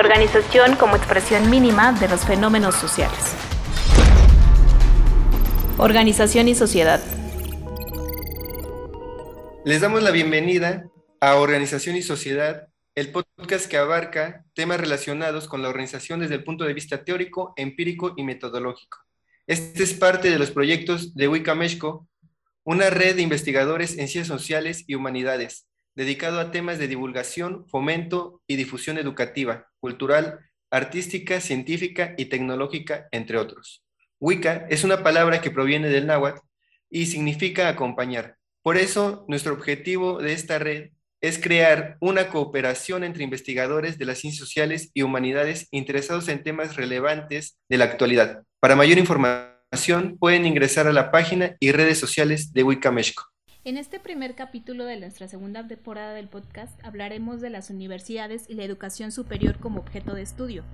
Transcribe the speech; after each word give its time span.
organización 0.00 0.76
como 0.76 0.96
expresión 0.96 1.50
mínima 1.50 1.92
de 1.92 2.08
los 2.08 2.24
fenómenos 2.24 2.74
sociales. 2.74 3.34
Organización 5.76 6.48
y 6.48 6.54
sociedad. 6.54 7.00
Les 9.66 9.82
damos 9.82 10.02
la 10.02 10.10
bienvenida 10.10 10.86
a 11.20 11.34
Organización 11.36 11.96
y 11.96 12.02
Sociedad, 12.02 12.68
el 12.94 13.12
podcast 13.12 13.66
que 13.66 13.76
abarca 13.76 14.46
temas 14.54 14.80
relacionados 14.80 15.46
con 15.46 15.60
la 15.60 15.68
organización 15.68 16.20
desde 16.20 16.36
el 16.36 16.44
punto 16.44 16.64
de 16.64 16.72
vista 16.72 17.04
teórico, 17.04 17.52
empírico 17.56 18.14
y 18.16 18.22
metodológico. 18.22 18.98
Este 19.46 19.82
es 19.82 19.92
parte 19.92 20.30
de 20.30 20.38
los 20.38 20.50
proyectos 20.50 21.14
de 21.14 21.28
Wicameshco, 21.28 22.08
una 22.64 22.88
red 22.88 23.16
de 23.16 23.22
investigadores 23.22 23.98
en 23.98 24.08
ciencias 24.08 24.28
sociales 24.28 24.84
y 24.86 24.94
humanidades, 24.94 25.66
dedicado 25.94 26.40
a 26.40 26.50
temas 26.50 26.78
de 26.78 26.88
divulgación, 26.88 27.66
fomento 27.68 28.42
y 28.46 28.56
difusión 28.56 28.98
educativa, 28.98 29.68
cultural, 29.80 30.40
artística, 30.70 31.40
científica 31.40 32.14
y 32.16 32.26
tecnológica, 32.26 33.08
entre 33.10 33.38
otros. 33.38 33.84
Wicca 34.20 34.66
es 34.68 34.84
una 34.84 35.02
palabra 35.02 35.40
que 35.40 35.50
proviene 35.50 35.88
del 35.88 36.06
náhuatl 36.06 36.40
y 36.90 37.06
significa 37.06 37.68
acompañar. 37.68 38.36
Por 38.62 38.76
eso, 38.76 39.24
nuestro 39.28 39.54
objetivo 39.54 40.18
de 40.18 40.32
esta 40.32 40.58
red 40.58 40.90
es 41.22 41.38
crear 41.38 41.96
una 42.00 42.28
cooperación 42.28 43.04
entre 43.04 43.24
investigadores 43.24 43.98
de 43.98 44.04
las 44.06 44.18
ciencias 44.18 44.46
sociales 44.46 44.90
y 44.94 45.02
humanidades 45.02 45.68
interesados 45.70 46.28
en 46.28 46.42
temas 46.42 46.76
relevantes 46.76 47.58
de 47.68 47.78
la 47.78 47.84
actualidad. 47.84 48.42
Para 48.58 48.76
mayor 48.76 48.98
información, 48.98 50.16
pueden 50.18 50.46
ingresar 50.46 50.86
a 50.86 50.92
la 50.92 51.10
página 51.10 51.56
y 51.60 51.72
redes 51.72 51.98
sociales 51.98 52.52
de 52.52 52.62
Wicca 52.62 52.90
México. 52.90 53.24
En 53.70 53.76
este 53.76 54.00
primer 54.00 54.34
capítulo 54.34 54.84
de 54.84 54.98
nuestra 54.98 55.28
segunda 55.28 55.64
temporada 55.64 56.12
del 56.12 56.26
podcast 56.26 56.76
hablaremos 56.84 57.40
de 57.40 57.50
las 57.50 57.70
universidades 57.70 58.50
y 58.50 58.54
la 58.54 58.64
educación 58.64 59.12
superior 59.12 59.60
como 59.60 59.78
objeto 59.78 60.12
de 60.12 60.22
estudio. 60.22 60.64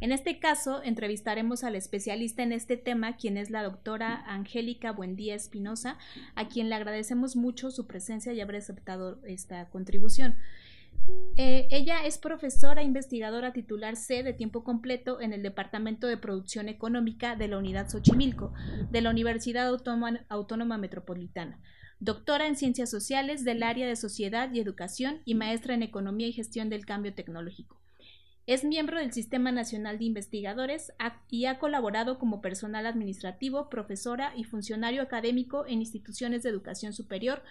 En 0.00 0.12
este 0.12 0.38
caso, 0.38 0.80
entrevistaremos 0.84 1.64
al 1.64 1.74
especialista 1.74 2.44
en 2.44 2.52
este 2.52 2.76
tema, 2.76 3.16
quien 3.16 3.36
es 3.36 3.50
la 3.50 3.64
doctora 3.64 4.22
Angélica 4.28 4.92
Buendía 4.92 5.34
Espinosa, 5.34 5.98
a 6.36 6.46
quien 6.46 6.68
le 6.68 6.76
agradecemos 6.76 7.34
mucho 7.34 7.72
su 7.72 7.88
presencia 7.88 8.32
y 8.32 8.40
haber 8.40 8.54
aceptado 8.54 9.18
esta 9.24 9.68
contribución. 9.70 10.36
Eh, 11.36 11.66
ella 11.72 12.06
es 12.06 12.16
profesora 12.16 12.84
investigadora 12.84 13.52
titular 13.52 13.96
C 13.96 14.22
de 14.22 14.32
tiempo 14.32 14.62
completo 14.62 15.20
en 15.20 15.32
el 15.32 15.42
Departamento 15.42 16.06
de 16.06 16.16
Producción 16.16 16.68
Económica 16.68 17.34
de 17.34 17.48
la 17.48 17.58
Unidad 17.58 17.88
Xochimilco, 17.88 18.52
de 18.92 19.00
la 19.00 19.10
Universidad 19.10 19.66
Autónoma 19.66 20.78
Metropolitana 20.78 21.58
doctora 21.98 22.46
en 22.46 22.56
Ciencias 22.56 22.90
Sociales 22.90 23.44
del 23.44 23.62
área 23.62 23.86
de 23.86 23.96
Sociedad 23.96 24.52
y 24.52 24.60
Educación 24.60 25.22
y 25.24 25.34
maestra 25.34 25.74
en 25.74 25.82
Economía 25.82 26.28
y 26.28 26.32
Gestión 26.32 26.68
del 26.68 26.84
Cambio 26.84 27.14
Tecnológico. 27.14 27.80
Es 28.46 28.64
miembro 28.64 29.00
del 29.00 29.12
Sistema 29.12 29.50
Nacional 29.50 29.98
de 29.98 30.04
Investigadores 30.04 30.92
y 31.30 31.46
ha 31.46 31.58
colaborado 31.58 32.18
como 32.18 32.40
personal 32.40 32.86
administrativo, 32.86 33.68
profesora 33.68 34.32
y 34.36 34.44
funcionario 34.44 35.02
académico 35.02 35.66
en 35.66 35.80
instituciones 35.80 36.42
de 36.42 36.50
educación 36.50 36.92
superior, 36.92 37.42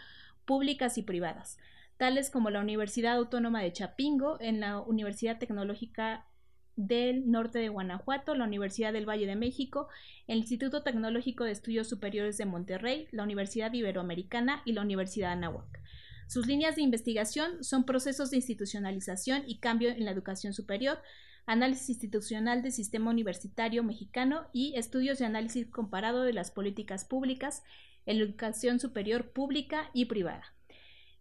públicas 0.46 0.98
y 0.98 1.02
privadas, 1.02 1.58
tales 1.98 2.30
como 2.30 2.50
la 2.50 2.62
Universidad 2.62 3.18
Autónoma 3.18 3.62
de 3.62 3.74
Chapingo, 3.74 4.38
en 4.40 4.62
la 4.62 4.80
Universidad 4.80 5.38
Tecnológica 5.38 6.28
del 6.76 7.30
Norte 7.30 7.60
de 7.60 7.70
Guanajuato, 7.70 8.36
la 8.36 8.46
Universidad 8.46 8.94
del 8.94 9.08
Valle 9.08 9.28
de 9.28 9.36
México, 9.36 9.88
el 10.28 10.40
Instituto 10.40 10.84
Tecnológico 10.84 11.44
de 11.44 11.52
Estudios 11.52 11.88
Superiores 11.88 12.38
de 12.38 12.46
Monterrey, 12.46 13.08
la 13.12 13.24
Universidad 13.24 13.72
Iberoamericana 13.74 14.62
y 14.66 14.74
la 14.74 14.82
Universidad 14.82 15.32
Anáhuac. 15.32 15.82
Sus 16.28 16.48
líneas 16.48 16.76
de 16.76 16.82
investigación 16.82 17.64
son 17.64 17.86
procesos 17.86 18.32
de 18.32 18.38
institucionalización 18.38 19.44
y 19.48 19.60
cambio 19.60 19.90
en 19.90 20.06
la 20.06 20.12
educación 20.12 20.54
superior, 20.54 21.00
análisis 21.46 21.90
institucional 21.90 22.64
del 22.64 22.72
sistema 22.72 23.12
universitario 23.12 23.84
mexicano 23.84 24.48
y 24.52 24.74
estudios 24.76 25.20
de 25.20 25.26
análisis 25.26 25.68
comparado 25.68 26.24
de 26.24 26.34
las 26.34 26.50
políticas 26.50 27.06
públicas 27.06 27.64
en 28.08 28.18
educación 28.18 28.80
superior 28.80 29.32
pública 29.32 29.90
y 29.94 30.06
privada. 30.06 30.55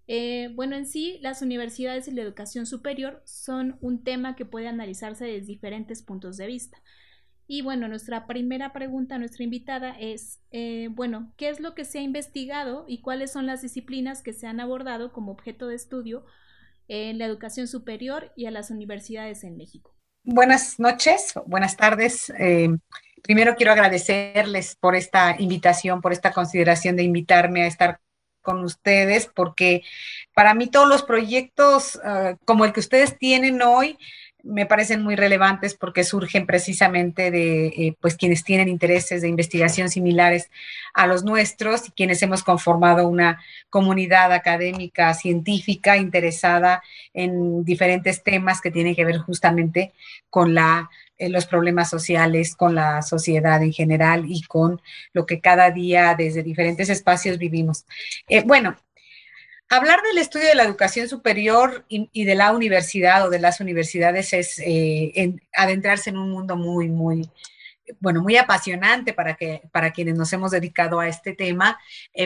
Eh, 0.06 0.50
bueno, 0.54 0.76
en 0.76 0.86
sí, 0.86 1.18
las 1.22 1.42
universidades 1.42 2.08
y 2.08 2.12
la 2.12 2.22
educación 2.22 2.66
superior 2.66 3.22
son 3.24 3.78
un 3.80 4.04
tema 4.04 4.36
que 4.36 4.44
puede 4.44 4.68
analizarse 4.68 5.24
desde 5.24 5.46
diferentes 5.46 6.02
puntos 6.02 6.36
de 6.36 6.46
vista. 6.46 6.78
Y 7.46 7.62
bueno, 7.62 7.88
nuestra 7.88 8.26
primera 8.26 8.72
pregunta 8.72 9.16
a 9.16 9.18
nuestra 9.18 9.44
invitada 9.44 9.90
es, 9.98 10.40
eh, 10.50 10.88
bueno, 10.90 11.32
¿qué 11.36 11.50
es 11.50 11.60
lo 11.60 11.74
que 11.74 11.84
se 11.84 11.98
ha 11.98 12.02
investigado 12.02 12.84
y 12.88 13.02
cuáles 13.02 13.32
son 13.32 13.46
las 13.46 13.60
disciplinas 13.60 14.22
que 14.22 14.32
se 14.32 14.46
han 14.46 14.60
abordado 14.60 15.12
como 15.12 15.32
objeto 15.32 15.68
de 15.68 15.74
estudio 15.74 16.24
en 16.88 17.18
la 17.18 17.26
educación 17.26 17.66
superior 17.66 18.32
y 18.36 18.46
a 18.46 18.50
las 18.50 18.70
universidades 18.70 19.44
en 19.44 19.56
México? 19.56 19.94
Buenas 20.22 20.80
noches, 20.80 21.34
buenas 21.44 21.76
tardes. 21.76 22.32
Eh, 22.38 22.70
primero 23.22 23.56
quiero 23.56 23.72
agradecerles 23.72 24.74
por 24.76 24.96
esta 24.96 25.36
invitación, 25.38 26.00
por 26.00 26.12
esta 26.12 26.32
consideración 26.32 26.96
de 26.96 27.02
invitarme 27.02 27.64
a 27.64 27.66
estar 27.66 28.00
con 28.44 28.62
ustedes, 28.62 29.26
porque 29.26 29.82
para 30.34 30.54
mí 30.54 30.68
todos 30.68 30.88
los 30.88 31.02
proyectos 31.02 31.98
ah, 32.04 32.36
como 32.44 32.64
el 32.64 32.72
que 32.72 32.80
ustedes 32.80 33.18
tienen 33.18 33.60
hoy 33.62 33.98
me 34.44 34.66
parecen 34.66 35.02
muy 35.02 35.16
relevantes 35.16 35.74
porque 35.74 36.04
surgen 36.04 36.46
precisamente 36.46 37.30
de 37.30 37.66
eh, 37.68 37.96
pues 37.98 38.14
quienes 38.14 38.44
tienen 38.44 38.68
intereses 38.68 39.22
de 39.22 39.28
investigación 39.28 39.88
similares 39.88 40.50
a 40.92 41.06
los 41.06 41.24
nuestros 41.24 41.88
y 41.88 41.92
quienes 41.92 42.22
hemos 42.22 42.42
conformado 42.42 43.08
una 43.08 43.40
comunidad 43.70 44.32
académica 44.32 45.14
científica 45.14 45.96
interesada 45.96 46.82
en 47.14 47.64
diferentes 47.64 48.22
temas 48.22 48.60
que 48.60 48.70
tienen 48.70 48.94
que 48.94 49.06
ver 49.06 49.16
justamente 49.18 49.94
con 50.28 50.54
la 50.54 50.90
eh, 51.16 51.28
los 51.28 51.46
problemas 51.46 51.90
sociales, 51.90 52.56
con 52.56 52.74
la 52.74 53.00
sociedad 53.02 53.62
en 53.62 53.72
general 53.72 54.24
y 54.26 54.42
con 54.42 54.82
lo 55.12 55.26
que 55.26 55.40
cada 55.40 55.70
día 55.70 56.16
desde 56.18 56.42
diferentes 56.42 56.88
espacios 56.90 57.38
vivimos. 57.38 57.84
Eh, 58.28 58.42
bueno, 58.44 58.76
hablar 59.68 60.02
del 60.02 60.18
estudio 60.18 60.48
de 60.48 60.56
la 60.56 60.64
educación 60.64 61.08
superior 61.08 61.84
y, 61.88 62.24
de 62.24 62.34
la 62.34 62.50
universidad 62.50 63.24
o 63.24 63.30
de 63.30 63.38
las 63.38 63.60
universidades 63.60 64.32
es 64.32 64.58
eh, 64.58 65.36
adentrarse 65.52 66.10
en 66.10 66.18
un 66.18 66.32
mundo 66.32 66.56
muy, 66.56 66.88
muy, 66.88 67.30
bueno, 68.00 68.20
muy 68.20 68.36
apasionante 68.36 69.12
para, 69.12 69.36
que, 69.36 69.62
para 69.70 69.92
quienes 69.92 70.16
nos 70.16 70.32
hemos 70.32 70.50
dedicado 70.50 70.98
a 70.98 71.06
este 71.06 71.32
tema, 71.32 71.78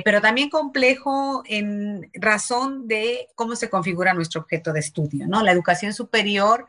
pero 0.02 0.22
también 0.22 0.48
complejo 0.48 1.42
en 1.44 2.10
razón 2.14 2.88
de 2.88 3.28
cómo 3.34 3.54
se 3.54 3.68
configura 3.68 4.14
nuestro 4.14 4.40
objeto 4.40 4.72
de 4.72 4.80
estudio, 4.80 5.26
¿no? 5.26 5.42
La 5.42 5.52
educación 5.52 5.92
superior 5.92 6.66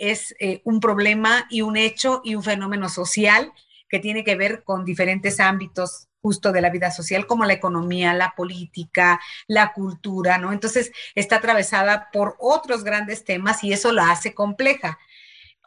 es 0.00 0.34
eh, 0.40 0.62
un 0.64 0.80
problema 0.80 1.46
y 1.50 1.60
un 1.62 1.76
hecho 1.76 2.22
y 2.24 2.34
un 2.34 2.42
fenómeno 2.42 2.88
social 2.88 3.52
que 3.88 3.98
tiene 3.98 4.24
que 4.24 4.34
ver 4.34 4.64
con 4.64 4.84
diferentes 4.84 5.38
ámbitos 5.40 6.08
justo 6.22 6.52
de 6.52 6.60
la 6.60 6.70
vida 6.70 6.90
social, 6.90 7.26
como 7.26 7.44
la 7.44 7.54
economía, 7.54 8.14
la 8.14 8.34
política, 8.36 9.20
la 9.46 9.72
cultura, 9.72 10.38
¿no? 10.38 10.52
Entonces 10.52 10.92
está 11.14 11.36
atravesada 11.36 12.10
por 12.12 12.36
otros 12.38 12.84
grandes 12.84 13.24
temas 13.24 13.64
y 13.64 13.72
eso 13.72 13.92
la 13.92 14.10
hace 14.10 14.34
compleja. 14.34 14.98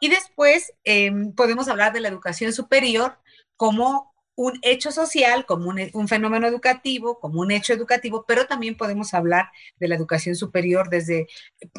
Y 0.00 0.08
después 0.08 0.72
em, 0.84 1.32
podemos 1.32 1.68
hablar 1.68 1.92
de 1.92 2.00
la 2.00 2.08
educación 2.08 2.52
superior 2.52 3.18
como 3.56 4.13
un 4.36 4.58
hecho 4.62 4.90
social, 4.90 5.46
como 5.46 5.68
un, 5.68 6.08
fenómeno 6.08 6.46
educativo, 6.46 7.18
como 7.20 7.40
un 7.40 7.50
hecho 7.50 7.72
educativo, 7.72 8.24
pero 8.26 8.46
también 8.46 8.76
podemos 8.76 9.14
hablar 9.14 9.50
de 9.78 9.88
la 9.88 9.94
educación 9.94 10.34
superior 10.34 10.88
desde 10.88 11.28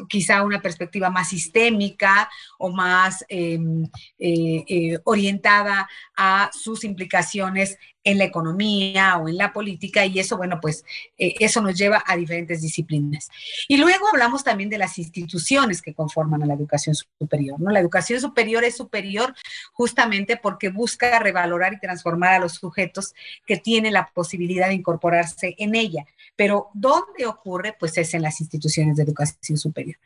quizá 0.08 0.42
una 0.42 0.62
perspectiva 0.62 1.10
más 1.10 1.28
sistémica 1.28 2.30
o 2.58 2.70
más 2.70 3.24
em, 3.28 3.84
eh, 4.18 4.64
eh, 4.68 4.98
orientada 5.04 5.88
a 6.16 6.50
sus 6.52 6.84
implicaciones 6.84 7.78
en 8.06 8.18
la 8.18 8.24
economía 8.24 9.16
o 9.16 9.28
en 9.28 9.36
la 9.36 9.52
política 9.52 10.06
y 10.06 10.20
eso, 10.20 10.36
bueno, 10.36 10.60
pues 10.62 10.84
eh, 11.18 11.34
eso 11.40 11.60
nos 11.60 11.76
lleva 11.76 12.04
a 12.06 12.16
diferentes 12.16 12.62
disciplinas. 12.62 13.28
Y 13.66 13.76
luego 13.78 14.06
hablamos 14.08 14.44
también 14.44 14.70
de 14.70 14.78
las 14.78 14.96
instituciones 14.96 15.82
que 15.82 15.92
conforman 15.92 16.40
a 16.44 16.46
la 16.46 16.54
educación 16.54 16.94
superior, 16.94 17.60
¿no? 17.60 17.72
La 17.72 17.80
educación 17.80 18.20
superior 18.20 18.62
es 18.62 18.76
superior 18.76 19.34
justamente 19.72 20.36
porque 20.36 20.68
busca 20.68 21.18
revalorar 21.18 21.74
y 21.74 21.80
transformar 21.80 22.34
a 22.34 22.38
los 22.38 22.54
sujetos 22.54 23.12
que 23.44 23.56
tienen 23.56 23.92
la 23.92 24.06
posibilidad 24.14 24.68
de 24.68 24.74
incorporarse 24.74 25.56
en 25.58 25.74
ella. 25.74 26.06
Pero 26.36 26.70
¿dónde 26.74 27.26
ocurre? 27.26 27.74
Pues 27.76 27.98
es 27.98 28.14
en 28.14 28.22
las 28.22 28.40
instituciones 28.40 28.96
de 28.96 29.02
educación 29.02 29.58
superior. 29.58 29.96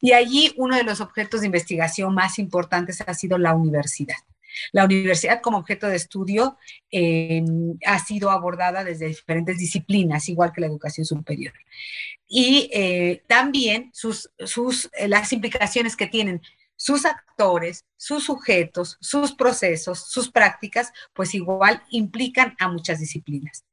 Y 0.00 0.12
allí 0.12 0.54
uno 0.56 0.76
de 0.76 0.84
los 0.84 1.00
objetos 1.00 1.40
de 1.40 1.46
investigación 1.46 2.14
más 2.14 2.38
importantes 2.38 3.02
ha 3.04 3.14
sido 3.14 3.36
la 3.36 3.52
universidad. 3.52 4.16
La 4.72 4.84
universidad 4.84 5.40
como 5.40 5.58
objeto 5.58 5.86
de 5.88 5.96
estudio 5.96 6.56
eh, 6.90 7.42
ha 7.86 7.98
sido 7.98 8.30
abordada 8.30 8.84
desde 8.84 9.06
diferentes 9.06 9.58
disciplinas, 9.58 10.28
igual 10.28 10.52
que 10.52 10.60
la 10.60 10.66
educación 10.66 11.06
superior. 11.06 11.54
Y 12.26 12.70
eh, 12.72 13.22
también 13.26 13.90
sus, 13.94 14.30
sus, 14.44 14.90
eh, 14.92 15.08
las 15.08 15.32
implicaciones 15.32 15.96
que 15.96 16.06
tienen 16.06 16.42
sus 16.76 17.06
actores, 17.06 17.84
sus 17.96 18.24
sujetos, 18.24 18.98
sus 19.00 19.32
procesos, 19.34 20.10
sus 20.10 20.30
prácticas, 20.30 20.92
pues 21.12 21.34
igual 21.34 21.82
implican 21.90 22.54
a 22.60 22.68
muchas 22.68 23.00
disciplinas. 23.00 23.64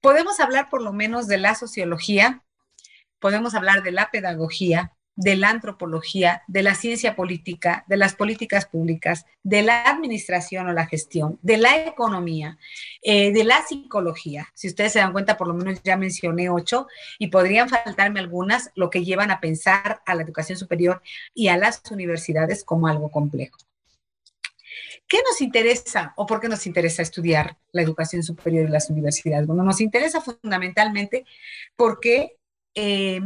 Podemos 0.00 0.38
hablar 0.40 0.68
por 0.68 0.82
lo 0.82 0.92
menos 0.92 1.26
de 1.26 1.38
la 1.38 1.54
sociología, 1.54 2.44
podemos 3.18 3.54
hablar 3.54 3.82
de 3.82 3.92
la 3.92 4.10
pedagogía, 4.10 4.92
de 5.16 5.34
la 5.34 5.48
antropología, 5.48 6.42
de 6.46 6.62
la 6.62 6.74
ciencia 6.74 7.16
política, 7.16 7.84
de 7.88 7.96
las 7.96 8.14
políticas 8.14 8.66
públicas, 8.66 9.24
de 9.42 9.62
la 9.62 9.82
administración 9.84 10.68
o 10.68 10.72
la 10.72 10.86
gestión, 10.86 11.38
de 11.42 11.56
la 11.56 11.86
economía, 11.86 12.58
eh, 13.02 13.32
de 13.32 13.44
la 13.44 13.62
psicología. 13.62 14.48
Si 14.54 14.68
ustedes 14.68 14.92
se 14.92 14.98
dan 14.98 15.12
cuenta, 15.12 15.36
por 15.36 15.48
lo 15.48 15.54
menos 15.54 15.82
ya 15.82 15.96
mencioné 15.96 16.50
ocho 16.50 16.86
y 17.18 17.28
podrían 17.28 17.68
faltarme 17.68 18.20
algunas, 18.20 18.70
lo 18.74 18.90
que 18.90 19.04
llevan 19.04 19.30
a 19.30 19.40
pensar 19.40 20.02
a 20.04 20.14
la 20.14 20.22
educación 20.22 20.58
superior 20.58 21.02
y 21.34 21.48
a 21.48 21.56
las 21.56 21.82
universidades 21.90 22.62
como 22.62 22.86
algo 22.86 23.10
complejo. 23.10 23.58
¿Qué 25.08 25.18
nos 25.28 25.40
interesa 25.40 26.12
o 26.16 26.26
por 26.26 26.40
qué 26.40 26.48
nos 26.48 26.66
interesa 26.66 27.00
estudiar 27.00 27.56
la 27.72 27.82
educación 27.82 28.22
superior 28.22 28.68
y 28.68 28.72
las 28.72 28.90
universidades? 28.90 29.46
Bueno, 29.46 29.62
nos 29.62 29.80
interesa 29.80 30.20
fundamentalmente 30.20 31.24
porque 31.76 32.36
eh, 32.74 33.20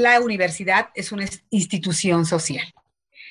la 0.00 0.20
universidad 0.20 0.90
es 0.94 1.12
una 1.12 1.26
institución 1.50 2.26
social. 2.26 2.72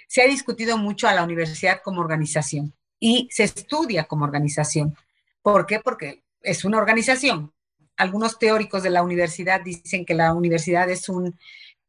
Se 0.07 0.21
ha 0.21 0.25
discutido 0.25 0.77
mucho 0.77 1.07
a 1.07 1.13
la 1.13 1.23
universidad 1.23 1.81
como 1.83 2.01
organización 2.01 2.73
y 2.99 3.27
se 3.31 3.43
estudia 3.43 4.05
como 4.05 4.25
organización. 4.25 4.95
¿Por 5.41 5.65
qué? 5.65 5.79
Porque 5.79 6.23
es 6.41 6.65
una 6.65 6.77
organización. 6.77 7.53
Algunos 7.97 8.39
teóricos 8.39 8.83
de 8.83 8.89
la 8.89 9.03
universidad 9.03 9.61
dicen 9.61 10.05
que 10.05 10.13
la 10.13 10.33
universidad 10.33 10.89
es 10.89 11.09
un, 11.09 11.37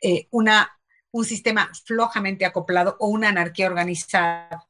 eh, 0.00 0.26
una, 0.30 0.70
un 1.12 1.24
sistema 1.24 1.70
flojamente 1.84 2.44
acoplado 2.44 2.96
o 2.98 3.08
una 3.08 3.28
anarquía 3.28 3.66
organizada 3.66 4.66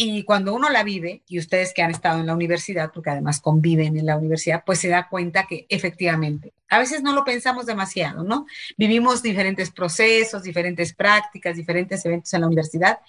y 0.00 0.22
cuando 0.22 0.54
uno 0.54 0.70
la 0.70 0.84
vive, 0.84 1.22
y 1.26 1.40
ustedes 1.40 1.74
que 1.74 1.82
han 1.82 1.90
estado 1.90 2.20
en 2.20 2.26
la 2.28 2.34
universidad, 2.34 2.92
porque 2.94 3.10
además 3.10 3.40
conviven 3.40 3.98
en 3.98 4.06
la 4.06 4.16
universidad, 4.16 4.62
pues 4.64 4.78
se 4.78 4.86
da 4.86 5.08
cuenta 5.08 5.48
que 5.48 5.66
efectivamente, 5.68 6.52
a 6.68 6.78
veces 6.78 7.02
no 7.02 7.12
lo 7.12 7.24
pensamos 7.24 7.66
demasiado, 7.66 8.22
¿no? 8.22 8.46
Vivimos 8.76 9.22
diferentes 9.22 9.72
procesos, 9.72 10.44
diferentes 10.44 10.94
prácticas, 10.94 11.56
diferentes 11.56 12.06
eventos 12.06 12.32
en 12.32 12.42
la 12.42 12.46
universidad 12.46 13.00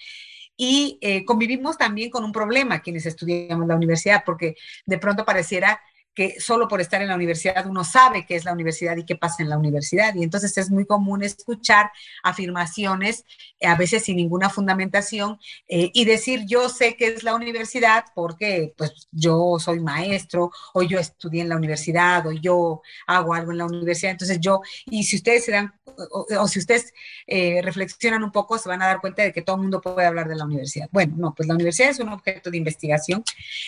y 0.58 0.98
eh, 1.02 1.26
convivimos 1.26 1.78
también 1.78 2.10
con 2.10 2.24
un 2.24 2.32
problema 2.32 2.82
quienes 2.82 3.06
estudiamos 3.06 3.68
la 3.68 3.76
universidad, 3.76 4.24
porque 4.26 4.56
de 4.88 4.98
pronto 4.98 5.24
pareciera 5.26 5.80
que 6.20 6.38
solo 6.42 6.68
por 6.68 6.82
estar 6.82 7.02
en 7.02 7.08
la 7.08 7.16
universidad 7.16 7.66
uno 7.66 7.86
sabe 7.86 8.26
qué 8.26 8.36
es 8.36 8.44
la 8.44 8.52
universidad 8.52 8.98
y 8.98 9.06
qué 9.06 9.16
pasa 9.16 9.42
en 9.42 9.48
la 9.48 9.58
universidad. 9.58 10.14
Y 10.16 10.24
entonces 10.24 10.58
es 10.58 10.70
muy 10.70 10.86
común 10.86 11.24
escuchar 11.24 11.92
afirmaciones, 12.24 13.24
eh, 13.58 13.68
a 13.68 13.76
veces 13.76 14.04
sin 14.04 14.18
ninguna 14.18 14.50
fundamentación, 14.50 15.40
eh, 15.70 15.92
y 15.94 16.04
decir 16.04 16.44
yo 16.46 16.68
sé 16.68 16.98
qué 16.98 17.08
es 17.08 17.24
la 17.24 17.36
universidad 17.36 18.04
porque 18.14 18.74
pues 18.76 19.08
yo 19.12 19.60
soy 19.60 19.80
maestro 19.80 20.52
o 20.74 20.84
yo 20.84 21.00
estudié 21.00 21.42
en 21.42 21.48
la 21.48 21.56
universidad 21.56 22.28
o 22.28 22.34
yo 22.34 22.82
hago 23.08 23.34
algo 23.34 23.54
en 23.54 23.60
la 23.60 23.66
universidad. 23.68 24.12
Entonces 24.12 24.42
yo, 24.42 24.60
y 24.88 25.06
si 25.06 25.16
ustedes 25.16 25.46
se 25.46 25.54
dan, 25.54 25.74
o, 26.12 26.48
si 26.50 26.60
ustedes 26.60 26.94
eh, 27.28 27.62
reflexionan 27.62 28.26
un 28.26 28.34
poco, 28.34 28.58
se 28.58 28.68
van 28.68 28.82
a 28.82 28.88
dar 28.88 29.00
cuenta 29.00 29.24
de 29.24 29.32
que 29.32 29.42
todo 29.42 29.56
el 29.56 29.62
mundo 29.62 29.80
puede 29.80 30.06
hablar 30.06 30.28
de 30.28 30.36
la 30.36 30.44
universidad. 30.44 30.90
Bueno, 30.92 31.14
no, 31.18 31.34
pues 31.34 31.48
la 31.48 31.56
universidad 31.56 31.92
es 31.92 32.00
un 32.00 32.10
objeto 32.10 32.52
de 32.52 32.58
investigación 32.58 33.24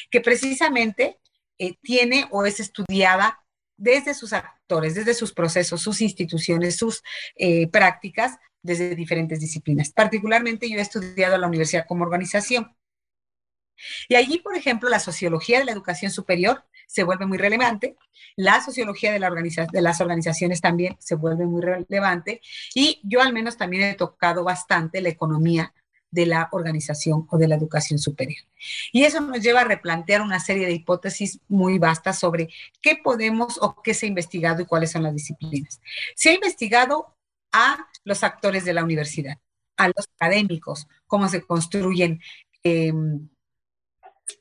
que 0.09 0.19
precisamente 0.19 1.17
eh, 1.61 1.77
tiene 1.83 2.25
o 2.31 2.43
es 2.43 2.59
estudiada 2.59 3.45
desde 3.77 4.15
sus 4.15 4.33
actores, 4.33 4.95
desde 4.95 5.13
sus 5.13 5.31
procesos, 5.31 5.79
sus 5.79 6.01
instituciones, 6.01 6.75
sus 6.75 7.03
eh, 7.35 7.67
prácticas, 7.67 8.39
desde 8.63 8.95
diferentes 8.95 9.39
disciplinas. 9.39 9.91
Particularmente 9.91 10.67
yo 10.67 10.79
he 10.79 10.81
estudiado 10.81 11.37
la 11.37 11.45
universidad 11.45 11.85
como 11.87 12.03
organización. 12.03 12.75
Y 14.09 14.15
allí, 14.15 14.39
por 14.39 14.55
ejemplo, 14.55 14.89
la 14.89 14.99
sociología 14.99 15.59
de 15.59 15.65
la 15.65 15.71
educación 15.71 16.11
superior 16.11 16.63
se 16.87 17.03
vuelve 17.03 17.27
muy 17.27 17.37
relevante, 17.37 17.95
la 18.35 18.59
sociología 18.61 19.11
de 19.11 19.19
las 19.81 20.01
organizaciones 20.01 20.61
también 20.61 20.97
se 20.99 21.13
vuelve 21.13 21.45
muy 21.45 21.61
relevante 21.61 22.41
y 22.73 23.01
yo 23.03 23.21
al 23.21 23.33
menos 23.33 23.55
también 23.55 23.83
he 23.83 23.93
tocado 23.93 24.43
bastante 24.43 24.99
la 25.01 25.09
economía 25.09 25.75
de 26.11 26.25
la 26.25 26.49
organización 26.51 27.27
o 27.29 27.37
de 27.37 27.47
la 27.47 27.55
educación 27.55 27.97
superior. 27.97 28.43
Y 28.91 29.03
eso 29.03 29.21
nos 29.21 29.41
lleva 29.41 29.61
a 29.61 29.65
replantear 29.65 30.21
una 30.21 30.39
serie 30.39 30.67
de 30.67 30.73
hipótesis 30.73 31.39
muy 31.47 31.79
vastas 31.79 32.19
sobre 32.19 32.49
qué 32.81 32.99
podemos 33.01 33.57
o 33.61 33.81
qué 33.81 33.93
se 33.93 34.05
ha 34.05 34.09
investigado 34.09 34.61
y 34.61 34.65
cuáles 34.65 34.91
son 34.91 35.03
las 35.03 35.13
disciplinas. 35.13 35.81
Se 36.15 36.29
ha 36.29 36.33
investigado 36.33 37.15
a 37.51 37.87
los 38.03 38.23
actores 38.23 38.65
de 38.65 38.73
la 38.73 38.83
universidad, 38.83 39.37
a 39.77 39.87
los 39.87 40.07
académicos, 40.15 40.87
cómo 41.07 41.27
se 41.29 41.41
construyen 41.41 42.21
eh, 42.63 42.93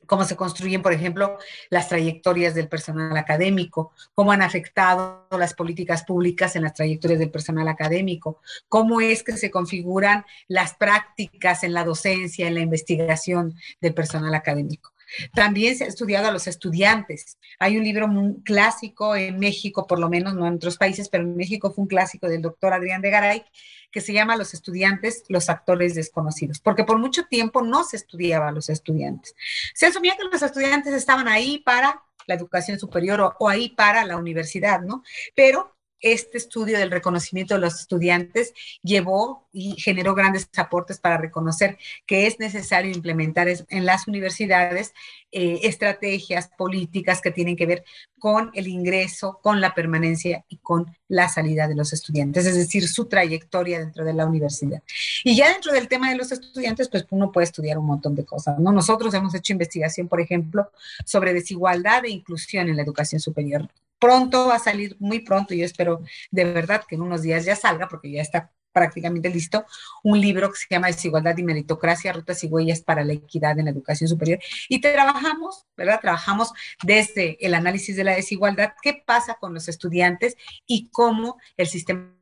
cómo 0.05 0.25
se 0.25 0.35
construyen, 0.35 0.81
por 0.81 0.93
ejemplo, 0.93 1.37
las 1.69 1.89
trayectorias 1.89 2.53
del 2.53 2.67
personal 2.67 3.15
académico, 3.17 3.93
cómo 4.13 4.31
han 4.31 4.41
afectado 4.41 5.27
las 5.31 5.53
políticas 5.53 6.03
públicas 6.03 6.55
en 6.55 6.63
las 6.63 6.73
trayectorias 6.73 7.19
del 7.19 7.31
personal 7.31 7.67
académico, 7.67 8.41
cómo 8.67 9.01
es 9.01 9.23
que 9.23 9.37
se 9.37 9.51
configuran 9.51 10.25
las 10.47 10.73
prácticas 10.75 11.63
en 11.63 11.73
la 11.73 11.83
docencia, 11.83 12.47
en 12.47 12.55
la 12.55 12.61
investigación 12.61 13.55
del 13.79 13.93
personal 13.93 14.33
académico. 14.35 14.91
También 15.33 15.75
se 15.75 15.83
ha 15.83 15.87
estudiado 15.87 16.27
a 16.27 16.31
los 16.31 16.47
estudiantes. 16.47 17.37
Hay 17.59 17.77
un 17.77 17.83
libro 17.83 18.07
clásico 18.43 19.15
en 19.15 19.39
México, 19.39 19.87
por 19.87 19.99
lo 19.99 20.09
menos 20.09 20.33
no 20.33 20.47
en 20.47 20.55
otros 20.55 20.77
países, 20.77 21.09
pero 21.09 21.23
en 21.23 21.35
México 21.35 21.71
fue 21.71 21.83
un 21.83 21.87
clásico 21.87 22.27
del 22.27 22.41
doctor 22.41 22.73
Adrián 22.73 23.01
de 23.01 23.09
Garay, 23.09 23.45
que 23.91 24.01
se 24.01 24.13
llama 24.13 24.37
Los 24.37 24.53
estudiantes, 24.53 25.23
los 25.27 25.49
actores 25.49 25.95
desconocidos, 25.95 26.59
porque 26.59 26.83
por 26.83 26.97
mucho 26.97 27.25
tiempo 27.25 27.61
no 27.61 27.83
se 27.83 27.97
estudiaba 27.97 28.47
a 28.47 28.51
los 28.51 28.69
estudiantes. 28.69 29.35
Se 29.73 29.87
asumía 29.87 30.15
que 30.17 30.23
los 30.23 30.41
estudiantes 30.41 30.93
estaban 30.93 31.27
ahí 31.27 31.59
para 31.59 32.01
la 32.27 32.35
educación 32.35 32.79
superior 32.79 33.19
o, 33.19 33.35
o 33.39 33.49
ahí 33.49 33.69
para 33.69 34.05
la 34.05 34.17
universidad, 34.17 34.81
¿no? 34.81 35.03
Pero 35.35 35.75
este 36.01 36.37
estudio 36.37 36.77
del 36.77 36.91
reconocimiento 36.91 37.53
de 37.53 37.61
los 37.61 37.79
estudiantes 37.79 38.53
llevó 38.81 39.47
y 39.53 39.79
generó 39.79 40.15
grandes 40.15 40.49
aportes 40.57 40.99
para 40.99 41.17
reconocer 41.17 41.77
que 42.05 42.27
es 42.27 42.39
necesario 42.39 42.91
implementar 42.91 43.47
en 43.47 43.85
las 43.85 44.07
universidades 44.07 44.93
eh, 45.31 45.59
estrategias 45.63 46.49
políticas 46.57 47.21
que 47.21 47.31
tienen 47.31 47.55
que 47.55 47.65
ver 47.65 47.85
con 48.19 48.51
el 48.53 48.67
ingreso, 48.67 49.39
con 49.41 49.61
la 49.61 49.73
permanencia 49.73 50.45
y 50.49 50.57
con 50.57 50.95
la 51.07 51.29
salida 51.29 51.67
de 51.67 51.75
los 51.75 51.93
estudiantes, 51.93 52.45
es 52.45 52.55
decir, 52.55 52.87
su 52.87 53.05
trayectoria 53.05 53.79
dentro 53.79 54.03
de 54.03 54.13
la 54.13 54.25
universidad. 54.25 54.83
Y 55.23 55.35
ya 55.35 55.51
dentro 55.51 55.71
del 55.71 55.87
tema 55.87 56.09
de 56.09 56.17
los 56.17 56.31
estudiantes, 56.31 56.89
pues 56.89 57.05
uno 57.09 57.31
puede 57.31 57.45
estudiar 57.45 57.77
un 57.77 57.85
montón 57.85 58.15
de 58.15 58.25
cosas, 58.25 58.59
¿no? 58.59 58.71
Nosotros 58.71 59.13
hemos 59.13 59.33
hecho 59.33 59.53
investigación, 59.53 60.07
por 60.07 60.21
ejemplo, 60.21 60.69
sobre 61.05 61.33
desigualdad 61.33 62.05
e 62.05 62.09
inclusión 62.09 62.69
en 62.69 62.75
la 62.75 62.83
educación 62.83 63.19
superior 63.19 63.69
pronto 64.01 64.47
va 64.47 64.55
a 64.55 64.59
salir, 64.59 64.97
muy 64.99 65.19
pronto, 65.19 65.53
yo 65.53 65.63
espero 65.63 66.01
de 66.31 66.43
verdad 66.43 66.83
que 66.87 66.95
en 66.95 67.03
unos 67.03 67.21
días 67.21 67.45
ya 67.45 67.55
salga, 67.55 67.87
porque 67.87 68.11
ya 68.11 68.21
está 68.21 68.51
prácticamente 68.73 69.29
listo, 69.29 69.65
un 70.03 70.19
libro 70.19 70.49
que 70.49 70.57
se 70.57 70.65
llama 70.69 70.87
Desigualdad 70.87 71.37
y 71.37 71.43
Meritocracia, 71.43 72.13
Rutas 72.13 72.43
y 72.43 72.47
Huellas 72.47 72.81
para 72.81 73.03
la 73.03 73.13
Equidad 73.13 73.59
en 73.59 73.65
la 73.65 73.71
Educación 73.71 74.07
Superior. 74.07 74.39
Y 74.69 74.81
trabajamos, 74.81 75.65
¿verdad? 75.77 75.99
Trabajamos 76.01 76.51
desde 76.81 77.37
el 77.45 77.53
análisis 77.53 77.95
de 77.95 78.05
la 78.05 78.15
desigualdad, 78.15 78.73
qué 78.81 79.03
pasa 79.05 79.35
con 79.39 79.53
los 79.53 79.67
estudiantes 79.67 80.35
y 80.65 80.89
cómo 80.89 81.37
el 81.57 81.67
sistema 81.67 82.20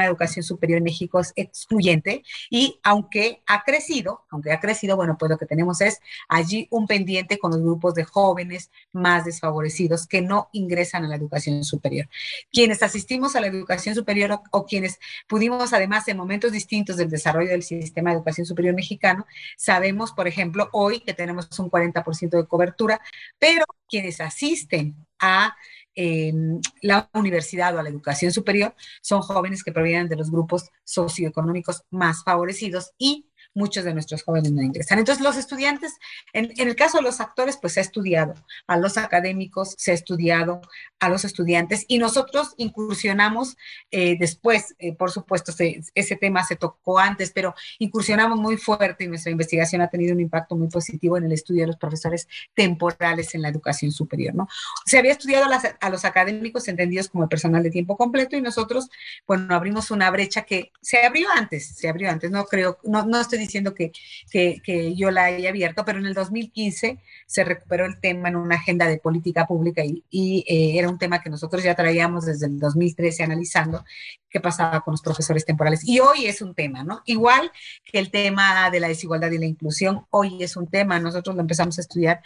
de 0.00 0.06
educación 0.06 0.42
superior 0.42 0.78
en 0.78 0.84
México 0.84 1.20
es 1.20 1.32
excluyente 1.36 2.22
y 2.48 2.80
aunque 2.82 3.42
ha 3.46 3.62
crecido, 3.62 4.24
aunque 4.30 4.52
ha 4.52 4.60
crecido, 4.60 4.96
bueno, 4.96 5.16
pues 5.18 5.30
lo 5.30 5.38
que 5.38 5.46
tenemos 5.46 5.80
es 5.80 6.00
allí 6.28 6.66
un 6.70 6.86
pendiente 6.86 7.38
con 7.38 7.50
los 7.50 7.60
grupos 7.60 7.94
de 7.94 8.04
jóvenes 8.04 8.70
más 8.92 9.24
desfavorecidos 9.24 10.06
que 10.06 10.22
no 10.22 10.48
ingresan 10.52 11.04
a 11.04 11.08
la 11.08 11.16
educación 11.16 11.62
superior. 11.64 12.08
Quienes 12.50 12.82
asistimos 12.82 13.36
a 13.36 13.40
la 13.40 13.48
educación 13.48 13.94
superior 13.94 14.32
o, 14.32 14.42
o 14.50 14.64
quienes 14.64 14.98
pudimos 15.26 15.72
además 15.72 16.08
en 16.08 16.16
momentos 16.16 16.52
distintos 16.52 16.96
del 16.96 17.10
desarrollo 17.10 17.50
del 17.50 17.62
sistema 17.62 18.10
de 18.10 18.16
educación 18.16 18.46
superior 18.46 18.74
mexicano, 18.74 19.26
sabemos, 19.56 20.12
por 20.12 20.26
ejemplo, 20.26 20.68
hoy 20.72 21.00
que 21.00 21.12
tenemos 21.12 21.58
un 21.58 21.70
40% 21.70 22.30
de 22.30 22.46
cobertura, 22.46 23.00
pero 23.38 23.64
quienes 23.88 24.20
asisten 24.20 24.96
a 25.18 25.54
la 25.94 27.10
universidad 27.14 27.76
o 27.76 27.82
la 27.82 27.88
educación 27.88 28.32
superior 28.32 28.74
son 29.00 29.20
jóvenes 29.22 29.62
que 29.62 29.72
provienen 29.72 30.08
de 30.08 30.16
los 30.16 30.30
grupos 30.30 30.70
socioeconómicos 30.84 31.82
más 31.90 32.24
favorecidos 32.24 32.92
y 32.98 33.26
muchos 33.54 33.84
de 33.84 33.92
nuestros 33.92 34.22
jóvenes 34.22 34.52
no 34.52 34.62
ingresan. 34.62 34.98
Entonces, 34.98 35.22
los 35.22 35.36
estudiantes, 35.36 35.98
en, 36.32 36.52
el 36.56 36.76
caso 36.76 36.98
de 36.98 37.04
los 37.04 37.20
actores, 37.20 37.56
pues 37.56 37.74
se 37.74 37.80
ha 37.80 37.82
estudiado 37.82 38.34
a 38.66 38.76
los 38.76 38.96
académicos, 38.96 39.74
se 39.78 39.90
ha 39.90 39.94
estudiado 39.94 40.60
a 40.98 41.08
los 41.08 41.24
estudiantes 41.24 41.84
y 41.88 41.98
nosotros 41.98 42.54
incursionamos 42.56 43.56
eh, 43.90 44.16
después, 44.18 44.74
eh, 44.78 44.94
por 44.94 45.10
supuesto, 45.10 45.52
ese 45.94 46.16
tema 46.16 46.44
se 46.44 46.56
tocó 46.56 46.98
antes, 46.98 47.32
pero 47.32 47.54
incursionamos 47.78 48.38
muy 48.38 48.56
fuerte 48.56 49.04
y 49.04 49.08
nuestra 49.08 49.32
investigación 49.32 49.82
ha 49.82 49.88
tenido 49.88 50.14
un 50.14 50.20
impacto 50.20 50.56
muy 50.56 50.68
positivo 50.68 51.16
en 51.16 51.24
el 51.24 51.32
estudio 51.32 51.62
de 51.62 51.68
los 51.68 51.76
profesores 51.76 52.28
temporales 52.54 53.34
en 53.34 53.42
la 53.42 53.48
educación 53.48 53.92
superior, 53.92 54.34
¿no? 54.34 54.48
Se 54.86 54.98
había 54.98 55.12
estudiado 55.12 55.46
a, 55.80 55.90
los 55.90 56.04
académicos 56.04 56.68
entendidos 56.68 57.08
como 57.08 57.24
el 57.24 57.28
personal 57.28 57.62
de 57.62 57.70
tiempo 57.70 57.96
completo 57.96 58.36
y 58.36 58.42
nosotros, 58.42 58.88
bueno, 59.26 59.54
abrimos 59.54 59.90
una 59.90 60.10
brecha 60.10 60.42
que 60.42 60.72
se 60.80 61.04
abrió 61.04 61.28
antes, 61.34 61.66
se 61.76 61.88
abrió 61.88 62.10
antes, 62.10 62.30
no 62.30 62.44
creo, 62.44 62.78
no, 62.84 63.04
no 63.06 63.20
estoy 63.20 63.38
diciendo 63.42 63.74
que, 63.74 63.92
que, 64.30 64.94
yo 64.94 65.10
la 65.10 65.24
haya 65.24 65.50
abierto, 65.50 65.84
pero 65.84 65.98
en 65.98 66.06
el 66.06 66.14
2015 66.14 66.98
se 67.26 67.44
recuperó 67.44 67.86
el 67.86 68.00
tema 68.00 68.28
en 68.28 68.36
una 68.36 68.56
agenda 68.56 68.86
de 68.86 68.98
política 68.98 69.46
pública 69.46 69.84
y, 69.84 70.04
y 70.10 70.44
eh, 70.48 70.78
era 70.78 70.88
un 70.88 70.98
tema 70.98 71.22
que 71.22 71.30
nosotros 71.30 71.62
ya 71.62 71.74
traíamos 71.74 72.26
desde 72.26 72.46
el 72.46 72.58
2013 72.58 73.22
analizando, 73.24 73.84
qué 74.28 74.40
pasaba 74.40 74.80
con 74.80 74.92
los 74.92 75.02
profesores 75.02 75.44
temporales. 75.44 75.86
Y 75.86 76.00
hoy 76.00 76.26
es 76.26 76.42
un 76.42 76.54
tema, 76.54 76.82
¿no? 76.82 77.02
Igual 77.04 77.52
que 77.84 77.98
el 77.98 78.10
tema 78.10 78.70
de 78.70 78.80
la 78.80 78.88
desigualdad 78.88 79.30
y 79.30 79.38
la 79.38 79.46
inclusión, 79.46 80.06
hoy 80.10 80.42
es 80.42 80.56
un 80.56 80.68
tema. 80.68 80.98
Nosotros 80.98 81.36
lo 81.36 81.42
empezamos 81.42 81.78
a 81.78 81.82
estudiar 81.82 82.22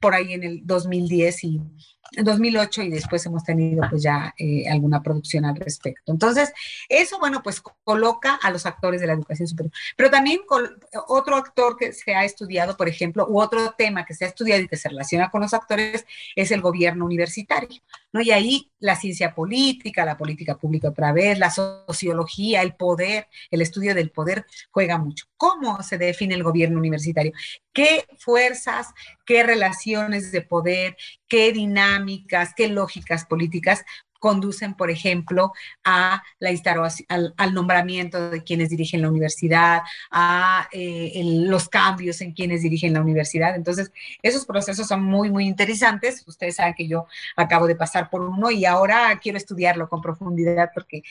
por 0.00 0.14
ahí 0.14 0.32
en 0.32 0.44
el 0.44 0.60
2010 0.64 1.44
y 1.44 1.60
en 2.12 2.24
2008 2.24 2.82
y 2.82 2.90
después 2.90 3.24
hemos 3.26 3.44
tenido 3.44 3.82
pues 3.88 4.02
ya 4.02 4.34
eh, 4.38 4.68
alguna 4.68 5.02
producción 5.02 5.44
al 5.44 5.56
respecto. 5.56 6.12
Entonces, 6.12 6.52
eso, 6.88 7.18
bueno, 7.18 7.42
pues 7.42 7.60
coloca 7.84 8.38
a 8.42 8.50
los 8.50 8.66
actores 8.66 9.00
de 9.00 9.06
la 9.06 9.12
educación 9.12 9.48
superior. 9.48 9.72
Pero 9.96 10.10
también 10.10 10.40
otro 11.08 11.36
actor 11.36 11.76
que 11.76 11.92
se 11.92 12.14
ha 12.14 12.24
estudiado, 12.24 12.76
por 12.76 12.88
ejemplo, 12.88 13.26
u 13.28 13.40
otro 13.40 13.74
tema 13.76 14.04
que 14.04 14.14
se 14.14 14.24
ha 14.24 14.28
estudiado 14.28 14.62
y 14.62 14.68
que 14.68 14.76
se 14.76 14.88
relaciona 14.88 15.30
con 15.30 15.42
los 15.42 15.54
actores 15.54 16.06
es 16.34 16.50
el 16.50 16.60
gobierno 16.60 17.04
universitario, 17.04 17.80
¿no? 18.12 18.20
Y 18.20 18.30
ahí 18.30 18.70
la 18.80 18.96
ciencia 18.96 19.34
política, 19.34 20.04
la 20.04 20.16
política 20.16 20.56
pública 20.56 20.88
otra 20.88 21.12
vez, 21.12 21.38
la 21.38 21.50
sociología, 21.50 22.62
el 22.62 22.74
poder, 22.74 23.26
el 23.50 23.62
estudio 23.62 23.94
del 23.94 24.10
poder 24.10 24.46
juega 24.70 24.98
mucho. 24.98 25.26
¿Cómo 25.36 25.82
se 25.82 25.98
define 25.98 26.34
el 26.34 26.42
gobierno 26.42 26.78
universitario? 26.78 27.32
¿Qué 27.78 28.08
fuerzas, 28.18 28.88
qué 29.24 29.44
relaciones 29.44 30.32
de 30.32 30.42
poder, 30.42 30.96
qué 31.28 31.52
dinámicas, 31.52 32.52
qué 32.56 32.66
lógicas 32.66 33.24
políticas 33.24 33.84
conducen, 34.18 34.74
por 34.74 34.90
ejemplo, 34.90 35.52
a 35.84 36.22
la 36.38 36.50
al, 37.08 37.34
al, 37.36 37.54
nombramiento 37.54 38.30
de 38.30 38.42
quienes 38.42 38.70
dirigen 38.70 39.02
la 39.02 39.08
universidad, 39.08 39.82
a 40.10 40.68
eh, 40.72 41.22
los 41.24 41.68
cambios 41.68 42.20
en 42.20 42.32
quienes 42.32 42.62
dirigen 42.62 42.94
la 42.94 43.00
universidad. 43.00 43.54
Entonces, 43.54 43.92
esos 44.22 44.44
procesos 44.44 44.86
son 44.86 45.02
muy, 45.02 45.30
muy 45.30 45.46
interesantes. 45.46 46.24
Ustedes 46.26 46.56
saben 46.56 46.74
que 46.74 46.88
yo 46.88 47.06
acabo 47.36 47.66
de 47.66 47.76
pasar 47.76 48.10
por 48.10 48.22
uno 48.22 48.50
y 48.50 48.64
ahora 48.64 49.18
quiero 49.22 49.38
estudiarlo 49.38 49.88
con 49.88 50.00
profundidad 50.00 50.70
porque 50.74 51.02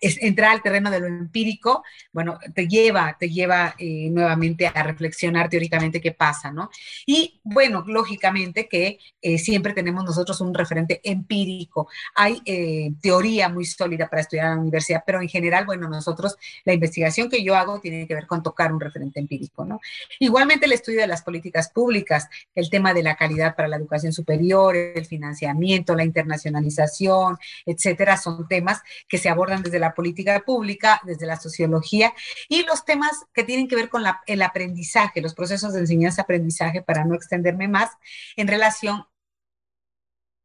es, 0.00 0.22
entrar 0.22 0.52
al 0.52 0.62
terreno 0.62 0.90
de 0.90 1.00
lo 1.00 1.06
empírico, 1.06 1.84
bueno, 2.12 2.38
te 2.54 2.66
lleva, 2.68 3.16
te 3.18 3.30
lleva 3.30 3.74
eh, 3.78 4.08
nuevamente 4.10 4.66
a 4.66 4.82
reflexionar 4.82 5.48
teóricamente 5.48 6.00
qué 6.00 6.12
pasa, 6.12 6.50
¿no? 6.50 6.70
Y 7.06 7.40
bueno, 7.44 7.84
lógicamente 7.86 8.68
que 8.68 8.98
eh, 9.22 9.38
siempre 9.38 9.72
tenemos 9.72 10.04
nosotros 10.04 10.40
un 10.40 10.54
referente 10.54 11.00
empírico. 11.04 11.88
Hay 12.14 12.42
eh, 12.58 12.92
teoría 13.02 13.50
muy 13.50 13.66
sólida 13.66 14.08
para 14.08 14.22
estudiar 14.22 14.46
en 14.46 14.54
la 14.54 14.60
universidad, 14.62 15.02
pero 15.04 15.20
en 15.20 15.28
general, 15.28 15.66
bueno, 15.66 15.88
nosotros, 15.90 16.36
la 16.64 16.72
investigación 16.72 17.28
que 17.28 17.44
yo 17.44 17.54
hago 17.54 17.80
tiene 17.80 18.06
que 18.06 18.14
ver 18.14 18.26
con 18.26 18.42
tocar 18.42 18.72
un 18.72 18.80
referente 18.80 19.20
empírico, 19.20 19.66
¿no? 19.66 19.78
Igualmente 20.18 20.64
el 20.64 20.72
estudio 20.72 21.00
de 21.00 21.06
las 21.06 21.22
políticas 21.22 21.70
públicas, 21.70 22.28
el 22.54 22.70
tema 22.70 22.94
de 22.94 23.02
la 23.02 23.16
calidad 23.16 23.54
para 23.54 23.68
la 23.68 23.76
educación 23.76 24.14
superior, 24.14 24.74
el 24.74 25.04
financiamiento, 25.04 25.94
la 25.94 26.04
internacionalización, 26.04 27.36
etcétera, 27.66 28.16
son 28.16 28.48
temas 28.48 28.80
que 29.06 29.18
se 29.18 29.28
abordan 29.28 29.62
desde 29.62 29.78
la 29.78 29.92
política 29.92 30.40
pública, 30.40 31.02
desde 31.04 31.26
la 31.26 31.36
sociología 31.36 32.14
y 32.48 32.62
los 32.62 32.86
temas 32.86 33.26
que 33.34 33.44
tienen 33.44 33.68
que 33.68 33.76
ver 33.76 33.90
con 33.90 34.02
el 34.26 34.42
aprendizaje, 34.42 35.20
los 35.20 35.34
procesos 35.34 35.74
de 35.74 35.80
enseñanza-aprendizaje, 35.80 36.80
para 36.80 37.04
no 37.04 37.14
extenderme 37.14 37.68
más, 37.68 37.90
en 38.36 38.48
relación 38.48 39.04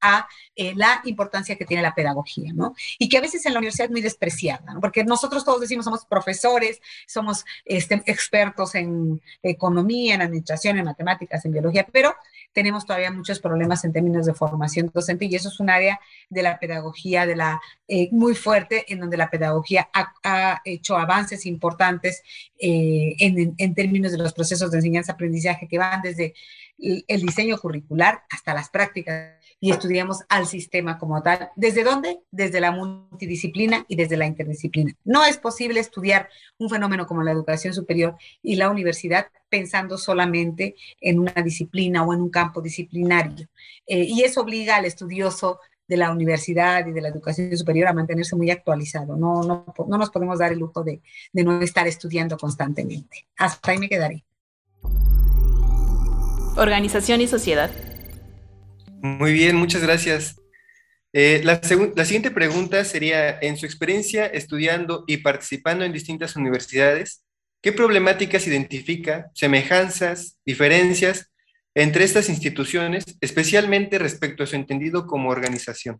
a 0.01 0.27
eh, 0.55 0.73
la 0.75 1.01
importancia 1.05 1.55
que 1.55 1.65
tiene 1.65 1.83
la 1.83 1.95
pedagogía, 1.95 2.51
¿no? 2.53 2.75
Y 2.99 3.07
que 3.07 3.17
a 3.17 3.21
veces 3.21 3.45
en 3.45 3.53
la 3.53 3.59
universidad 3.59 3.85
es 3.85 3.91
muy 3.91 4.01
despreciada, 4.01 4.73
¿no? 4.73 4.81
Porque 4.81 5.03
nosotros 5.03 5.45
todos 5.45 5.61
decimos 5.61 5.85
somos 5.85 6.05
profesores, 6.05 6.81
somos 7.07 7.45
este, 7.65 8.01
expertos 8.05 8.75
en 8.75 9.21
economía, 9.41 10.15
en 10.15 10.21
administración, 10.21 10.77
en 10.77 10.85
matemáticas, 10.85 11.45
en 11.45 11.53
biología, 11.53 11.87
pero 11.91 12.15
tenemos 12.53 12.85
todavía 12.85 13.11
muchos 13.11 13.39
problemas 13.39 13.85
en 13.85 13.93
términos 13.93 14.25
de 14.25 14.33
formación 14.33 14.91
docente 14.93 15.25
y 15.25 15.35
eso 15.35 15.49
es 15.49 15.59
un 15.59 15.69
área 15.69 15.99
de 16.29 16.43
la 16.43 16.59
pedagogía 16.59 17.25
de 17.25 17.35
la 17.35 17.61
eh, 17.87 18.09
muy 18.11 18.35
fuerte 18.35 18.91
en 18.91 18.99
donde 18.99 19.17
la 19.17 19.29
pedagogía 19.29 19.89
ha, 19.93 20.61
hecho 20.65 20.97
avances 20.97 21.45
importantes 21.45 22.23
eh, 22.59 23.15
en, 23.19 23.55
en, 23.57 23.75
términos 23.75 24.11
de 24.11 24.17
los 24.17 24.33
procesos 24.33 24.71
de 24.71 24.77
enseñanza-aprendizaje 24.77 25.67
que 25.67 25.77
van 25.77 26.01
desde 26.01 26.33
el 26.77 27.21
diseño 27.21 27.57
curricular 27.57 28.23
hasta 28.29 28.53
las 28.53 28.69
prácticas 28.69 29.40
y 29.63 29.71
estudiamos 29.71 30.23
al 30.27 30.47
sistema 30.47 30.97
como 30.97 31.21
tal. 31.21 31.51
¿Desde 31.55 31.83
dónde? 31.83 32.19
Desde 32.31 32.59
la 32.59 32.71
multidisciplina 32.71 33.85
y 33.87 33.95
desde 33.95 34.17
la 34.17 34.25
interdisciplina. 34.25 34.93
No 35.05 35.23
es 35.23 35.37
posible 35.37 35.79
estudiar 35.79 36.29
un 36.57 36.67
fenómeno 36.67 37.05
como 37.05 37.21
la 37.21 37.31
educación 37.31 37.71
superior 37.73 38.17
y 38.41 38.55
la 38.55 38.71
universidad 38.71 39.27
pensando 39.49 39.99
solamente 39.99 40.75
en 40.99 41.19
una 41.19 41.33
disciplina 41.43 42.03
o 42.03 42.11
en 42.11 42.21
un 42.21 42.31
campo 42.31 42.59
disciplinario. 42.59 43.47
Eh, 43.85 44.03
y 44.09 44.23
eso 44.23 44.41
obliga 44.41 44.77
al 44.77 44.85
estudioso 44.85 45.59
de 45.87 45.97
la 45.97 46.11
universidad 46.11 46.87
y 46.87 46.91
de 46.91 47.01
la 47.01 47.09
educación 47.09 47.55
superior 47.55 47.87
a 47.87 47.93
mantenerse 47.93 48.35
muy 48.35 48.49
actualizado. 48.49 49.15
No, 49.15 49.43
no, 49.43 49.65
no 49.87 49.97
nos 49.97 50.09
podemos 50.09 50.39
dar 50.39 50.51
el 50.51 50.59
lujo 50.59 50.83
de, 50.83 51.01
de 51.33 51.43
no 51.43 51.61
estar 51.61 51.85
estudiando 51.85 52.35
constantemente. 52.35 53.27
Hasta 53.37 53.71
ahí 53.71 53.77
me 53.77 53.89
quedaré. 53.89 54.23
Organización 56.57 57.21
y 57.21 57.27
sociedad. 57.27 57.69
Muy 59.01 59.33
bien, 59.33 59.55
muchas 59.55 59.81
gracias. 59.81 60.35
Eh, 61.11 61.41
la, 61.43 61.59
la, 61.95 62.05
siguiente 62.05 62.29
pregunta 62.29 62.85
sería, 62.85 63.39
en 63.39 63.57
su 63.57 63.65
experiencia 63.65 64.27
estudiando 64.27 65.05
y 65.07 65.17
participando 65.17 65.83
en 65.83 65.91
distintas 65.91 66.35
universidades, 66.35 67.23
¿qué 67.63 67.73
problemáticas 67.73 68.45
identifica, 68.45 69.31
semejanzas, 69.33 70.37
diferencias 70.45 71.31
entre 71.73 72.03
estas 72.03 72.29
instituciones, 72.29 73.03
especialmente 73.21 73.97
respecto 73.97 74.43
a 74.43 74.47
su 74.47 74.55
entendido 74.55 75.07
como 75.07 75.29
organización? 75.29 75.99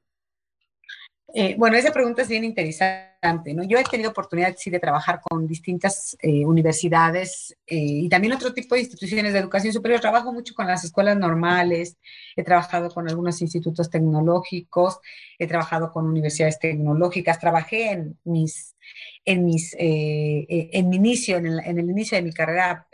Eh, 1.33 1.55
bueno, 1.57 1.77
esa 1.77 1.91
pregunta 1.91 2.23
es 2.23 2.27
bien 2.27 2.43
interesante. 2.43 3.55
Yo 3.67 3.77
he 3.77 3.83
tenido 3.83 4.09
oportunidad, 4.09 4.53
sí, 4.57 4.69
de 4.69 4.79
trabajar 4.79 5.21
con 5.21 5.47
distintas 5.47 6.17
eh, 6.21 6.45
universidades 6.45 7.55
eh, 7.67 7.75
y 7.77 8.09
también 8.09 8.33
otro 8.33 8.53
tipo 8.53 8.75
de 8.75 8.81
instituciones 8.81 9.31
de 9.31 9.39
educación 9.39 9.71
superior. 9.71 10.01
Trabajo 10.01 10.33
mucho 10.33 10.53
con 10.53 10.67
las 10.67 10.83
escuelas 10.83 11.17
normales, 11.17 11.97
he 12.35 12.43
trabajado 12.43 12.89
con 12.89 13.07
algunos 13.07 13.41
institutos 13.41 13.89
tecnológicos, 13.89 14.99
he 15.39 15.47
trabajado 15.47 15.91
con 15.91 16.05
universidades 16.05 16.59
tecnológicas, 16.59 17.39
trabajé 17.39 17.91
en 17.91 18.19
mis, 18.25 18.75
en 19.23 19.45
mis, 19.45 19.73
en 19.77 20.89
mi 20.89 20.95
inicio, 20.97 21.37
en 21.37 21.47
el, 21.47 21.89
inicio 21.89 22.17
de 22.17 22.23
mi 22.23 22.33
carrera 22.33 22.87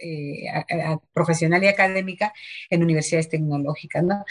profesional 1.14 1.64
y 1.64 1.68
académica 1.68 2.34
en 2.70 2.84
universidades 2.84 3.30
tecnológicas, 3.30 4.04
¿no? 4.04 4.24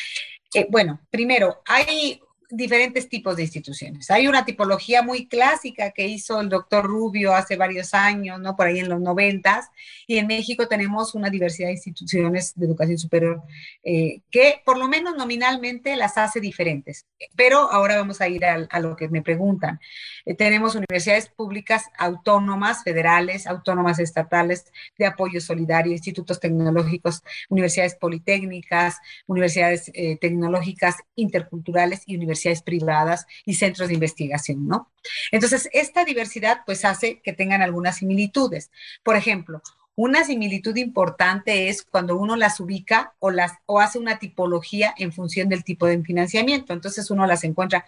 bueno, 0.70 1.00
primero, 1.10 1.62
hay 1.66 2.20
diferentes 2.50 3.08
tipos 3.08 3.36
de 3.36 3.42
instituciones. 3.42 4.10
Hay 4.10 4.28
una 4.28 4.44
tipología 4.44 5.02
muy 5.02 5.26
clásica 5.26 5.90
que 5.90 6.06
hizo 6.06 6.40
el 6.40 6.48
doctor 6.48 6.84
Rubio 6.84 7.34
hace 7.34 7.56
varios 7.56 7.94
años, 7.94 8.40
¿no? 8.40 8.56
Por 8.56 8.66
ahí 8.66 8.78
en 8.78 8.88
los 8.88 9.00
noventas, 9.00 9.70
y 10.06 10.18
en 10.18 10.26
México 10.26 10.68
tenemos 10.68 11.14
una 11.14 11.30
diversidad 11.30 11.68
de 11.68 11.74
instituciones 11.74 12.52
de 12.54 12.66
educación 12.66 12.98
superior 12.98 13.42
eh, 13.82 14.20
que 14.30 14.62
por 14.64 14.78
lo 14.78 14.88
menos 14.88 15.16
nominalmente 15.16 15.96
las 15.96 16.18
hace 16.18 16.40
diferentes. 16.40 17.06
Pero 17.34 17.70
ahora 17.72 17.96
vamos 17.96 18.20
a 18.20 18.28
ir 18.28 18.44
a, 18.44 18.80
lo 18.80 18.94
que 18.94 19.08
me 19.08 19.22
preguntan. 19.22 19.80
Eh, 20.24 20.34
tenemos 20.34 20.74
universidades 20.74 21.28
públicas 21.28 21.84
autónomas, 21.98 22.82
federales, 22.84 23.46
autónomas 23.46 23.98
estatales, 23.98 24.66
de 24.98 25.06
apoyo 25.06 25.40
solidario, 25.40 25.92
institutos 25.92 26.38
tecnológicos, 26.38 27.22
universidades 27.48 27.94
politécnicas, 27.94 28.98
universidades 29.26 29.90
eh, 29.94 30.18
tecnológicas 30.20 30.96
interculturales 31.14 32.02
y 32.06 32.16
universidades 32.16 32.35
privadas 32.62 33.26
y 33.44 33.54
centros 33.54 33.88
de 33.88 33.94
investigación, 33.94 34.66
¿no? 34.66 34.90
Entonces, 35.32 35.68
esta 35.72 36.04
diversidad 36.04 36.60
pues 36.66 36.84
hace 36.84 37.20
que 37.20 37.32
tengan 37.32 37.62
algunas 37.62 37.96
similitudes. 37.96 38.70
Por 39.02 39.16
ejemplo, 39.16 39.62
una 39.94 40.24
similitud 40.24 40.76
importante 40.76 41.68
es 41.68 41.82
cuando 41.82 42.16
uno 42.16 42.36
las 42.36 42.60
ubica 42.60 43.14
o, 43.18 43.30
las, 43.30 43.52
o 43.64 43.80
hace 43.80 43.98
una 43.98 44.18
tipología 44.18 44.94
en 44.98 45.10
función 45.12 45.48
del 45.48 45.64
tipo 45.64 45.86
de 45.86 46.02
financiamiento. 46.02 46.74
Entonces 46.74 47.10
uno 47.10 47.26
las 47.26 47.44
encuentra 47.44 47.86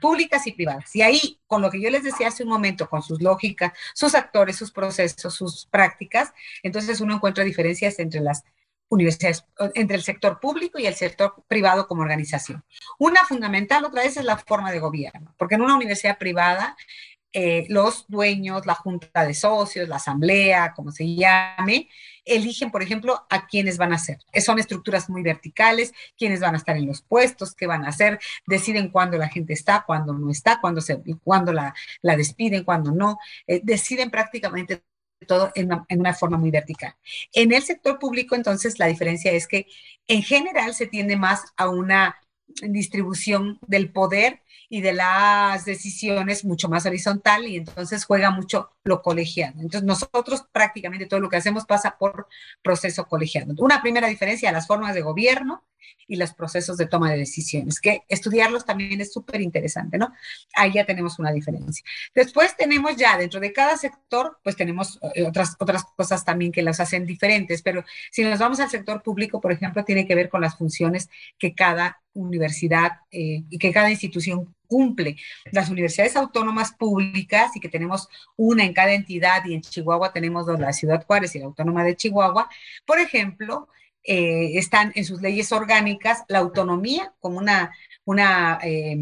públicas 0.00 0.46
y 0.46 0.52
privadas. 0.52 0.96
Y 0.96 1.02
ahí, 1.02 1.38
con 1.46 1.60
lo 1.60 1.70
que 1.70 1.80
yo 1.80 1.90
les 1.90 2.02
decía 2.02 2.28
hace 2.28 2.42
un 2.42 2.48
momento, 2.48 2.88
con 2.88 3.02
sus 3.02 3.20
lógicas, 3.20 3.72
sus 3.94 4.14
actores, 4.14 4.56
sus 4.56 4.72
procesos, 4.72 5.34
sus 5.34 5.66
prácticas, 5.66 6.32
entonces 6.62 7.00
uno 7.00 7.14
encuentra 7.14 7.44
diferencias 7.44 7.98
entre 7.98 8.20
las 8.20 8.42
universidades, 8.90 9.46
entre 9.74 9.96
el 9.96 10.02
sector 10.02 10.38
público 10.38 10.78
y 10.78 10.86
el 10.86 10.94
sector 10.94 11.42
privado 11.48 11.86
como 11.86 12.02
organización. 12.02 12.62
Una 12.98 13.24
fundamental, 13.24 13.84
otra 13.84 14.02
vez, 14.02 14.16
es 14.16 14.24
la 14.24 14.36
forma 14.36 14.70
de 14.70 14.80
gobierno, 14.80 15.34
porque 15.38 15.54
en 15.54 15.62
una 15.62 15.76
universidad 15.76 16.18
privada, 16.18 16.76
eh, 17.32 17.64
los 17.68 18.06
dueños, 18.08 18.66
la 18.66 18.74
junta 18.74 19.24
de 19.24 19.34
socios, 19.34 19.88
la 19.88 19.96
asamblea, 19.96 20.72
como 20.74 20.90
se 20.90 21.14
llame, 21.14 21.88
eligen, 22.24 22.72
por 22.72 22.82
ejemplo, 22.82 23.24
a 23.30 23.46
quiénes 23.46 23.78
van 23.78 23.92
a 23.92 23.98
ser. 23.98 24.18
Son 24.44 24.58
estructuras 24.58 25.08
muy 25.08 25.22
verticales, 25.22 25.92
quiénes 26.18 26.40
van 26.40 26.54
a 26.54 26.58
estar 26.58 26.76
en 26.76 26.86
los 26.86 27.02
puestos, 27.02 27.54
qué 27.54 27.68
van 27.68 27.84
a 27.84 27.88
hacer, 27.88 28.18
deciden 28.46 28.90
cuándo 28.90 29.16
la 29.16 29.28
gente 29.28 29.52
está, 29.52 29.84
cuándo 29.86 30.12
no 30.12 30.30
está, 30.30 30.60
cuándo, 30.60 30.80
se, 30.80 31.00
cuándo 31.22 31.52
la, 31.52 31.72
la 32.02 32.16
despiden, 32.16 32.64
cuándo 32.64 32.90
no, 32.90 33.18
eh, 33.46 33.60
deciden 33.62 34.10
prácticamente 34.10 34.82
todo 35.26 35.52
en 35.54 35.70
una, 36.00 36.14
forma 36.14 36.38
muy 36.38 36.50
vertical. 36.50 36.94
En 37.32 37.52
el 37.52 37.62
sector 37.62 37.98
público, 37.98 38.34
entonces, 38.34 38.78
la 38.78 38.86
diferencia 38.86 39.32
es 39.32 39.46
que 39.46 39.66
en 40.06 40.22
general 40.22 40.74
se 40.74 40.86
tiende 40.86 41.16
más 41.16 41.44
a 41.56 41.68
una 41.68 42.16
distribución 42.62 43.58
del 43.66 43.92
poder 43.92 44.42
y 44.68 44.80
de 44.80 44.92
las 44.92 45.64
decisiones 45.64 46.44
mucho 46.44 46.68
más 46.68 46.86
horizontal 46.86 47.46
y 47.46 47.56
entonces 47.56 48.04
juega 48.04 48.30
mucho 48.30 48.70
lo 48.84 49.02
colegiado. 49.02 49.54
Entonces 49.60 49.84
nosotros 49.84 50.44
prácticamente 50.52 51.06
todo 51.06 51.20
lo 51.20 51.28
que 51.28 51.36
hacemos 51.36 51.64
pasa 51.64 51.96
por 51.98 52.28
proceso 52.62 53.06
colegiado. 53.06 53.54
Una 53.58 53.82
primera 53.82 54.08
diferencia, 54.08 54.52
las 54.52 54.66
formas 54.66 54.94
de 54.94 55.02
gobierno 55.02 55.64
y 56.10 56.16
los 56.16 56.32
procesos 56.32 56.76
de 56.76 56.86
toma 56.86 57.12
de 57.12 57.18
decisiones, 57.18 57.80
que 57.80 58.02
estudiarlos 58.08 58.64
también 58.64 59.00
es 59.00 59.12
súper 59.12 59.40
interesante, 59.40 59.96
¿no? 59.96 60.12
Ahí 60.54 60.72
ya 60.72 60.84
tenemos 60.84 61.20
una 61.20 61.30
diferencia. 61.30 61.84
Después 62.14 62.56
tenemos 62.56 62.96
ya 62.96 63.16
dentro 63.16 63.38
de 63.38 63.52
cada 63.52 63.76
sector, 63.76 64.38
pues 64.42 64.56
tenemos 64.56 64.98
eh, 65.14 65.24
otras, 65.24 65.56
otras 65.60 65.84
cosas 65.96 66.24
también 66.24 66.50
que 66.50 66.62
las 66.62 66.80
hacen 66.80 67.06
diferentes, 67.06 67.62
pero 67.62 67.84
si 68.10 68.24
nos 68.24 68.40
vamos 68.40 68.58
al 68.58 68.70
sector 68.70 69.02
público, 69.02 69.40
por 69.40 69.52
ejemplo, 69.52 69.84
tiene 69.84 70.06
que 70.06 70.16
ver 70.16 70.28
con 70.28 70.40
las 70.40 70.56
funciones 70.56 71.08
que 71.38 71.54
cada 71.54 72.00
universidad 72.12 72.92
eh, 73.12 73.44
y 73.48 73.58
que 73.58 73.72
cada 73.72 73.90
institución 73.90 74.39
cumple. 74.66 75.16
Las 75.52 75.68
universidades 75.68 76.16
autónomas 76.16 76.72
públicas, 76.72 77.50
y 77.56 77.60
que 77.60 77.68
tenemos 77.68 78.08
una 78.36 78.64
en 78.64 78.72
cada 78.72 78.92
entidad, 78.92 79.44
y 79.44 79.54
en 79.54 79.62
Chihuahua 79.62 80.12
tenemos 80.12 80.46
dos, 80.46 80.58
la 80.60 80.72
Ciudad 80.72 81.04
Juárez 81.06 81.34
y 81.34 81.40
la 81.40 81.46
Autónoma 81.46 81.84
de 81.84 81.96
Chihuahua, 81.96 82.48
por 82.86 82.98
ejemplo, 82.98 83.68
eh, 84.02 84.58
están 84.58 84.92
en 84.94 85.04
sus 85.04 85.20
leyes 85.20 85.52
orgánicas 85.52 86.24
la 86.28 86.38
autonomía 86.38 87.12
como 87.20 87.38
una, 87.38 88.58
eh, 88.62 88.96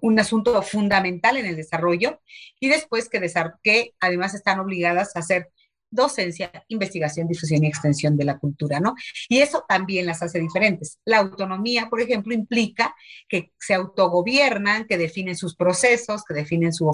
un 0.00 0.18
asunto 0.18 0.60
fundamental 0.62 1.36
en 1.36 1.46
el 1.46 1.54
desarrollo 1.54 2.20
y 2.58 2.68
después 2.68 3.08
que 3.08 3.94
además 4.00 4.34
están 4.34 4.58
obligadas 4.58 5.14
a 5.14 5.20
hacer 5.20 5.52
docencia, 5.92 6.50
investigación, 6.68 7.28
difusión 7.28 7.62
y 7.62 7.68
extensión 7.68 8.16
de 8.16 8.24
la 8.24 8.38
cultura, 8.38 8.80
¿no? 8.80 8.94
Y 9.28 9.38
eso 9.38 9.64
también 9.68 10.06
las 10.06 10.22
hace 10.22 10.40
diferentes. 10.40 10.98
La 11.04 11.18
autonomía, 11.18 11.88
por 11.88 12.00
ejemplo, 12.00 12.34
implica 12.34 12.94
que 13.28 13.52
se 13.60 13.74
autogobiernan, 13.74 14.86
que 14.86 14.98
definen 14.98 15.36
sus 15.36 15.54
procesos, 15.54 16.24
que 16.24 16.34
definen 16.34 16.72
su 16.72 16.88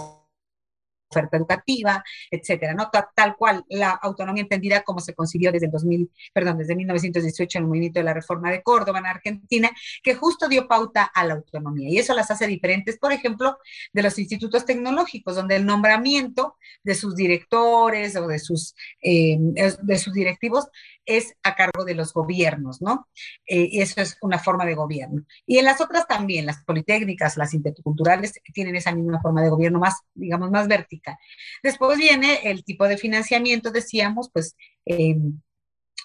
oferta 1.10 1.36
educativa, 1.36 2.04
etcétera, 2.30 2.74
¿no? 2.74 2.90
Tal, 3.14 3.36
cual 3.36 3.64
la 3.68 3.90
autonomía 3.90 4.42
entendida 4.42 4.82
como 4.82 5.00
se 5.00 5.14
concibió 5.14 5.52
desde 5.52 5.66
el 5.66 5.72
2000, 5.72 6.10
perdón, 6.32 6.58
desde 6.58 6.76
1918 6.76 7.58
en 7.58 7.64
el 7.64 7.68
movimiento 7.68 8.00
de 8.00 8.04
la 8.04 8.14
reforma 8.14 8.50
de 8.50 8.62
Córdoba 8.62 8.98
en 8.98 9.06
Argentina, 9.06 9.70
que 10.02 10.14
justo 10.14 10.48
dio 10.48 10.68
pauta 10.68 11.04
a 11.04 11.24
la 11.24 11.34
autonomía. 11.34 11.88
Y 11.88 11.98
eso 11.98 12.14
las 12.14 12.30
hace 12.30 12.46
diferentes, 12.46 12.98
por 12.98 13.12
ejemplo, 13.12 13.58
de 13.92 14.02
los 14.02 14.18
institutos 14.18 14.64
tecnológicos, 14.64 15.36
donde 15.36 15.56
el 15.56 15.66
nombramiento 15.66 16.56
de 16.82 16.94
sus 16.94 17.14
directores 17.16 18.16
o 18.16 18.26
de 18.26 18.38
sus, 18.38 18.74
eh, 19.02 19.38
de 19.82 19.98
sus 19.98 20.12
directivos 20.12 20.68
es 21.08 21.34
a 21.42 21.56
cargo 21.56 21.84
de 21.84 21.94
los 21.94 22.12
gobiernos, 22.12 22.82
¿no? 22.82 23.08
Eh, 23.46 23.68
y 23.72 23.80
eso 23.80 24.00
es 24.00 24.18
una 24.20 24.38
forma 24.38 24.66
de 24.66 24.74
gobierno. 24.74 25.24
Y 25.46 25.58
en 25.58 25.64
las 25.64 25.80
otras 25.80 26.06
también, 26.06 26.46
las 26.46 26.62
politécnicas, 26.64 27.36
las 27.36 27.54
interculturales, 27.54 28.34
tienen 28.52 28.76
esa 28.76 28.92
misma 28.92 29.20
forma 29.20 29.42
de 29.42 29.48
gobierno 29.48 29.80
más, 29.80 30.02
digamos, 30.14 30.50
más 30.50 30.68
vertical. 30.68 31.16
Después 31.62 31.98
viene 31.98 32.40
el 32.44 32.62
tipo 32.62 32.86
de 32.86 32.98
financiamiento, 32.98 33.70
decíamos, 33.70 34.30
pues 34.30 34.54
em, 34.84 35.40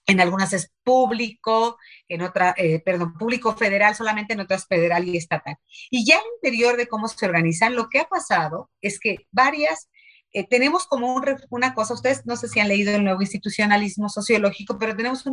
en 0.07 0.19
algunas 0.21 0.53
es 0.53 0.71
público, 0.83 1.77
en 2.07 2.21
otra, 2.21 2.53
eh, 2.57 2.79
perdón, 2.79 3.17
público 3.17 3.55
federal, 3.55 3.95
solamente 3.95 4.33
en 4.33 4.39
otras 4.39 4.67
federal 4.67 5.07
y 5.07 5.17
estatal. 5.17 5.57
Y 5.89 6.05
ya 6.05 6.15
al 6.15 6.23
interior 6.35 6.77
de 6.77 6.87
cómo 6.87 7.07
se 7.07 7.25
organizan, 7.25 7.75
lo 7.75 7.89
que 7.89 7.99
ha 7.99 8.07
pasado 8.07 8.69
es 8.81 8.99
que 8.99 9.27
varias 9.31 9.89
eh, 10.33 10.47
tenemos 10.47 10.87
como 10.87 11.21
una 11.49 11.73
cosa, 11.73 11.93
ustedes 11.93 12.25
no 12.25 12.35
sé 12.35 12.47
si 12.47 12.59
han 12.59 12.67
leído 12.67 12.93
el 12.95 13.03
nuevo 13.03 13.21
institucionalismo 13.21 14.09
sociológico, 14.09 14.77
pero 14.79 14.95
tenemos 14.95 15.23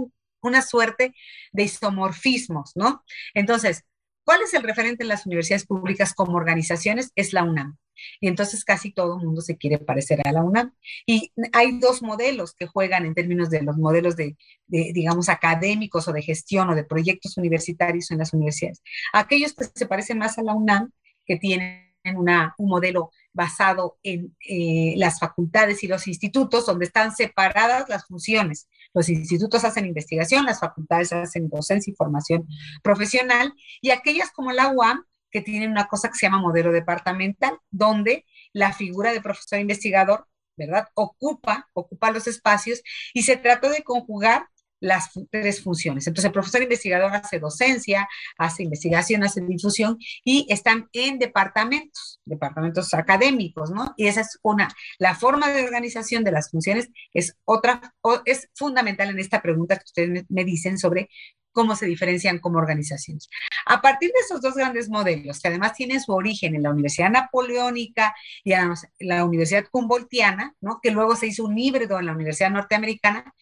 una 0.43 0.63
suerte 0.63 1.15
de 1.53 1.63
isomorfismos, 1.65 2.73
¿no? 2.75 3.03
Entonces, 3.35 3.85
¿cuál 4.25 4.43
es 4.43 4.55
el 4.55 4.63
referente 4.63 5.03
en 5.03 5.09
las 5.09 5.27
universidades 5.27 5.67
públicas 5.67 6.15
como 6.15 6.37
organizaciones? 6.37 7.13
Es 7.17 7.33
la 7.33 7.45
UNAM. 7.45 7.79
Y 8.21 8.29
entonces 8.29 8.65
casi 8.65 8.93
todo 8.93 9.19
el 9.19 9.27
mundo 9.27 9.43
se 9.43 9.57
quiere 9.57 9.79
parecer 9.79 10.27
a 10.27 10.33
la 10.33 10.43
UNAM. 10.43 10.75
Y 11.07 11.33
hay 11.53 11.79
dos 11.79 12.03
modelos 12.03 12.55
que 12.55 12.67
juegan 12.67 13.05
en 13.05 13.15
términos 13.15 13.51
de 13.51 13.63
los 13.63 13.77
modelos 13.77 14.17
de, 14.17 14.37
de, 14.67 14.93
digamos, 14.95 15.29
académicos 15.29 16.09
o 16.09 16.13
de 16.13 16.23
gestión 16.23 16.71
o 16.71 16.75
de 16.75 16.85
proyectos 16.85 17.37
universitarios 17.37 18.11
en 18.11 18.19
las 18.19 18.33
universidades. 18.33 18.83
Aquellos 19.13 19.55
que 19.55 19.67
se 19.75 19.87
parecen 19.87 20.19
más 20.19 20.39
a 20.39 20.43
la 20.43 20.55
UNAM, 20.55 20.91
que 21.27 21.37
tienen 21.37 21.90
una, 22.05 22.55
un 22.59 22.69
modelo 22.69 23.11
basado 23.33 23.99
en 24.03 24.37
eh, 24.49 24.95
las 24.97 25.19
facultades 25.19 25.83
y 25.83 25.87
los 25.89 26.07
institutos, 26.07 26.67
donde 26.67 26.87
están 26.87 27.15
separadas 27.15 27.89
las 27.89 28.07
funciones. 28.07 28.69
Los 28.93 29.09
institutos 29.09 29.65
hacen 29.65 29.87
investigación, 29.87 30.47
las 30.47 30.61
facultades 30.61 31.13
hacen 31.13 31.49
docencia 31.49 31.91
y 31.91 31.97
formación 31.97 32.47
profesional, 32.83 33.53
y 33.81 33.91
aquellas 33.91 34.31
como 34.33 34.53
la 34.53 34.69
UAM, 34.69 35.05
que 35.31 35.41
tienen 35.41 35.71
una 35.71 35.87
cosa 35.87 36.09
que 36.09 36.17
se 36.17 36.27
llama 36.27 36.41
modelo 36.41 36.73
departamental, 36.73 37.57
donde 37.71 38.25
la 38.53 38.73
figura 38.73 39.13
de 39.13 39.21
profesor 39.21 39.61
investigador, 39.61 40.27
¿verdad? 40.57 40.89
Ocupa, 40.95 41.69
ocupa 41.73 42.11
los 42.11 42.27
espacios 42.27 42.83
y 43.15 43.23
se 43.23 43.37
trata 43.37 43.71
de 43.71 43.85
conjugar 43.85 44.49
las 44.81 45.11
tres 45.31 45.63
funciones. 45.63 46.07
Entonces, 46.07 46.27
el 46.27 46.33
profesor 46.33 46.63
investigador 46.63 47.15
hace 47.15 47.39
docencia, 47.39 48.09
hace 48.39 48.65
investigación, 48.65 49.23
hace 49.23 49.41
difusión 49.43 49.99
y 50.25 50.47
están 50.49 50.89
en 50.93 51.19
departamentos, 51.19 52.21
departamentos 52.25 52.93
académicos, 52.95 53.71
¿no? 53.71 53.95
Y 53.97 54.09
esa 54.09 54.23
es 54.23 54.39
una, 54.43 54.69
la 54.99 55.15
forma 55.15 55.49
de 55.49 55.65
organización 55.65 56.25
de 56.25 56.33
las 56.33 56.51
funciones 56.51 56.89
es 57.13 57.37
otra, 57.45 57.95
es 58.25 58.49
fundamental 58.55 59.11
en 59.11 59.19
esta 59.19 59.43
pregunta 59.43 59.77
que 59.77 59.85
ustedes 59.85 60.25
me 60.29 60.45
dicen 60.45 60.79
sobre 60.79 61.09
cómo 61.53 61.77
se 61.77 61.87
diferencian 61.87 62.39
como 62.39 62.59
organizaciones. 62.59 63.29
A 63.67 63.81
partir 63.81 64.11
de 64.11 64.21
esos 64.21 64.41
dos 64.41 64.55
grandes 64.55 64.89
modelos, 64.89 65.41
que 65.41 65.49
además 65.49 65.75
tienen 65.75 66.01
su 66.01 66.13
origen 66.13 66.55
en 66.55 66.63
la 66.63 66.71
Universidad 66.71 67.11
Napoleónica 67.11 68.15
y 68.45 68.53
en 68.53 68.73
la 69.01 69.25
Universidad 69.25 69.67
Humboldtiana, 69.73 70.55
¿no? 70.61 70.81
que 70.83 70.91
luego 70.91 71.17
se 71.17 71.27
hizo 71.27 71.45
un 71.45 71.59
híbrido 71.59 71.99
en 71.99 72.07
la 72.07 72.13
Universidad 72.13 72.51
Norteamericana, 72.51 73.35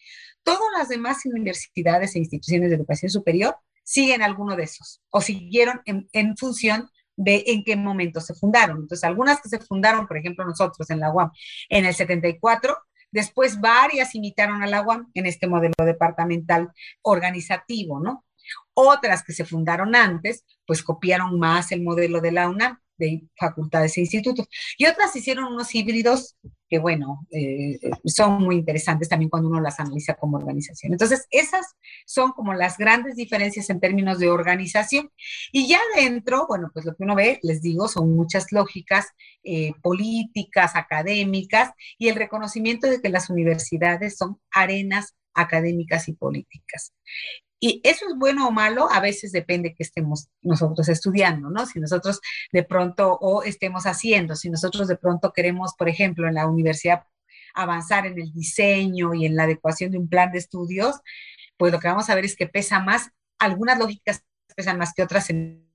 Todas 0.43 0.69
las 0.77 0.89
demás 0.89 1.25
universidades 1.25 2.15
e 2.15 2.19
instituciones 2.19 2.69
de 2.69 2.75
educación 2.75 3.09
superior 3.09 3.55
siguen 3.83 4.21
alguno 4.21 4.55
de 4.55 4.63
esos 4.63 5.01
o 5.09 5.21
siguieron 5.21 5.81
en, 5.85 6.37
función 6.37 6.89
de 7.15 7.43
en 7.47 7.63
qué 7.63 7.75
momento 7.75 8.21
se 8.21 8.35
fundaron. 8.35 8.77
Entonces, 8.81 9.03
algunas 9.03 9.41
que 9.41 9.49
se 9.49 9.59
fundaron, 9.59 10.07
por 10.07 10.17
ejemplo, 10.17 10.45
nosotros 10.45 10.89
en 10.89 10.99
la 10.99 11.11
UAM 11.11 11.31
en 11.69 11.85
el 11.85 11.93
74, 11.93 12.77
después 13.11 13.59
varias 13.59 14.15
imitaron 14.15 14.61
a 14.61 14.67
la 14.67 14.81
UAM 14.81 15.09
en 15.13 15.25
este 15.25 15.47
modelo 15.47 15.73
departamental 15.79 16.69
organizativo, 17.01 17.99
¿no? 17.99 18.25
Otras 18.73 19.23
que 19.23 19.33
se 19.33 19.45
fundaron 19.45 19.95
antes, 19.95 20.45
pues 20.65 20.83
copiaron 20.83 21.37
más 21.39 21.71
el 21.71 21.81
modelo 21.81 22.21
de 22.21 22.31
la 22.31 22.47
UNAM 22.47 22.79
de 22.97 23.23
facultades 23.37 23.97
e 23.97 24.01
institutos. 24.01 24.47
Y 24.77 24.85
otras 24.85 25.15
hicieron 25.15 25.45
unos 25.45 25.73
híbridos 25.73 26.35
que, 26.69 26.79
bueno, 26.79 27.25
eh, 27.31 27.79
son 28.05 28.43
muy 28.43 28.55
interesantes 28.55 29.09
también 29.09 29.29
cuando 29.29 29.49
uno 29.49 29.59
las 29.59 29.79
analiza 29.79 30.13
como 30.13 30.37
organización. 30.37 30.93
Entonces, 30.93 31.25
esas 31.31 31.65
son 32.05 32.31
como 32.31 32.53
las 32.53 32.77
grandes 32.77 33.15
diferencias 33.15 33.69
en 33.69 33.79
términos 33.79 34.19
de 34.19 34.29
organización. 34.29 35.11
Y 35.51 35.67
ya 35.67 35.79
dentro, 35.95 36.45
bueno, 36.47 36.69
pues 36.73 36.85
lo 36.85 36.95
que 36.95 37.03
uno 37.03 37.15
ve, 37.15 37.39
les 37.41 37.61
digo, 37.61 37.87
son 37.87 38.15
muchas 38.15 38.51
lógicas 38.51 39.07
eh, 39.43 39.73
políticas, 39.81 40.75
académicas, 40.75 41.71
y 41.97 42.09
el 42.09 42.15
reconocimiento 42.15 42.87
de 42.87 43.01
que 43.01 43.09
las 43.09 43.29
universidades 43.29 44.17
son 44.17 44.39
arenas 44.51 45.15
académicas 45.33 46.07
y 46.07 46.13
políticas. 46.13 46.93
Y 47.59 47.81
eso 47.83 48.05
es 48.07 48.15
bueno 48.17 48.47
o 48.47 48.51
malo, 48.51 48.89
a 48.91 49.01
veces 49.01 49.31
depende 49.31 49.73
que 49.73 49.83
estemos 49.83 50.29
nosotros 50.41 50.87
estudiando, 50.87 51.49
¿no? 51.49 51.65
Si 51.65 51.79
nosotros 51.79 52.21
de 52.53 52.63
pronto 52.63 53.17
o 53.19 53.43
estemos 53.43 53.85
haciendo, 53.85 54.35
si 54.35 54.49
nosotros 54.49 54.87
de 54.87 54.95
pronto 54.95 55.33
queremos, 55.33 55.73
por 55.77 55.89
ejemplo, 55.89 56.27
en 56.27 56.35
la 56.35 56.47
universidad 56.47 57.03
avanzar 57.53 58.05
en 58.05 58.19
el 58.19 58.31
diseño 58.31 59.13
y 59.13 59.25
en 59.25 59.35
la 59.35 59.43
adecuación 59.43 59.91
de 59.91 59.97
un 59.97 60.07
plan 60.07 60.31
de 60.31 60.39
estudios, 60.39 60.95
pues 61.57 61.71
lo 61.73 61.79
que 61.79 61.89
vamos 61.89 62.09
a 62.09 62.15
ver 62.15 62.25
es 62.25 62.35
que 62.35 62.47
pesa 62.47 62.79
más, 62.79 63.09
algunas 63.37 63.77
lógicas 63.77 64.23
pesan 64.55 64.77
más 64.77 64.93
que 64.93 65.03
otras 65.03 65.29
en 65.29 65.68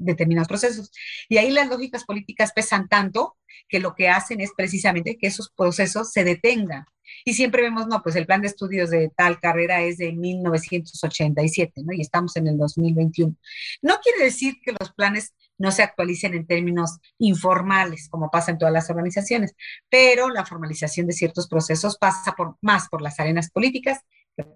determinados 0.00 0.48
procesos. 0.48 0.90
Y 1.28 1.36
ahí 1.36 1.50
las 1.50 1.68
lógicas 1.68 2.04
políticas 2.04 2.52
pesan 2.52 2.88
tanto 2.88 3.36
que 3.68 3.80
lo 3.80 3.94
que 3.94 4.08
hacen 4.08 4.40
es 4.40 4.50
precisamente 4.56 5.16
que 5.16 5.28
esos 5.28 5.50
procesos 5.50 6.12
se 6.12 6.24
detengan. 6.24 6.86
Y 7.24 7.34
siempre 7.34 7.62
vemos, 7.62 7.86
no, 7.86 8.02
pues 8.02 8.16
el 8.16 8.26
plan 8.26 8.40
de 8.40 8.48
estudios 8.48 8.90
de 8.90 9.10
tal 9.14 9.40
carrera 9.40 9.82
es 9.82 9.98
de 9.98 10.12
1987, 10.12 11.82
¿no? 11.84 11.92
Y 11.92 12.00
estamos 12.00 12.36
en 12.36 12.46
el 12.46 12.56
2021. 12.56 13.34
No 13.82 13.98
quiere 14.02 14.24
decir 14.24 14.56
que 14.62 14.74
los 14.78 14.92
planes 14.92 15.34
no 15.58 15.70
se 15.72 15.82
actualicen 15.82 16.34
en 16.34 16.46
términos 16.46 16.98
informales, 17.18 18.08
como 18.08 18.30
pasa 18.30 18.50
en 18.50 18.58
todas 18.58 18.72
las 18.72 18.88
organizaciones, 18.88 19.54
pero 19.90 20.30
la 20.30 20.46
formalización 20.46 21.06
de 21.06 21.12
ciertos 21.12 21.48
procesos 21.48 21.98
pasa 21.98 22.32
por, 22.32 22.56
más 22.62 22.88
por 22.88 23.02
las 23.02 23.20
arenas 23.20 23.50
políticas 23.50 24.00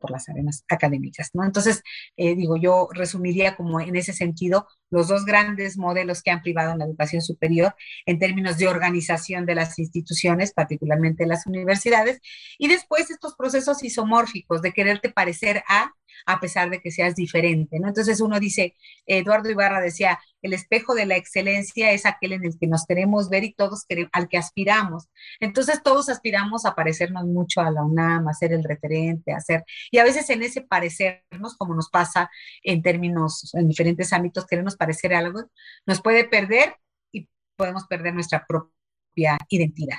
por 0.00 0.10
las 0.10 0.28
arenas 0.28 0.64
académicas, 0.68 1.30
¿no? 1.34 1.44
Entonces, 1.44 1.82
eh, 2.16 2.34
digo, 2.34 2.56
yo 2.56 2.88
resumiría 2.92 3.56
como 3.56 3.80
en 3.80 3.96
ese 3.96 4.12
sentido 4.12 4.66
los 4.90 5.08
dos 5.08 5.24
grandes 5.24 5.76
modelos 5.76 6.22
que 6.22 6.30
han 6.30 6.42
privado 6.42 6.72
en 6.72 6.78
la 6.78 6.84
educación 6.84 7.22
superior 7.22 7.74
en 8.06 8.18
términos 8.18 8.58
de 8.58 8.68
organización 8.68 9.46
de 9.46 9.54
las 9.54 9.78
instituciones, 9.78 10.52
particularmente 10.52 11.26
las 11.26 11.46
universidades, 11.46 12.20
y 12.58 12.68
después 12.68 13.10
estos 13.10 13.34
procesos 13.34 13.82
isomórficos 13.82 14.62
de 14.62 14.72
quererte 14.72 15.10
parecer 15.10 15.62
a 15.68 15.92
a 16.26 16.40
pesar 16.40 16.70
de 16.70 16.80
que 16.80 16.90
seas 16.90 17.14
diferente, 17.14 17.78
¿no? 17.78 17.88
Entonces 17.88 18.20
uno 18.20 18.40
dice, 18.40 18.74
Eduardo 19.06 19.50
Ibarra 19.50 19.80
decía, 19.80 20.18
el 20.42 20.52
espejo 20.52 20.94
de 20.94 21.06
la 21.06 21.16
excelencia 21.16 21.92
es 21.92 22.04
aquel 22.04 22.32
en 22.34 22.44
el 22.44 22.58
que 22.58 22.66
nos 22.66 22.84
queremos 22.84 23.30
ver 23.30 23.44
y 23.44 23.54
todos 23.54 23.84
queremos, 23.88 24.10
al 24.12 24.28
que 24.28 24.36
aspiramos. 24.36 25.08
Entonces 25.40 25.82
todos 25.82 26.08
aspiramos 26.08 26.66
a 26.66 26.74
parecernos 26.74 27.24
mucho 27.24 27.60
a 27.60 27.70
la 27.70 27.82
UNAM, 27.82 28.28
a 28.28 28.34
ser 28.34 28.52
el 28.52 28.62
referente, 28.62 29.32
a 29.32 29.40
ser, 29.40 29.64
y 29.90 29.98
a 29.98 30.04
veces 30.04 30.28
en 30.30 30.42
ese 30.42 30.60
parecernos, 30.60 31.56
como 31.56 31.74
nos 31.74 31.88
pasa 31.88 32.30
en 32.62 32.82
términos, 32.82 33.54
en 33.54 33.68
diferentes 33.68 34.12
ámbitos, 34.12 34.46
queremos 34.46 34.76
parecer 34.76 35.14
algo, 35.14 35.44
nos 35.86 36.02
puede 36.02 36.24
perder 36.24 36.76
y 37.10 37.28
podemos 37.56 37.86
perder 37.86 38.14
nuestra 38.14 38.44
propia 38.46 39.38
identidad. 39.48 39.98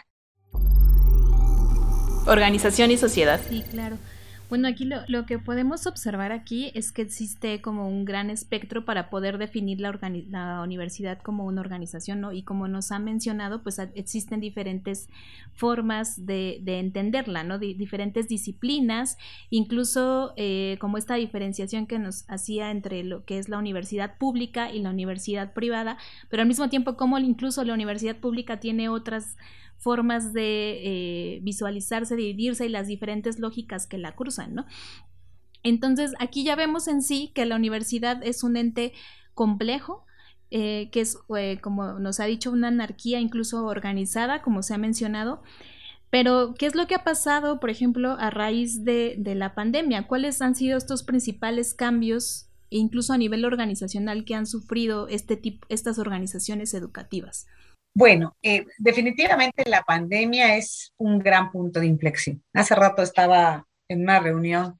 Organización 2.27 2.91
y 2.91 2.97
sociedad. 2.97 3.39
Sí, 3.47 3.63
claro. 3.69 3.97
Bueno, 4.47 4.67
aquí 4.67 4.85
lo, 4.85 5.25
que 5.25 5.39
podemos 5.39 5.87
observar 5.87 6.31
aquí 6.31 6.71
es 6.75 6.91
que 6.91 7.01
existe 7.01 7.61
como 7.61 7.87
un 7.87 8.05
gran 8.05 8.29
espectro 8.29 8.85
para 8.85 9.09
poder 9.09 9.39
definir 9.39 9.79
la, 9.79 9.97
la 10.29 10.61
universidad 10.61 11.19
como 11.19 11.45
una 11.45 11.61
organización, 11.61 12.21
¿no? 12.21 12.31
Y 12.31 12.43
como 12.43 12.67
nos 12.67 12.91
ha 12.91 12.99
mencionado, 12.99 13.63
pues 13.63 13.79
existen 13.95 14.39
diferentes 14.39 15.09
formas 15.55 16.25
de, 16.25 16.59
de 16.61 16.79
entenderla, 16.79 17.43
¿no? 17.43 17.57
diferentes 17.57 18.27
disciplinas, 18.27 19.17
incluso 19.49 20.33
eh, 20.35 20.77
como 20.79 20.97
esta 20.97 21.15
diferenciación 21.15 21.87
que 21.87 21.97
nos 21.97 22.29
hacía 22.29 22.71
entre 22.71 23.03
lo 23.03 23.23
que 23.25 23.39
es 23.39 23.49
la 23.49 23.57
universidad 23.57 24.17
pública 24.17 24.71
y 24.71 24.79
la 24.79 24.89
universidad 24.89 25.53
privada, 25.53 25.97
pero 26.29 26.41
al 26.41 26.47
mismo 26.47 26.69
tiempo 26.69 26.97
como 26.97 27.17
incluso 27.17 27.63
la 27.63 27.73
universidad 27.73 28.17
pública 28.17 28.59
tiene 28.59 28.89
otras 28.89 29.37
formas 29.77 30.33
de 30.33 30.81
eh, 30.83 31.39
visualizarse, 31.43 32.15
dividirse 32.15 32.65
y 32.65 32.69
las 32.69 32.87
diferentes 32.87 33.39
lógicas 33.39 33.87
que 33.87 33.97
la 33.97 34.15
cruzan, 34.15 34.55
¿no? 34.55 34.65
Entonces, 35.63 36.13
aquí 36.19 36.43
ya 36.43 36.55
vemos 36.55 36.87
en 36.87 37.01
sí 37.01 37.31
que 37.33 37.45
la 37.45 37.55
universidad 37.55 38.23
es 38.23 38.43
un 38.43 38.55
ente 38.55 38.93
complejo, 39.33 40.05
eh, 40.51 40.89
que 40.91 41.01
es, 41.01 41.17
eh, 41.35 41.59
como 41.59 41.99
nos 41.99 42.19
ha 42.19 42.25
dicho, 42.25 42.51
una 42.51 42.67
anarquía 42.67 43.19
incluso 43.19 43.65
organizada, 43.65 44.41
como 44.43 44.61
se 44.61 44.75
ha 44.75 44.77
mencionado. 44.77 45.41
Pero, 46.11 46.53
¿qué 46.57 46.67
es 46.67 46.75
lo 46.75 46.85
que 46.85 46.95
ha 46.95 47.03
pasado, 47.03 47.59
por 47.59 47.71
ejemplo, 47.71 48.11
a 48.11 48.29
raíz 48.29 48.85
de, 48.85 49.15
de 49.17 49.35
la 49.35 49.55
pandemia? 49.55 50.07
¿Cuáles 50.07 50.41
han 50.41 50.55
sido 50.55 50.77
estos 50.77 51.01
principales 51.01 51.73
cambios, 51.73 52.47
incluso 52.69 53.13
a 53.13 53.17
nivel 53.17 53.43
organizacional, 53.43 54.23
que 54.23 54.35
han 54.35 54.45
sufrido 54.45 55.07
este 55.07 55.35
tipo, 55.35 55.65
estas 55.69 55.97
organizaciones 55.97 56.75
educativas? 56.75 57.47
Bueno, 57.97 58.35
eh, 58.43 58.65
definitivamente 58.77 59.63
la 59.69 59.81
pandemia 59.83 60.57
es 60.57 60.93
un 60.97 61.17
gran 61.17 61.49
punto 61.49 61.79
de 61.79 61.85
inflexión. 61.85 62.43
Hace 62.53 62.75
rato 62.75 63.01
estaba 63.01 63.65
en 63.87 64.01
una 64.01 64.19
reunión 64.19 64.77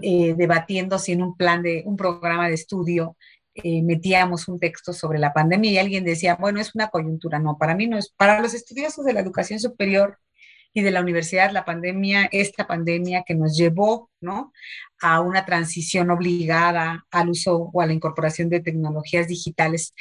eh, 0.00 0.34
debatiendo 0.34 0.98
si 0.98 1.12
en 1.12 1.22
un 1.22 1.36
plan 1.36 1.62
de 1.62 1.82
un 1.84 1.96
programa 1.98 2.48
de 2.48 2.54
estudio 2.54 3.18
eh, 3.54 3.82
metíamos 3.82 4.48
un 4.48 4.58
texto 4.58 4.94
sobre 4.94 5.18
la 5.18 5.34
pandemia 5.34 5.72
y 5.72 5.78
alguien 5.78 6.04
decía, 6.04 6.36
bueno, 6.36 6.58
es 6.58 6.74
una 6.74 6.88
coyuntura. 6.88 7.38
No, 7.38 7.58
para 7.58 7.74
mí 7.74 7.86
no 7.86 7.98
es. 7.98 8.08
Para 8.16 8.40
los 8.40 8.54
estudiosos 8.54 9.04
de 9.04 9.12
la 9.12 9.20
educación 9.20 9.60
superior 9.60 10.18
y 10.72 10.80
de 10.80 10.90
la 10.90 11.02
universidad, 11.02 11.52
la 11.52 11.66
pandemia, 11.66 12.30
esta 12.32 12.66
pandemia 12.66 13.24
que 13.26 13.34
nos 13.34 13.58
llevó, 13.58 14.10
¿no? 14.22 14.52
A 15.02 15.20
una 15.20 15.44
transición 15.44 16.10
obligada 16.10 17.06
al 17.10 17.28
uso 17.28 17.70
o 17.72 17.80
a 17.82 17.86
la 17.86 17.92
incorporación 17.92 18.48
de 18.48 18.60
tecnologías 18.60 19.28
digitales 19.28 19.94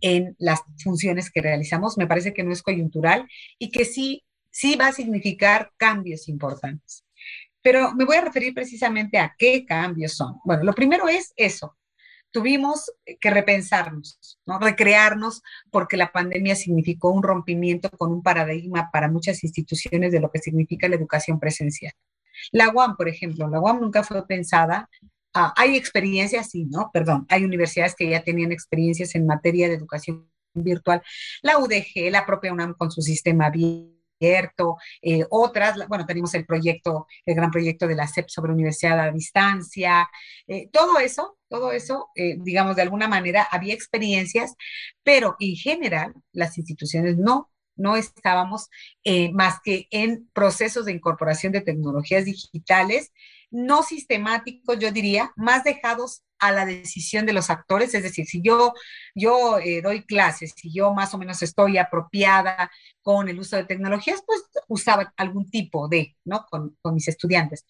en 0.00 0.36
las 0.38 0.60
funciones 0.82 1.30
que 1.30 1.42
realizamos. 1.42 1.98
Me 1.98 2.06
parece 2.06 2.32
que 2.32 2.44
no 2.44 2.52
es 2.52 2.62
coyuntural 2.62 3.28
y 3.58 3.70
que 3.70 3.84
sí, 3.84 4.24
sí 4.50 4.76
va 4.76 4.88
a 4.88 4.92
significar 4.92 5.72
cambios 5.76 6.28
importantes. 6.28 7.04
Pero 7.62 7.94
me 7.94 8.04
voy 8.04 8.16
a 8.16 8.22
referir 8.22 8.54
precisamente 8.54 9.18
a 9.18 9.34
qué 9.36 9.64
cambios 9.66 10.16
son. 10.16 10.36
Bueno, 10.44 10.64
lo 10.64 10.74
primero 10.74 11.08
es 11.08 11.32
eso. 11.36 11.76
Tuvimos 12.30 12.92
que 13.20 13.30
repensarnos, 13.30 14.38
¿no? 14.44 14.58
recrearnos, 14.58 15.42
porque 15.70 15.96
la 15.96 16.12
pandemia 16.12 16.54
significó 16.54 17.10
un 17.10 17.22
rompimiento 17.22 17.88
con 17.90 18.12
un 18.12 18.22
paradigma 18.22 18.90
para 18.92 19.08
muchas 19.08 19.42
instituciones 19.44 20.12
de 20.12 20.20
lo 20.20 20.30
que 20.30 20.38
significa 20.38 20.88
la 20.88 20.96
educación 20.96 21.40
presencial. 21.40 21.92
La 22.52 22.68
UAM, 22.68 22.96
por 22.96 23.08
ejemplo, 23.08 23.48
la 23.48 23.60
UAM 23.60 23.80
nunca 23.80 24.02
fue 24.02 24.26
pensada 24.26 24.88
Ah, 25.40 25.54
hay 25.56 25.76
experiencias, 25.76 26.50
sí, 26.50 26.64
¿no? 26.64 26.90
Perdón, 26.92 27.24
hay 27.28 27.44
universidades 27.44 27.94
que 27.94 28.10
ya 28.10 28.24
tenían 28.24 28.50
experiencias 28.50 29.14
en 29.14 29.24
materia 29.24 29.68
de 29.68 29.74
educación 29.74 30.28
virtual. 30.52 31.00
La 31.42 31.58
UDG, 31.58 32.10
la 32.10 32.26
propia 32.26 32.52
UNAM 32.52 32.74
con 32.74 32.90
su 32.90 33.02
sistema 33.02 33.46
abierto, 33.46 34.78
eh, 35.00 35.24
otras, 35.30 35.86
bueno, 35.86 36.06
tenemos 36.06 36.34
el 36.34 36.44
proyecto, 36.44 37.06
el 37.24 37.36
gran 37.36 37.52
proyecto 37.52 37.86
de 37.86 37.94
la 37.94 38.08
CEP 38.08 38.28
sobre 38.28 38.52
universidad 38.52 38.98
a 38.98 39.12
distancia, 39.12 40.08
eh, 40.48 40.68
todo 40.72 40.98
eso, 40.98 41.38
todo 41.48 41.70
eso, 41.70 42.08
eh, 42.16 42.36
digamos, 42.40 42.74
de 42.74 42.82
alguna 42.82 43.06
manera 43.06 43.46
había 43.48 43.74
experiencias, 43.74 44.56
pero 45.04 45.36
en 45.38 45.54
general 45.54 46.14
las 46.32 46.58
instituciones 46.58 47.16
no 47.16 47.48
no 47.80 47.94
estábamos 47.94 48.70
más 49.34 49.60
que 49.62 49.86
en 49.92 50.28
procesos 50.32 50.84
de 50.84 50.90
incorporación 50.90 51.52
de 51.52 51.60
tecnologías 51.60 52.24
digitales 52.24 53.12
no 53.50 53.82
sistemáticos, 53.82 54.78
yo 54.78 54.90
diría, 54.90 55.32
más 55.36 55.64
dejados 55.64 56.22
a 56.38 56.52
la 56.52 56.66
decisión 56.66 57.26
de 57.26 57.32
los 57.32 57.50
actores, 57.50 57.94
es 57.94 58.02
decir, 58.02 58.26
si 58.26 58.40
yo, 58.42 58.74
yo 59.14 59.58
eh, 59.58 59.80
doy 59.82 60.04
clases, 60.04 60.54
si 60.56 60.72
yo 60.72 60.94
más 60.94 61.12
o 61.14 61.18
menos 61.18 61.42
estoy 61.42 61.78
apropiada 61.78 62.70
con 63.02 63.28
el 63.28 63.38
uso 63.38 63.56
de 63.56 63.64
tecnologías, 63.64 64.22
pues 64.26 64.44
usaba 64.68 65.12
algún 65.16 65.50
tipo 65.50 65.88
de, 65.88 66.16
¿no? 66.24 66.46
Con, 66.50 66.76
con 66.80 66.94
mis 66.94 67.08
estudiantes. 67.08 67.66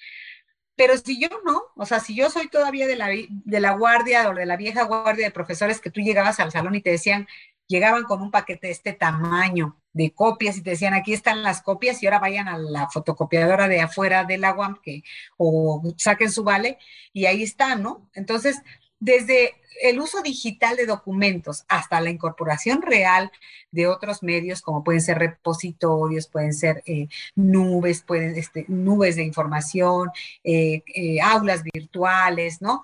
Pero 0.76 0.96
si 0.96 1.20
yo 1.20 1.28
no, 1.44 1.62
o 1.74 1.86
sea, 1.86 1.98
si 1.98 2.14
yo 2.14 2.30
soy 2.30 2.48
todavía 2.48 2.86
de 2.86 2.96
la, 2.96 3.08
de 3.08 3.60
la 3.60 3.72
guardia 3.72 4.28
o 4.30 4.34
de 4.34 4.46
la 4.46 4.56
vieja 4.56 4.84
guardia 4.84 5.26
de 5.26 5.32
profesores 5.32 5.80
que 5.80 5.90
tú 5.90 6.00
llegabas 6.00 6.38
al 6.38 6.52
salón 6.52 6.76
y 6.76 6.82
te 6.82 6.90
decían, 6.90 7.26
llegaban 7.68 8.04
con 8.04 8.20
un 8.22 8.30
paquete 8.30 8.66
de 8.66 8.72
este 8.72 8.92
tamaño 8.92 9.76
de 9.92 10.12
copias 10.12 10.56
y 10.56 10.62
te 10.62 10.70
decían, 10.70 10.94
aquí 10.94 11.12
están 11.12 11.42
las 11.42 11.62
copias 11.62 12.02
y 12.02 12.06
ahora 12.06 12.18
vayan 12.18 12.48
a 12.48 12.58
la 12.58 12.88
fotocopiadora 12.88 13.68
de 13.68 13.80
afuera 13.80 14.24
del 14.24 14.44
agua 14.44 14.80
que, 14.82 15.02
o 15.36 15.82
saquen 15.96 16.32
su 16.32 16.44
vale 16.44 16.78
y 17.12 17.26
ahí 17.26 17.42
está, 17.42 17.76
¿no? 17.76 18.08
Entonces, 18.14 18.62
desde 19.00 19.54
el 19.82 20.00
uso 20.00 20.22
digital 20.22 20.76
de 20.76 20.86
documentos 20.86 21.64
hasta 21.68 22.00
la 22.00 22.10
incorporación 22.10 22.82
real 22.82 23.30
de 23.70 23.86
otros 23.86 24.22
medios, 24.22 24.60
como 24.60 24.82
pueden 24.82 25.00
ser 25.00 25.18
repositorios, 25.18 26.26
pueden 26.26 26.52
ser 26.52 26.82
eh, 26.86 27.08
nubes, 27.36 28.02
pueden 28.02 28.34
este, 28.36 28.64
nubes 28.68 29.16
de 29.16 29.22
información, 29.22 30.10
eh, 30.42 30.82
eh, 30.94 31.20
aulas 31.20 31.62
virtuales, 31.62 32.60
¿no? 32.60 32.82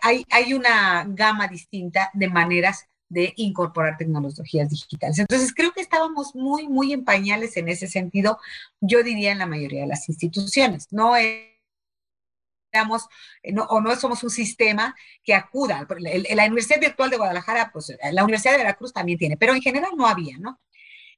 hay, 0.00 0.26
hay 0.30 0.54
una 0.54 1.04
gama 1.08 1.46
distinta 1.48 2.10
de 2.14 2.28
maneras 2.28 2.88
de 3.12 3.34
incorporar 3.36 3.98
tecnologías 3.98 4.70
digitales. 4.70 5.18
Entonces, 5.18 5.52
creo 5.54 5.72
que 5.72 5.82
estábamos 5.82 6.34
muy, 6.34 6.66
muy 6.66 6.92
en 6.92 7.04
pañales 7.04 7.56
en 7.58 7.68
ese 7.68 7.86
sentido, 7.86 8.38
yo 8.80 9.02
diría 9.02 9.32
en 9.32 9.38
la 9.38 9.46
mayoría 9.46 9.82
de 9.82 9.86
las 9.86 10.08
instituciones. 10.08 10.88
No 10.90 11.14
éramos, 12.72 13.06
no, 13.44 13.64
o 13.64 13.80
no 13.82 13.94
somos 13.96 14.24
un 14.24 14.30
sistema 14.30 14.94
que 15.22 15.34
acuda. 15.34 15.86
La 16.30 16.46
Universidad 16.46 16.80
Virtual 16.80 17.10
de 17.10 17.18
Guadalajara, 17.18 17.70
pues 17.70 17.94
la 18.10 18.24
Universidad 18.24 18.52
de 18.52 18.58
Veracruz 18.58 18.94
también 18.94 19.18
tiene, 19.18 19.36
pero 19.36 19.54
en 19.54 19.60
general 19.60 19.90
no 19.94 20.06
había, 20.06 20.38
¿no? 20.38 20.58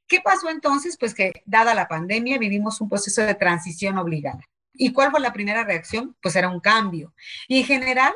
¿Qué 0.08 0.20
pasó 0.20 0.50
entonces? 0.50 0.96
Pues 0.98 1.14
que 1.14 1.32
dada 1.46 1.74
la 1.74 1.88
pandemia 1.88 2.38
vivimos 2.38 2.80
un 2.80 2.88
proceso 2.88 3.22
de 3.22 3.36
transición 3.36 3.96
obligada. 3.98 4.40
¿Y 4.72 4.92
cuál 4.92 5.12
fue 5.12 5.20
la 5.20 5.32
primera 5.32 5.62
reacción? 5.62 6.16
Pues 6.20 6.34
era 6.34 6.48
un 6.48 6.58
cambio. 6.58 7.14
Y 7.46 7.60
en 7.60 7.64
general, 7.64 8.12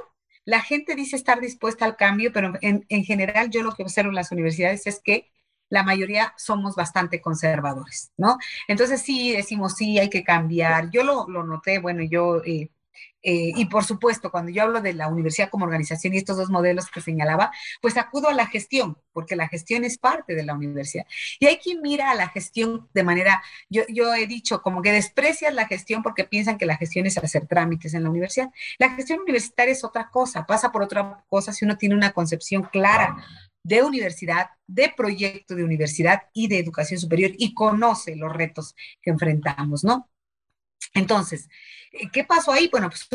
la 0.49 0.63
gente 0.63 0.95
dice 0.95 1.15
estar 1.15 1.41
dispuesta 1.41 1.85
al 1.85 1.97
cambio, 1.97 2.33
pero 2.33 2.55
en, 2.63 3.05
general 3.05 3.51
yo 3.51 3.63
lo 3.63 3.73
que 3.73 3.83
observo 3.83 4.09
en 4.09 4.15
las 4.15 4.33
universidades 4.33 4.87
es 4.87 4.99
que 4.99 5.31
la 5.69 5.83
mayoría 5.83 6.33
somos 6.39 6.75
bastante 6.75 7.21
conservadores, 7.21 8.13
¿no? 8.17 8.39
Entonces 8.67 9.03
sí 9.03 9.33
decimos, 9.33 9.77
sí, 9.77 9.99
hay 9.99 10.09
que 10.09 10.25
cambiar. 10.25 10.89
Yo 10.91 11.05
lo, 11.05 11.27
noté, 11.45 11.81
bueno, 11.81 12.03
yo 12.03 12.43
eh, 12.47 12.71
eh, 13.22 13.53
y 13.57 13.66
por 13.66 13.85
supuesto, 13.85 14.31
cuando 14.31 14.51
yo 14.51 14.62
hablo 14.62 14.81
de 14.81 14.92
la 14.92 15.09
universidad 15.09 15.51
como 15.51 15.64
organización 15.64 16.14
y 16.14 16.18
estos 16.18 16.37
dos 16.37 16.51
modelos 16.51 16.88
que 16.90 17.01
señalaba, 17.01 17.51
pues 17.81 17.96
acudo 17.96 18.29
a 18.29 18.33
la 18.33 18.46
gestión, 18.46 18.96
porque 19.12 19.37
la 19.37 19.48
gestión 19.48 19.85
es 19.85 19.98
parte 19.98 20.35
de 20.35 20.44
la 20.44 20.55
universidad. 20.55 21.05
Y 21.40 21.46
hay 21.46 21.57
quien 21.59 21.83
mira 21.83 22.11
a 22.11 22.14
la 22.14 22.29
gestión 22.29 22.88
de 22.94 23.03
manera, 23.03 23.42
yo, 23.68 23.83
yo 23.88 24.14
he 24.14 24.27
dicho, 24.27 24.62
como 24.62 24.83
que 24.83 24.92
desprecias 24.92 25.53
la 25.53 25.66
gestión 25.66 26.03
porque 26.03 26.24
piensan 26.24 26.59
que 26.59 26.66
la 26.66 26.77
gestión 26.77 27.07
es 27.07 27.18
hacer 27.18 27.46
trámites 27.46 27.94
en 27.94 28.05
la 28.05 28.11
universidad. 28.11 28.51
La 28.79 28.90
gestión 28.90 29.20
universitaria 29.20 29.72
es 29.72 29.85
otra 29.85 30.11
cosa, 30.11 30.46
pasa 30.46 30.70
por 30.70 30.83
otra 30.83 31.24
cosa 31.29 31.53
si 31.53 31.64
uno 31.64 31.77
tiene 31.77 31.96
una 31.96 32.12
concepción 32.12 32.62
clara 32.64 33.16
de 33.64 33.83
universidad, 33.83 34.51
de 34.66 34.92
proyecto 34.96 35.55
de 35.55 35.64
universidad 35.64 36.22
y 36.33 36.48
de 36.48 36.59
educación 36.59 37.01
superior 37.01 37.33
y 37.37 37.53
conoce 37.53 38.16
los 38.16 38.33
retos 38.33 38.74
que 39.03 39.11
enfrentamos, 39.11 39.85
¿no? 39.85 40.09
Entonces, 40.94 41.48
¿qué 42.12 42.24
pasó 42.24 42.53
ahí? 42.53 42.68
Bueno, 42.70 42.90
pues 42.90 43.09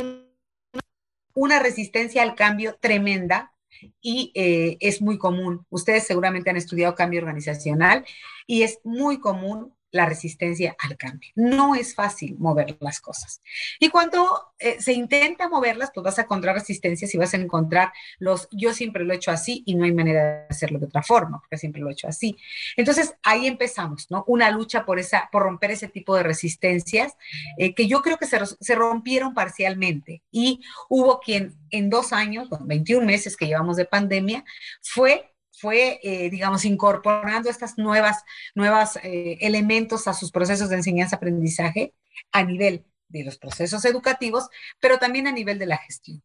una 1.33 1.59
resistencia 1.59 2.21
al 2.21 2.35
cambio 2.35 2.77
tremenda 2.79 3.53
y 4.01 4.31
eh, 4.35 4.77
es 4.79 5.01
muy 5.01 5.17
común. 5.17 5.65
Ustedes 5.69 6.05
seguramente 6.05 6.49
han 6.49 6.57
estudiado 6.57 6.95
cambio 6.95 7.19
organizacional 7.19 8.05
y 8.47 8.63
es 8.63 8.79
muy 8.83 9.19
común 9.19 9.73
la 9.93 10.07
resistencia 10.07 10.75
al 10.79 10.97
cambio. 10.97 11.29
No 11.35 11.75
es 11.75 11.93
fácil 11.93 12.35
mover 12.39 12.75
las 12.79 12.99
cosas. 12.99 13.41
Y 13.79 13.89
cuando 13.89 14.53
eh, 14.57 14.81
se 14.81 14.91
intenta 14.91 15.47
moverlas, 15.47 15.91
pues 15.93 16.03
vas 16.03 16.17
a 16.17 16.23
encontrar 16.23 16.55
resistencias 16.55 17.13
y 17.13 17.17
vas 17.17 17.33
a 17.35 17.37
encontrar 17.37 17.93
los, 18.17 18.49
yo 18.51 18.73
siempre 18.73 19.05
lo 19.05 19.13
he 19.13 19.17
hecho 19.17 19.29
así 19.29 19.61
y 19.67 19.75
no 19.75 19.85
hay 19.85 19.93
manera 19.93 20.23
de 20.23 20.47
hacerlo 20.49 20.79
de 20.79 20.87
otra 20.87 21.03
forma, 21.03 21.39
porque 21.39 21.59
siempre 21.59 21.79
lo 21.79 21.89
he 21.89 21.93
hecho 21.93 22.07
así. 22.07 22.35
Entonces 22.75 23.13
ahí 23.21 23.45
empezamos, 23.45 24.09
¿no? 24.09 24.23
Una 24.27 24.49
lucha 24.49 24.83
por, 24.83 24.97
esa, 24.97 25.29
por 25.31 25.43
romper 25.43 25.69
ese 25.69 25.87
tipo 25.87 26.15
de 26.15 26.23
resistencias 26.23 27.13
eh, 27.59 27.75
que 27.75 27.87
yo 27.87 28.01
creo 28.01 28.17
que 28.17 28.25
se, 28.25 28.39
se 28.45 28.75
rompieron 28.75 29.35
parcialmente. 29.35 30.23
Y 30.31 30.61
hubo 30.89 31.19
quien 31.19 31.55
en 31.69 31.91
dos 31.91 32.13
años, 32.13 32.49
21 32.61 33.05
meses 33.05 33.37
que 33.37 33.45
llevamos 33.45 33.77
de 33.77 33.85
pandemia, 33.85 34.43
fue 34.81 35.32
fue, 35.63 36.01
eh, 36.03 36.29
digamos, 36.29 36.65
incorporando 36.65 37.49
estas 37.49 37.77
nuevas, 37.77 38.25
nuevas 38.53 38.97
eh, 38.97 39.37
elementos 39.39 40.09
a 40.09 40.13
sus 40.13 40.29
procesos 40.29 40.67
de 40.67 40.75
enseñanza-aprendizaje 40.75 41.93
a 42.33 42.43
nivel 42.43 42.85
de 43.07 43.23
los 43.23 43.37
procesos 43.37 43.85
educativos, 43.85 44.49
pero 44.81 44.99
también 44.99 45.25
a 45.25 45.31
nivel 45.31 45.59
de 45.59 45.67
la 45.67 45.77
gestión. 45.77 46.21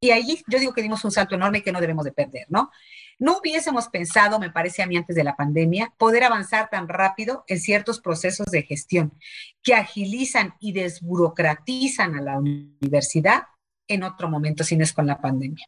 Y 0.00 0.12
allí 0.12 0.40
yo 0.46 0.60
digo 0.60 0.72
que 0.72 0.82
dimos 0.82 1.04
un 1.04 1.10
salto 1.10 1.34
enorme 1.34 1.64
que 1.64 1.72
no 1.72 1.80
debemos 1.80 2.04
de 2.04 2.12
perder, 2.12 2.46
¿no? 2.48 2.70
No 3.18 3.38
hubiésemos 3.38 3.88
pensado, 3.88 4.38
me 4.38 4.52
parece 4.52 4.84
a 4.84 4.86
mí 4.86 4.96
antes 4.96 5.16
de 5.16 5.24
la 5.24 5.34
pandemia, 5.34 5.92
poder 5.98 6.22
avanzar 6.22 6.70
tan 6.70 6.86
rápido 6.88 7.42
en 7.48 7.58
ciertos 7.58 8.00
procesos 8.00 8.46
de 8.52 8.62
gestión 8.62 9.18
que 9.64 9.74
agilizan 9.74 10.54
y 10.60 10.72
desburocratizan 10.72 12.14
a 12.14 12.22
la 12.22 12.38
universidad 12.38 13.42
en 13.88 14.04
otro 14.04 14.30
momento, 14.30 14.62
si 14.62 14.76
es 14.76 14.92
con 14.92 15.08
la 15.08 15.20
pandemia. 15.20 15.66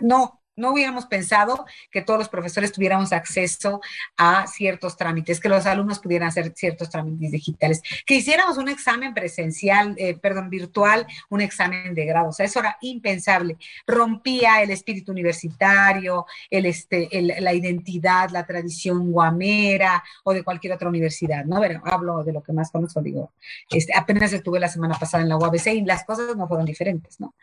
no, 0.00 0.41
no 0.56 0.72
hubiéramos 0.72 1.06
pensado 1.06 1.64
que 1.90 2.02
todos 2.02 2.18
los 2.18 2.28
profesores 2.28 2.72
tuviéramos 2.72 3.12
acceso 3.12 3.80
a 4.16 4.46
ciertos 4.46 4.96
trámites, 4.96 5.40
que 5.40 5.48
los 5.48 5.66
alumnos 5.66 5.98
pudieran 5.98 6.28
hacer 6.28 6.52
ciertos 6.54 6.90
trámites 6.90 7.30
digitales, 7.30 7.82
que 8.06 8.14
hiciéramos 8.14 8.58
un 8.58 8.68
examen 8.68 9.14
presencial, 9.14 9.94
eh, 9.98 10.14
perdón, 10.14 10.50
virtual, 10.50 11.06
un 11.30 11.40
examen 11.40 11.94
de 11.94 12.04
grado. 12.04 12.28
O 12.28 12.32
sea, 12.32 12.46
eso 12.46 12.60
era 12.60 12.76
impensable. 12.82 13.56
Rompía 13.86 14.62
el 14.62 14.70
espíritu 14.70 15.12
universitario, 15.12 16.26
el, 16.50 16.66
este, 16.66 17.08
la 17.22 17.54
identidad, 17.54 18.30
la 18.30 18.46
tradición 18.46 19.10
guamera 19.10 20.02
o 20.24 20.32
de 20.32 20.42
cualquier 20.42 20.74
otra 20.74 20.88
universidad, 20.88 21.44
¿no? 21.44 21.60
Pero 21.60 21.82
hablo 21.84 22.24
de 22.24 22.32
lo 22.32 22.42
que 22.42 22.52
más 22.52 22.70
conozco, 22.70 23.00
digo, 23.00 23.32
este, 23.70 23.92
apenas 23.96 24.32
estuve 24.32 24.60
la 24.60 24.68
semana 24.68 24.94
pasada 24.98 25.22
en 25.22 25.28
la 25.28 25.36
UABC 25.36 25.66
y 25.68 25.84
las 25.84 26.04
cosas 26.04 26.36
no 26.36 26.46
fueron 26.48 26.66
diferentes, 26.66 27.20
¿no? 27.20 27.34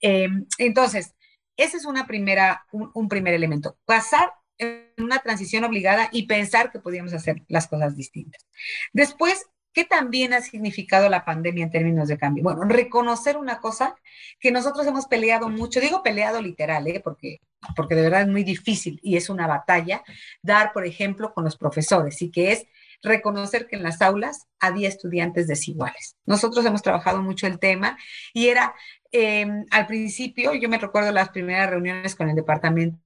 Em, 0.00 0.46
entonces, 0.58 1.14
ese 1.56 1.76
es 1.76 1.84
una 1.84 2.06
primera, 2.06 2.66
un, 2.72 3.08
primer 3.08 3.34
elemento. 3.34 3.78
Pasar 3.84 4.32
en 4.58 4.92
una 4.98 5.18
transición 5.18 5.64
obligada 5.64 6.08
y 6.12 6.26
pensar 6.26 6.70
que 6.70 6.80
podíamos 6.80 7.12
hacer 7.12 7.42
las 7.48 7.68
cosas 7.68 7.96
distintas. 7.96 8.46
Después, 8.92 9.46
¿qué 9.72 9.84
también 9.84 10.32
ha 10.32 10.40
significado 10.40 11.08
la 11.08 11.24
pandemia 11.24 11.64
en 11.64 11.70
términos 11.70 12.08
de 12.08 12.18
cambio? 12.18 12.44
Bueno, 12.44 12.64
reconocer 12.64 13.36
una 13.36 13.60
cosa 13.60 13.94
que 14.40 14.50
nosotros 14.50 14.86
hemos 14.86 15.06
peleado 15.06 15.48
mucho, 15.48 15.80
digo 15.80 16.02
peleado 16.02 16.40
literal, 16.40 16.86
¿eh? 16.86 17.00
porque, 17.02 17.40
porque 17.74 17.94
de 17.94 18.02
verdad 18.02 18.22
es 18.22 18.28
muy 18.28 18.44
difícil 18.44 18.98
y 19.02 19.16
es 19.16 19.28
una 19.28 19.46
batalla, 19.46 20.02
dar, 20.42 20.72
por 20.72 20.86
ejemplo, 20.86 21.34
con 21.34 21.44
los 21.44 21.56
profesores, 21.56 22.20
y 22.22 22.30
que 22.30 22.52
es 22.52 22.66
reconocer 23.02 23.66
que 23.66 23.76
en 23.76 23.82
las 23.82 24.02
aulas 24.02 24.46
había 24.60 24.88
estudiantes 24.88 25.46
desiguales. 25.46 26.16
Nosotros 26.26 26.64
hemos 26.64 26.82
trabajado 26.82 27.22
mucho 27.22 27.46
el 27.46 27.58
tema 27.58 27.96
y 28.32 28.48
era 28.48 28.74
Em, 29.18 29.64
al 29.70 29.86
principio, 29.86 30.52
yo 30.54 30.68
me 30.68 30.78
recuerdo 30.78 31.10
las 31.10 31.30
primeras 31.30 31.70
reuniones 31.70 32.14
con 32.14 32.28
el 32.28 32.36
departamento 32.36 32.98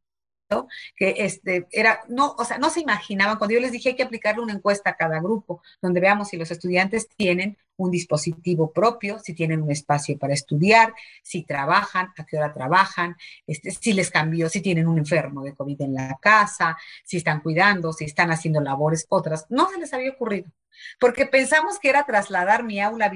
que 0.97 1.15
este 1.19 1.67
era, 1.71 2.01
no, 2.09 2.35
o 2.39 2.45
sea, 2.45 2.59
no 2.59 2.71
se 2.71 2.81
imaginaban, 2.81 3.39
cuando 3.39 3.55
yo 3.55 3.61
les 3.61 3.73
dije 3.73 3.91
hay 3.91 3.97
que 3.97 4.03
aplicarle 4.03 4.43
una 4.43 4.55
encuesta 4.55 4.91
a 4.91 4.97
cada 4.97 5.21
grupo, 5.21 5.63
donde 5.81 6.01
veamos 6.01 6.29
si 6.29 6.37
los 6.37 6.51
estudiantes 6.51 7.09
tienen 7.17 7.57
un 7.77 7.91
dispositivo 7.91 8.73
propio, 8.73 9.19
si 9.19 9.33
tienen 9.35 9.63
un 9.63 9.71
espacio 9.71 10.19
para 10.19 10.35
estudiar, 10.35 10.93
si 11.23 11.45
trabajan, 11.45 12.09
a 12.17 12.27
qué 12.27 12.37
hora 12.37 12.53
trabajan, 12.53 13.17
este, 13.47 13.71
si 13.71 13.93
les 13.95 14.11
cambió, 14.11 14.49
si 14.49 14.61
tienen 14.61 14.87
un 14.87 14.99
enfermo 14.99 15.43
de 15.43 15.55
COVID 15.55 15.81
en 15.83 15.95
la 15.95 16.19
casa, 16.21 16.77
si 17.05 17.17
están 17.17 17.41
cuidando, 17.41 17.93
si 17.93 18.05
están 18.05 18.31
haciendo 18.31 18.61
labores 18.61 19.07
otras. 19.09 19.47
No 19.49 19.71
se 19.71 19.79
les 19.79 19.93
había 19.95 20.11
ocurrido, 20.11 20.51
porque 20.99 21.27
pensamos 21.27 21.79
que 21.79 21.89
era 21.89 22.05
trasladar 22.05 22.65
mi 22.65 22.81
aula 22.81 23.13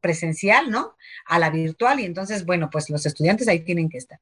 presencial, 0.00 0.70
¿no? 0.70 0.96
A 1.26 1.38
la 1.38 1.50
virtual 1.50 2.00
y 2.00 2.04
entonces, 2.04 2.44
bueno, 2.44 2.68
pues 2.70 2.90
los 2.90 3.06
estudiantes 3.06 3.48
ahí 3.48 3.60
tienen 3.60 3.88
que 3.88 3.98
estar. 3.98 4.20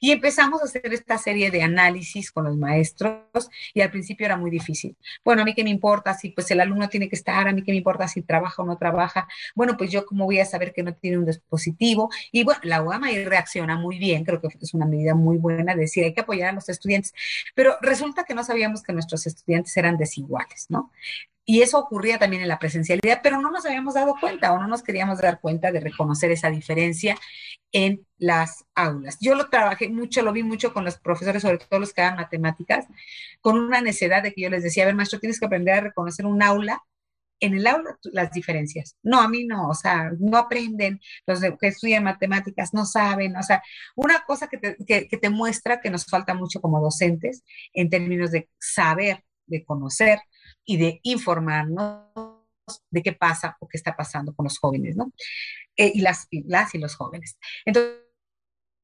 Y 0.00 0.12
empezamos 0.12 0.62
a 0.62 0.64
hacer 0.64 0.92
esta 0.94 1.18
serie 1.18 1.50
de 1.50 1.62
análisis 1.62 2.30
con 2.30 2.44
los 2.44 2.56
maestros 2.56 3.50
y 3.74 3.82
al 3.82 3.90
principio 3.90 4.24
era 4.24 4.36
muy 4.36 4.50
difícil. 4.50 4.96
Bueno, 5.24 5.42
a 5.42 5.44
mí 5.44 5.54
qué 5.54 5.62
me 5.62 5.70
importa 5.70 6.14
si 6.14 6.30
pues 6.30 6.50
el 6.50 6.60
alumno 6.60 6.88
tiene 6.88 7.08
que 7.08 7.16
estar, 7.16 7.46
a 7.46 7.52
mí 7.52 7.62
qué 7.62 7.72
me 7.72 7.78
importa 7.78 8.08
si 8.08 8.22
trabaja 8.22 8.62
o 8.62 8.66
no 8.66 8.78
trabaja 8.78 9.28
bueno, 9.54 9.76
pues 9.76 9.90
yo 9.90 10.06
cómo 10.06 10.24
voy 10.24 10.40
a 10.40 10.44
saber 10.44 10.72
que 10.72 10.82
no 10.82 10.94
tiene 10.94 11.18
un 11.18 11.26
dispositivo. 11.26 12.10
Y 12.32 12.44
bueno, 12.44 12.60
la 12.64 12.82
UAM 12.82 13.04
ahí 13.04 13.24
reacciona 13.24 13.76
muy 13.76 13.98
bien, 13.98 14.24
creo 14.24 14.40
que 14.40 14.48
es 14.60 14.74
una 14.74 14.86
medida 14.86 15.14
muy 15.14 15.36
buena 15.36 15.74
decir, 15.74 16.04
hay 16.04 16.14
que 16.14 16.20
apoyar 16.20 16.50
a 16.50 16.52
los 16.52 16.68
estudiantes, 16.68 17.14
pero 17.54 17.76
resulta 17.80 18.24
que 18.24 18.34
no 18.34 18.44
sabíamos 18.44 18.82
que 18.82 18.92
nuestros 18.92 19.26
estudiantes 19.26 19.76
eran 19.76 19.96
desiguales, 19.96 20.66
¿no? 20.68 20.92
Y 21.50 21.62
eso 21.62 21.78
ocurría 21.78 22.18
también 22.18 22.42
en 22.42 22.48
la 22.48 22.58
presencialidad, 22.58 23.20
pero 23.22 23.40
no 23.40 23.50
nos 23.50 23.64
habíamos 23.64 23.94
dado 23.94 24.14
cuenta 24.20 24.52
o 24.52 24.58
no 24.58 24.68
nos 24.68 24.82
queríamos 24.82 25.18
dar 25.18 25.40
cuenta 25.40 25.72
de 25.72 25.80
reconocer 25.80 26.30
esa 26.30 26.50
diferencia 26.50 27.16
en 27.72 28.06
las 28.18 28.66
aulas. 28.74 29.16
Yo 29.18 29.34
lo 29.34 29.48
trabajé 29.48 29.88
mucho, 29.88 30.20
lo 30.20 30.34
vi 30.34 30.42
mucho 30.42 30.74
con 30.74 30.84
los 30.84 30.98
profesores, 30.98 31.40
sobre 31.40 31.56
todo 31.56 31.80
los 31.80 31.94
que 31.94 32.02
daban 32.02 32.18
matemáticas, 32.18 32.84
con 33.40 33.58
una 33.58 33.80
necesidad 33.80 34.22
de 34.22 34.34
que 34.34 34.42
yo 34.42 34.50
les 34.50 34.62
decía, 34.62 34.82
a 34.82 34.86
ver, 34.86 34.94
maestro, 34.94 35.20
tienes 35.20 35.40
que 35.40 35.46
aprender 35.46 35.74
a 35.74 35.80
reconocer 35.80 36.26
un 36.26 36.42
aula 36.42 36.82
en 37.40 37.54
el 37.54 37.66
aula 37.66 37.96
las 38.02 38.30
diferencias. 38.30 38.98
No, 39.02 39.18
a 39.18 39.26
mí 39.26 39.46
no, 39.46 39.70
o 39.70 39.74
sea, 39.74 40.10
no 40.18 40.36
aprenden, 40.36 41.00
los 41.26 41.40
que 41.40 41.68
estudian 41.68 42.04
matemáticas 42.04 42.74
no 42.74 42.84
saben, 42.84 43.34
o 43.38 43.42
sea, 43.42 43.62
una 43.96 44.22
cosa 44.26 44.48
que 44.48 44.58
te, 44.58 44.76
que, 44.86 45.16
te 45.16 45.30
muestra 45.30 45.80
que 45.80 45.88
nos 45.88 46.04
falta 46.04 46.34
mucho 46.34 46.60
como 46.60 46.78
docentes 46.82 47.42
en 47.72 47.88
términos 47.88 48.32
de 48.32 48.50
saber, 48.58 49.24
de 49.46 49.64
conocer 49.64 50.18
y 50.68 50.76
de 50.76 51.00
informarnos 51.02 52.04
de 52.90 53.02
qué 53.02 53.14
pasa 53.14 53.56
o 53.58 53.66
qué 53.66 53.78
está 53.78 53.96
pasando 53.96 54.34
con 54.34 54.44
los 54.44 54.58
jóvenes, 54.58 54.96
¿no? 54.96 55.10
Eh, 55.74 55.92
y, 55.94 56.02
las, 56.02 56.26
y 56.30 56.42
las 56.46 56.74
y 56.74 56.78
los 56.78 56.94
jóvenes. 56.94 57.38
Entonces, 57.64 58.07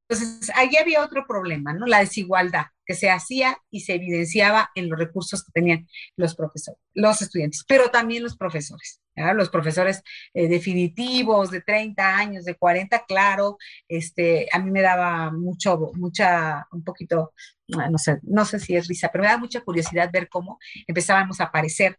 entonces, 0.06 0.50
ahí 0.54 0.76
había 0.76 1.02
otro 1.02 1.26
problema, 1.26 1.72
¿no? 1.72 1.86
La 1.86 2.00
desigualdad 2.00 2.66
que 2.84 2.94
se 2.94 3.10
hacía 3.10 3.56
y 3.70 3.80
se 3.80 3.94
evidenciaba 3.94 4.70
en 4.74 4.90
los 4.90 4.98
recursos 4.98 5.42
que 5.42 5.52
tenían 5.52 5.88
los 6.16 6.34
profesores, 6.34 6.78
los 6.92 7.22
estudiantes, 7.22 7.64
pero 7.66 7.90
también 7.90 8.22
los 8.22 8.36
profesores, 8.36 9.00
los 9.16 9.48
profesores 9.48 10.02
eh, 10.34 10.46
definitivos 10.46 11.50
de 11.50 11.62
30 11.62 12.16
años, 12.18 12.44
de 12.44 12.54
40, 12.54 13.06
claro, 13.06 13.56
este, 13.88 14.46
a 14.52 14.58
mí 14.58 14.70
me 14.70 14.82
daba 14.82 15.30
mucho, 15.30 15.92
mucha, 15.94 16.66
un 16.72 16.84
poquito, 16.84 17.32
ah, 17.78 17.88
no 17.88 17.96
sé, 17.96 18.18
no 18.24 18.44
sé 18.44 18.60
si 18.60 18.76
es 18.76 18.86
risa, 18.86 19.08
pero 19.10 19.24
me 19.24 19.30
da 19.30 19.38
mucha 19.38 19.62
curiosidad 19.62 20.10
ver 20.12 20.28
cómo 20.28 20.58
empezábamos 20.86 21.40
a 21.40 21.44
aparecer, 21.44 21.98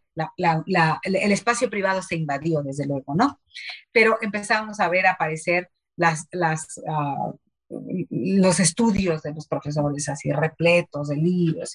el 1.02 1.32
espacio 1.32 1.68
privado 1.68 2.02
se 2.02 2.14
invadió, 2.14 2.62
desde 2.62 2.86
luego, 2.86 3.16
¿no? 3.16 3.40
Pero 3.90 4.18
empezábamos 4.22 4.78
a 4.78 4.88
ver 4.88 5.08
aparecer 5.08 5.70
las, 5.96 6.28
las 6.30 6.78
uh, 6.86 7.36
los 7.68 8.60
estudios 8.60 9.22
de 9.22 9.34
los 9.34 9.46
profesores 9.46 10.08
así 10.08 10.30
repletos 10.30 11.08
de 11.08 11.16
libros 11.16 11.74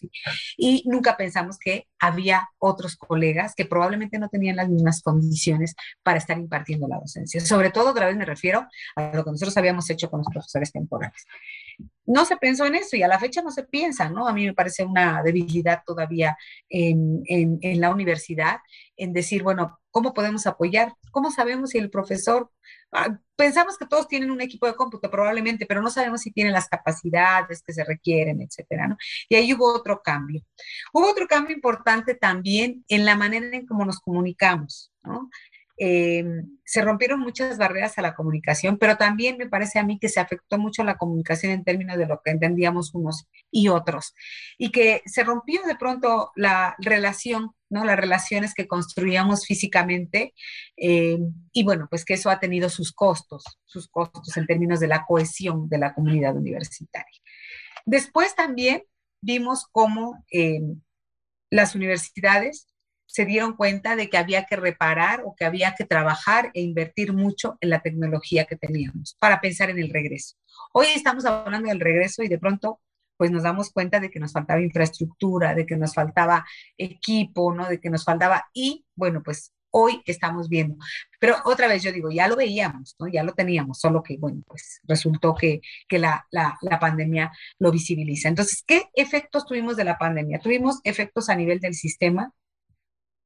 y, 0.57 0.83
nunca 0.85 1.17
pensamos 1.17 1.57
que 1.59 1.87
había 1.99 2.49
otros 2.59 2.95
colegas 2.95 3.53
que 3.55 3.65
probablemente 3.65 4.17
no 4.17 4.29
tenían 4.29 4.55
las 4.55 4.69
mismas 4.69 5.01
condiciones 5.01 5.75
para 6.03 6.17
estar 6.17 6.37
impartiendo 6.37 6.87
la 6.87 6.99
docencia. 6.99 7.39
Sobre 7.41 7.71
todo, 7.71 7.91
otra 7.91 8.07
vez 8.07 8.15
me 8.15 8.25
refiero 8.25 8.67
a 8.95 9.15
lo 9.15 9.23
que 9.23 9.31
nosotros 9.31 9.55
habíamos 9.57 9.89
hecho 9.89 10.09
con 10.09 10.19
los 10.19 10.27
profesores 10.31 10.71
temporales. 10.71 11.25
No 12.05 12.25
se 12.25 12.37
pensó 12.37 12.65
en 12.65 12.75
eso 12.75 12.97
y 12.97 13.03
a 13.03 13.07
la 13.07 13.19
fecha 13.19 13.41
no 13.41 13.51
se 13.51 13.63
piensa, 13.63 14.09
¿no? 14.09 14.27
A 14.27 14.33
mí 14.33 14.45
me 14.45 14.53
parece 14.53 14.83
una 14.83 15.21
debilidad 15.23 15.81
todavía 15.85 16.37
en, 16.69 17.21
en, 17.25 17.59
en 17.61 17.79
la 17.79 17.91
universidad 17.91 18.57
en 18.97 19.13
decir, 19.13 19.43
bueno, 19.43 19.79
¿cómo 19.91 20.13
podemos 20.13 20.47
apoyar? 20.47 20.93
¿Cómo 21.11 21.31
sabemos 21.31 21.71
si 21.71 21.77
el 21.77 21.89
profesor 21.89 22.49
Ah, 22.93 23.17
pensamos 23.37 23.77
que 23.77 23.85
todos 23.85 24.07
tienen 24.07 24.31
un 24.31 24.41
equipo 24.41 24.67
de 24.67 24.75
cómputo 24.75 25.09
probablemente, 25.09 25.65
pero 25.65 25.81
no 25.81 25.89
sabemos 25.89 26.21
si 26.21 26.31
tienen 26.31 26.51
las 26.51 26.67
capacidades 26.67 27.63
que 27.63 27.71
se 27.73 27.85
requieren, 27.85 28.41
etcétera, 28.41 28.87
¿no? 28.87 28.97
Y 29.29 29.35
ahí 29.35 29.53
hubo 29.53 29.73
otro 29.73 30.01
cambio. 30.03 30.41
Hubo 30.91 31.09
otro 31.09 31.25
cambio 31.27 31.55
importante 31.55 32.15
también 32.15 32.83
en 32.89 33.05
la 33.05 33.15
manera 33.15 33.55
en 33.55 33.65
cómo 33.65 33.85
nos 33.85 33.99
comunicamos, 34.01 34.91
¿no? 35.03 35.29
Eh, 35.77 36.23
se 36.63 36.81
rompieron 36.81 37.19
muchas 37.19 37.57
barreras 37.57 37.97
a 37.97 38.01
la 38.01 38.13
comunicación, 38.13 38.77
pero 38.77 38.97
también 38.97 39.37
me 39.37 39.49
parece 39.49 39.79
a 39.79 39.83
mí 39.83 39.99
que 39.99 40.09
se 40.09 40.19
afectó 40.19 40.57
mucho 40.57 40.83
la 40.83 40.97
comunicación 40.97 41.51
en 41.51 41.63
términos 41.63 41.97
de 41.97 42.05
lo 42.05 42.21
que 42.23 42.31
entendíamos 42.31 42.93
unos 42.93 43.27
y 43.49 43.67
otros, 43.67 44.13
y 44.57 44.71
que 44.71 45.01
se 45.05 45.23
rompió 45.23 45.61
de 45.63 45.75
pronto 45.75 46.31
la 46.35 46.75
relación, 46.79 47.51
¿no? 47.69 47.83
Las 47.83 47.97
relaciones 47.97 48.53
que 48.53 48.67
construíamos 48.67 49.45
físicamente, 49.45 50.33
eh, 50.77 51.19
y 51.51 51.63
bueno, 51.63 51.87
pues 51.89 52.05
que 52.05 52.13
eso 52.13 52.29
ha 52.29 52.39
tenido 52.39 52.69
sus 52.69 52.91
costos, 52.93 53.43
sus 53.65 53.87
costos 53.87 54.35
en 54.37 54.45
términos 54.45 54.79
de 54.79 54.87
la 54.87 55.05
cohesión 55.05 55.67
de 55.67 55.77
la 55.77 55.93
comunidad 55.93 56.35
universitaria. 56.35 57.19
Después 57.85 58.35
también 58.35 58.83
vimos 59.21 59.67
cómo 59.71 60.23
eh, 60.31 60.61
las 61.49 61.75
universidades 61.75 62.67
se 63.11 63.25
dieron 63.25 63.57
cuenta 63.57 63.97
de 63.97 64.09
que 64.09 64.17
había 64.17 64.45
que 64.45 64.55
reparar 64.55 65.23
o 65.25 65.35
que 65.35 65.43
había 65.43 65.75
que 65.75 65.83
trabajar 65.85 66.49
e 66.53 66.61
invertir 66.61 67.11
mucho 67.11 67.57
en 67.59 67.69
la 67.69 67.81
tecnología 67.81 68.45
que 68.45 68.55
teníamos 68.55 69.17
para 69.19 69.41
pensar 69.41 69.69
en 69.69 69.79
el 69.79 69.89
regreso. 69.89 70.37
Hoy 70.71 70.87
estamos 70.95 71.25
hablando 71.25 71.67
del 71.67 71.81
regreso 71.81 72.23
y 72.23 72.29
de 72.29 72.39
pronto 72.39 72.79
pues 73.17 73.29
nos 73.29 73.43
damos 73.43 73.69
cuenta 73.71 73.99
de 73.99 74.09
que 74.09 74.19
nos 74.19 74.31
faltaba 74.31 74.61
infraestructura, 74.61 75.53
de 75.53 75.65
que 75.65 75.75
nos 75.75 75.93
faltaba 75.93 76.45
equipo, 76.77 77.53
¿no? 77.53 77.67
De 77.67 77.79
que 77.79 77.89
nos 77.89 78.05
faltaba 78.05 78.45
y 78.53 78.85
bueno, 78.95 79.21
pues 79.23 79.51
hoy 79.71 80.01
estamos 80.05 80.47
viendo. 80.47 80.77
Pero 81.19 81.35
otra 81.45 81.67
vez 81.67 81.83
yo 81.83 81.91
digo, 81.91 82.09
ya 82.11 82.29
lo 82.29 82.37
veíamos, 82.37 82.95
¿no? 82.97 83.07
Ya 83.09 83.23
lo 83.23 83.33
teníamos, 83.33 83.79
solo 83.79 84.01
que, 84.03 84.17
bueno, 84.17 84.41
pues 84.47 84.79
resultó 84.83 85.35
que, 85.35 85.59
que 85.87 85.99
la, 85.99 86.25
la, 86.31 86.57
la, 86.61 86.79
pandemia 86.79 87.31
lo 87.59 87.71
visibiliza. 87.71 88.29
Entonces, 88.29 88.63
¿qué 88.65 88.85
efectos 88.95 89.45
tuvimos 89.45 89.75
de 89.75 89.83
la 89.83 89.97
pandemia? 89.97 90.39
Tuvimos 90.39 90.79
efectos 90.83 91.29
a 91.29 91.35
nivel 91.35 91.59
del 91.59 91.73
sistema, 91.73 92.33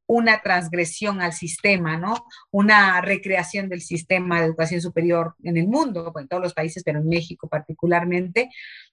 una 0.07 0.41
transgresión 0.41 1.21
al 1.21 1.33
sistema, 1.33 1.97
¿no? 1.97 2.25
Una 2.51 3.01
recreación 3.01 3.69
del 3.69 3.81
sistema 3.81 4.39
de 4.39 4.47
educación 4.47 4.81
superior 4.81 5.35
en 5.43 5.57
el 5.57 5.67
mundo, 5.67 6.13
en 6.15 6.27
todos 6.27 6.43
los 6.43 6.53
países, 6.53 6.83
pero 6.83 6.99
en 6.99 7.07
México 7.07 7.47
particularmente. 7.47 8.49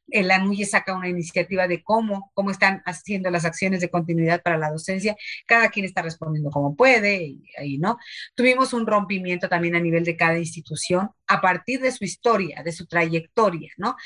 El 0.09 0.31
ANUYE 0.31 0.67
saca 0.67 0.97
una 0.97 1.09
iniciativa 1.09 1.69
de 1.69 1.83
cómo, 1.83 2.31
cómo 2.35 2.51
están 2.51 2.83
haciendo 2.87 3.31
las 3.31 3.45
acciones 3.45 3.81
de 3.81 3.91
continuidad 3.91 4.43
para 4.43 4.59
la 4.59 4.71
docencia. 4.71 5.17
Cada 5.47 5.71
quien 5.71 5.87
está 5.87 6.03
respondiendo 6.03 6.51
como 6.51 6.75
puede, 6.77 7.37
y 7.63 7.79
¿no? 7.79 7.99
Tuvimos 8.35 8.73
un 8.73 8.87
rompimiento 8.87 9.49
también 9.49 9.77
a 9.77 9.81
nivel 9.81 10.05
de 10.05 10.17
cada 10.17 10.39
institución 10.39 11.11
a 11.27 11.41
partir 11.41 11.81
de 11.81 11.93
su 11.93 12.05
historia, 12.05 12.63
de 12.63 12.73
su 12.73 12.87
trayectoria, 12.87 13.73
¿no? 13.77 13.97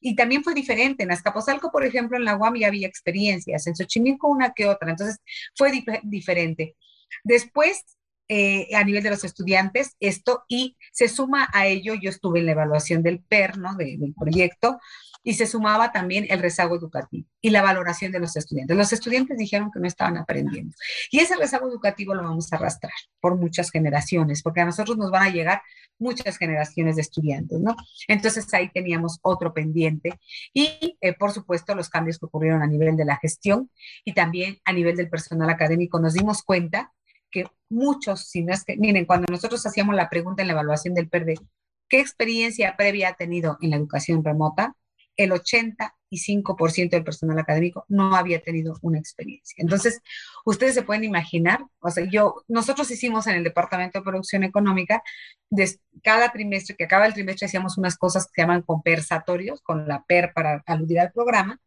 Y 0.00 0.14
también 0.14 0.44
fue 0.44 0.54
diferente. 0.54 1.04
En 1.04 1.12
Azcapotzalco, 1.12 1.70
por 1.70 1.84
ejemplo, 1.84 2.16
en 2.16 2.24
la 2.24 2.36
UAM 2.36 2.56
ya 2.56 2.68
había 2.68 2.86
experiencias, 2.86 3.66
en 3.66 3.76
Xochimilco 3.76 4.28
una 4.28 4.52
que 4.52 4.66
otra, 4.66 4.90
entonces 4.90 5.18
fue 5.54 5.72
diferente. 6.02 6.76
Después, 7.24 7.84
eh, 8.28 8.74
a 8.74 8.84
nivel 8.84 9.02
de 9.02 9.10
los 9.10 9.24
estudiantes, 9.24 9.96
esto, 10.00 10.44
y 10.48 10.76
se 10.92 11.08
suma 11.08 11.48
a 11.52 11.66
ello, 11.66 11.94
yo 11.94 12.10
estuve 12.10 12.40
en 12.40 12.46
la 12.46 12.52
evaluación 12.52 13.02
del 13.02 13.20
PER, 13.20 13.58
¿no? 13.58 13.74
del 13.76 14.14
proyecto, 14.18 14.80
y 15.26 15.34
se 15.34 15.44
sumaba 15.44 15.90
también 15.90 16.24
el 16.30 16.38
rezago 16.38 16.76
educativo 16.76 17.26
y 17.40 17.50
la 17.50 17.60
valoración 17.60 18.12
de 18.12 18.20
los 18.20 18.36
estudiantes. 18.36 18.76
Los 18.76 18.92
estudiantes 18.92 19.36
dijeron 19.36 19.72
que 19.72 19.80
no 19.80 19.88
estaban 19.88 20.16
aprendiendo. 20.16 20.72
Y 21.10 21.18
ese 21.18 21.34
rezago 21.34 21.68
educativo 21.68 22.14
lo 22.14 22.22
vamos 22.22 22.52
a 22.52 22.56
arrastrar 22.56 22.92
por 23.20 23.36
muchas 23.36 23.72
generaciones, 23.72 24.40
porque 24.40 24.60
a 24.60 24.64
nosotros 24.64 24.96
nos 24.96 25.10
van 25.10 25.24
a 25.24 25.30
llegar 25.30 25.62
muchas 25.98 26.38
generaciones 26.38 26.94
de 26.94 27.02
estudiantes, 27.02 27.58
¿no? 27.58 27.74
Entonces 28.06 28.54
ahí 28.54 28.70
teníamos 28.70 29.18
otro 29.20 29.52
pendiente. 29.52 30.20
Y, 30.54 30.96
eh, 31.00 31.12
por 31.14 31.32
supuesto, 31.32 31.74
los 31.74 31.88
cambios 31.88 32.20
que 32.20 32.26
ocurrieron 32.26 32.62
a 32.62 32.68
nivel 32.68 32.96
de 32.96 33.04
la 33.04 33.16
gestión 33.16 33.68
y 34.04 34.14
también 34.14 34.58
a 34.64 34.72
nivel 34.72 34.96
del 34.96 35.10
personal 35.10 35.50
académico. 35.50 35.98
Nos 35.98 36.14
dimos 36.14 36.44
cuenta 36.44 36.92
que 37.32 37.46
muchos, 37.68 38.28
si 38.28 38.44
no 38.44 38.54
es 38.54 38.62
que, 38.62 38.76
miren, 38.76 39.06
cuando 39.06 39.26
nosotros 39.28 39.66
hacíamos 39.66 39.96
la 39.96 40.08
pregunta 40.08 40.42
en 40.42 40.48
la 40.48 40.52
evaluación 40.52 40.94
del 40.94 41.08
PERDE, 41.08 41.34
¿qué 41.88 41.98
experiencia 41.98 42.76
previa 42.76 43.08
ha 43.08 43.14
tenido 43.14 43.58
en 43.60 43.70
la 43.70 43.76
educación 43.76 44.22
remota? 44.22 44.76
El 45.16 45.32
85% 45.32 46.90
del 46.90 47.04
personal 47.04 47.38
académico 47.38 47.84
no 47.88 48.14
había 48.14 48.40
tenido 48.40 48.76
una 48.82 48.98
experiencia. 48.98 49.54
Entonces, 49.58 50.00
ustedes 50.44 50.74
se 50.74 50.82
pueden 50.82 51.04
imaginar, 51.04 51.64
o 51.80 51.90
sea, 51.90 52.04
yo, 52.04 52.42
nosotros 52.48 52.90
hicimos 52.90 53.26
en 53.26 53.36
el 53.36 53.44
Departamento 53.44 53.98
de 53.98 54.04
Producción 54.04 54.44
Económica, 54.44 55.02
cada 56.02 56.30
trimestre, 56.32 56.76
que 56.76 56.84
acaba 56.84 57.06
el 57.06 57.14
trimestre, 57.14 57.46
hacíamos 57.46 57.78
unas 57.78 57.96
cosas 57.96 58.26
que 58.26 58.32
se 58.34 58.42
llaman 58.42 58.62
conversatorios, 58.62 59.60
con 59.62 59.88
la 59.88 60.04
PER 60.04 60.32
para 60.34 60.62
aludir 60.66 61.00
al 61.00 61.12
programa, 61.12 61.60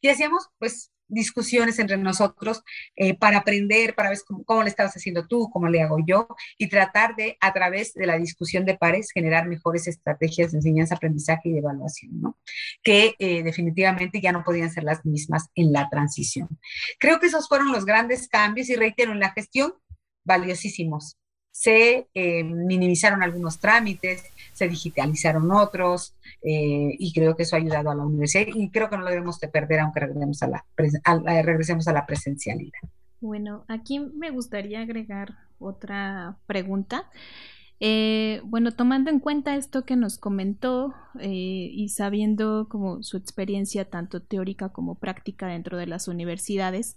y 0.00 0.08
hacíamos, 0.08 0.48
pues, 0.58 0.92
discusiones 1.10 1.78
entre 1.78 1.96
nosotros 1.96 2.62
eh, 2.96 3.16
para 3.16 3.38
aprender, 3.38 3.94
para 3.94 4.10
ver 4.10 4.18
cómo, 4.46 4.62
le 4.62 4.70
estabas 4.70 4.94
haciendo 4.94 5.26
tú, 5.26 5.50
cómo 5.52 5.68
le 5.68 5.82
hago 5.82 5.98
yo, 6.06 6.28
y 6.56 6.68
tratar 6.68 7.16
de, 7.16 7.36
a 7.40 7.52
través 7.52 7.92
de 7.94 8.06
la 8.06 8.18
discusión 8.18 8.64
de 8.64 8.78
pares, 8.78 9.10
generar 9.12 9.46
mejores 9.46 9.86
estrategias 9.88 10.52
de 10.52 10.58
enseñanza, 10.58 10.94
aprendizaje 10.94 11.48
y 11.48 11.52
de 11.52 11.58
evaluación. 11.58 12.34
Que 12.82 13.14
eh, 13.18 13.42
definitivamente 13.42 14.20
ya 14.20 14.32
no 14.32 14.44
podían 14.44 14.70
ser 14.70 14.84
las 14.84 15.04
mismas 15.04 15.48
en 15.54 15.72
la 15.72 15.88
transición. 15.90 16.48
Creo 16.98 17.18
que 17.18 17.26
esos 17.26 17.48
fueron 17.48 17.72
los 17.72 17.84
grandes 17.84 18.28
cambios 18.28 18.68
y 18.70 18.76
reitero, 18.76 19.12
en 19.12 19.20
la 19.20 19.32
gestión, 19.32 19.74
valiosísimos 20.24 21.19
se 21.60 22.08
eh, 22.14 22.42
minimizaron 22.42 23.22
algunos 23.22 23.58
trámites, 23.58 24.24
se 24.54 24.66
digitalizaron 24.66 25.50
otros, 25.52 26.14
eh, 26.42 26.96
y 26.98 27.12
creo 27.12 27.36
que 27.36 27.42
eso 27.42 27.54
ha 27.54 27.58
ayudado 27.58 27.90
a 27.90 27.94
la 27.94 28.02
universidad 28.02 28.46
y 28.46 28.70
creo 28.70 28.88
que 28.88 28.96
no 28.96 29.02
lo 29.02 29.10
debemos 29.10 29.38
de 29.40 29.48
perder 29.48 29.80
aunque 29.80 30.00
regresemos 30.00 30.42
a 30.42 30.48
la, 30.48 30.64
regresemos 31.42 31.86
a 31.86 31.92
la 31.92 32.06
presencialidad. 32.06 32.80
Bueno, 33.20 33.66
aquí 33.68 34.00
me 34.00 34.30
gustaría 34.30 34.80
agregar 34.80 35.34
otra 35.58 36.38
pregunta. 36.46 37.10
Eh, 37.78 38.40
bueno, 38.44 38.72
tomando 38.72 39.10
en 39.10 39.20
cuenta 39.20 39.54
esto 39.54 39.84
que 39.84 39.96
nos 39.96 40.16
comentó 40.16 40.94
y 41.20 41.90
sabiendo 41.90 42.68
como 42.70 43.02
su 43.02 43.18
experiencia 43.18 43.84
tanto 43.84 44.22
teórica 44.22 44.70
como 44.70 44.94
práctica 44.94 45.48
dentro 45.48 45.76
de 45.76 45.86
las 45.86 46.08
universidades 46.08 46.96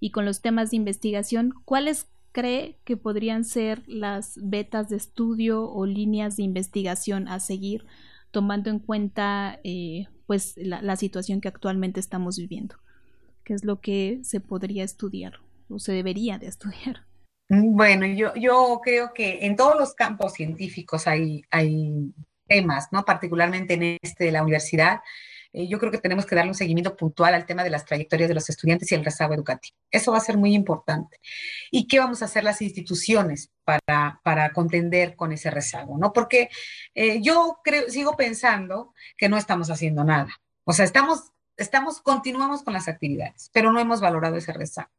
y 0.00 0.10
con 0.10 0.24
los 0.24 0.40
temas 0.40 0.72
de 0.72 0.78
investigación, 0.78 1.54
¿cuáles 1.64 2.08
cree 2.32 2.78
que 2.84 2.96
podrían 2.96 3.44
ser 3.44 3.82
las 3.86 4.38
betas 4.42 4.88
de 4.88 4.96
estudio 4.96 5.70
o 5.70 5.86
líneas 5.86 6.36
de 6.36 6.42
investigación 6.42 7.28
a 7.28 7.38
seguir, 7.40 7.84
tomando 8.30 8.70
en 8.70 8.78
cuenta 8.78 9.60
eh, 9.62 10.06
pues 10.26 10.54
la, 10.56 10.96
situación 10.96 11.40
que 11.40 11.48
actualmente 11.48 12.00
estamos 12.00 12.38
viviendo? 12.38 12.76
¿Qué 13.44 13.54
es 13.54 13.64
lo 13.64 13.80
que 13.80 14.20
se 14.22 14.40
podría 14.40 14.84
estudiar 14.84 15.34
o 15.68 15.78
se 15.78 15.92
debería 15.92 16.38
de 16.38 16.46
estudiar? 16.46 17.06
Mm, 17.48 17.76
bueno, 17.76 18.06
yo, 18.06 18.34
yo 18.34 18.80
creo 18.82 19.12
que 19.12 19.44
en 19.44 19.56
todos 19.56 19.78
los 19.78 19.94
campos 19.94 20.32
científicos 20.32 21.06
hay, 21.06 21.42
hay 21.50 22.14
temas, 22.46 22.88
¿no? 22.92 23.04
Particularmente 23.04 23.74
en 23.74 23.98
este 24.02 24.24
de 24.24 24.32
la 24.32 24.42
universidad, 24.42 25.00
eh, 25.52 25.68
yo 25.68 25.78
creo 25.78 25.92
que 25.92 25.98
tenemos 25.98 26.24
que 26.24 26.34
darle 26.34 26.50
un 26.50 26.54
seguimiento 26.56 26.96
puntual 26.96 27.34
al 27.34 27.46
tema 27.46 27.62
de 27.62 27.70
las 27.70 27.84
trayectorias 27.84 28.28
de 28.28 28.34
los 28.34 28.48
estudiantes 28.48 28.90
y 28.90 28.94
el 28.94 29.04
rezago 29.04 29.34
educativo. 29.34 29.76
Eso 29.90 30.12
va 30.12 30.18
a 30.18 30.22
ser 30.22 30.38
muy 30.38 30.54
importante. 30.54 31.20
¿Y 31.70 31.86
qué 31.86 31.98
vamos 31.98 32.22
a 32.22 32.24
hacer 32.24 32.44
las 32.44 32.62
instituciones 32.62 33.50
para, 33.64 34.20
para 34.22 34.52
contender 34.52 35.14
con 35.16 35.32
ese 35.32 35.50
rezago? 35.50 35.98
¿no? 35.98 36.12
Porque 36.12 36.48
eh, 36.94 37.20
yo 37.22 37.58
creo, 37.62 37.88
sigo 37.90 38.16
pensando 38.16 38.94
que 39.16 39.28
no 39.28 39.36
estamos 39.36 39.70
haciendo 39.70 40.04
nada. 40.04 40.40
O 40.64 40.72
sea, 40.72 40.84
estamos, 40.84 41.32
estamos, 41.56 42.00
continuamos 42.00 42.62
con 42.62 42.72
las 42.72 42.88
actividades, 42.88 43.50
pero 43.52 43.72
no 43.72 43.80
hemos 43.80 44.00
valorado 44.00 44.36
ese 44.36 44.52
rezago 44.52 44.90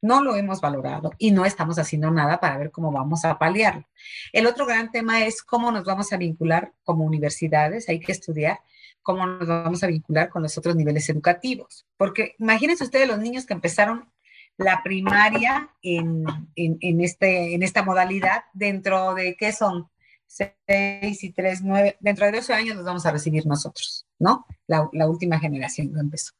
no 0.00 0.22
lo 0.22 0.36
hemos 0.36 0.60
valorado 0.60 1.12
y 1.18 1.32
no 1.32 1.44
estamos 1.44 1.78
haciendo 1.78 2.10
nada 2.10 2.38
para 2.38 2.56
ver 2.56 2.70
cómo 2.70 2.92
vamos 2.92 3.24
a 3.24 3.38
paliarlo. 3.38 3.84
El 4.32 4.46
otro 4.46 4.66
gran 4.66 4.90
tema 4.90 5.24
es 5.24 5.42
cómo 5.42 5.72
nos 5.72 5.84
vamos 5.84 6.12
a 6.12 6.16
vincular 6.16 6.72
como 6.84 7.04
universidades, 7.04 7.88
hay 7.88 8.00
que 8.00 8.12
estudiar 8.12 8.60
cómo 9.08 9.26
nos 9.26 9.48
vamos 9.48 9.82
a 9.82 9.86
vincular 9.86 10.28
con 10.28 10.42
los 10.42 10.58
otros 10.58 10.76
niveles 10.76 11.08
educativos. 11.08 11.86
Porque 11.96 12.34
imagínense 12.38 12.84
ustedes 12.84 13.08
los 13.08 13.18
niños 13.18 13.46
que 13.46 13.54
empezaron 13.54 14.12
la 14.58 14.82
primaria 14.82 15.70
en, 15.80 16.26
este, 17.00 17.54
en 17.54 17.62
esta 17.62 17.82
modalidad, 17.82 18.42
dentro 18.52 19.14
de 19.14 19.34
qué 19.34 19.52
son 19.52 19.88
seis 20.26 21.24
y 21.24 21.32
tres, 21.32 21.62
nueve, 21.62 21.96
dentro 22.00 22.26
de 22.26 22.32
12 22.32 22.52
años 22.52 22.76
los 22.76 22.84
vamos 22.84 23.06
a 23.06 23.12
recibir 23.12 23.46
nosotros, 23.46 24.06
¿no? 24.18 24.44
La, 24.66 24.90
la, 24.92 25.08
última 25.08 25.38
generación 25.38 25.94
que 25.94 26.00
empezó. 26.00 26.34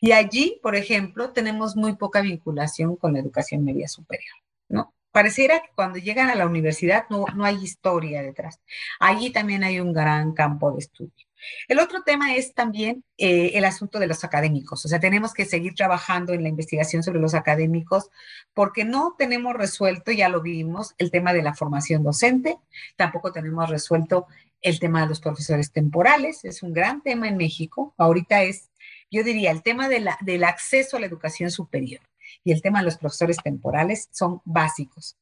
Y 0.00 0.12
allí, 0.12 0.58
por 0.62 0.76
ejemplo, 0.76 1.32
tenemos 1.32 1.76
muy 1.76 1.96
poca 1.96 2.22
vinculación 2.22 2.96
con 2.96 3.12
la 3.12 3.18
educación 3.18 3.62
media 3.62 3.88
superior, 3.88 4.36
¿no? 4.70 4.94
Pareciera 5.12 5.60
que 5.60 5.68
cuando 5.74 5.98
llegan 5.98 6.30
a 6.30 6.34
la 6.34 6.46
universidad 6.46 7.04
no, 7.10 7.26
no 7.34 7.44
hay 7.44 7.56
historia 7.56 8.22
detrás. 8.22 8.58
Allí 9.00 9.28
también 9.28 9.64
hay 9.64 9.80
un 9.80 9.92
gran 9.92 10.32
campo 10.32 10.72
de 10.72 10.78
estudio. 10.78 11.29
El 11.68 11.78
otro 11.78 12.02
tema 12.02 12.34
es 12.34 12.54
también 12.54 13.04
eh, 13.18 13.52
el 13.54 13.64
asunto 13.64 13.98
de 13.98 14.06
los 14.06 14.24
académicos. 14.24 14.84
O 14.84 14.88
sea, 14.88 15.00
tenemos 15.00 15.32
que 15.32 15.44
seguir 15.44 15.74
trabajando 15.74 16.32
en 16.32 16.42
la 16.42 16.48
investigación 16.48 17.02
sobre 17.02 17.20
los 17.20 17.34
académicos 17.34 18.10
porque 18.54 18.84
no 18.84 19.14
tenemos 19.18 19.54
resuelto, 19.54 20.12
ya 20.12 20.28
lo 20.28 20.40
vimos, 20.40 20.94
el 20.98 21.10
tema 21.10 21.32
de 21.32 21.42
la 21.42 21.54
formación 21.54 22.02
docente, 22.02 22.58
tampoco 22.96 23.32
tenemos 23.32 23.68
resuelto 23.68 24.26
el 24.62 24.78
tema 24.78 25.00
de 25.00 25.08
los 25.08 25.20
profesores 25.20 25.72
temporales, 25.72 26.44
es 26.44 26.62
un 26.62 26.72
gran 26.72 27.02
tema 27.02 27.28
en 27.28 27.36
México. 27.36 27.94
Ahorita 27.96 28.42
es, 28.42 28.70
yo 29.10 29.22
diría, 29.22 29.50
el 29.50 29.62
tema 29.62 29.88
de 29.88 30.00
la, 30.00 30.18
del 30.20 30.44
acceso 30.44 30.96
a 30.96 31.00
la 31.00 31.06
educación 31.06 31.50
superior 31.50 32.00
y 32.44 32.52
el 32.52 32.62
tema 32.62 32.80
de 32.80 32.86
los 32.86 32.98
profesores 32.98 33.36
temporales 33.42 34.08
son 34.12 34.40
básicos. 34.44 35.16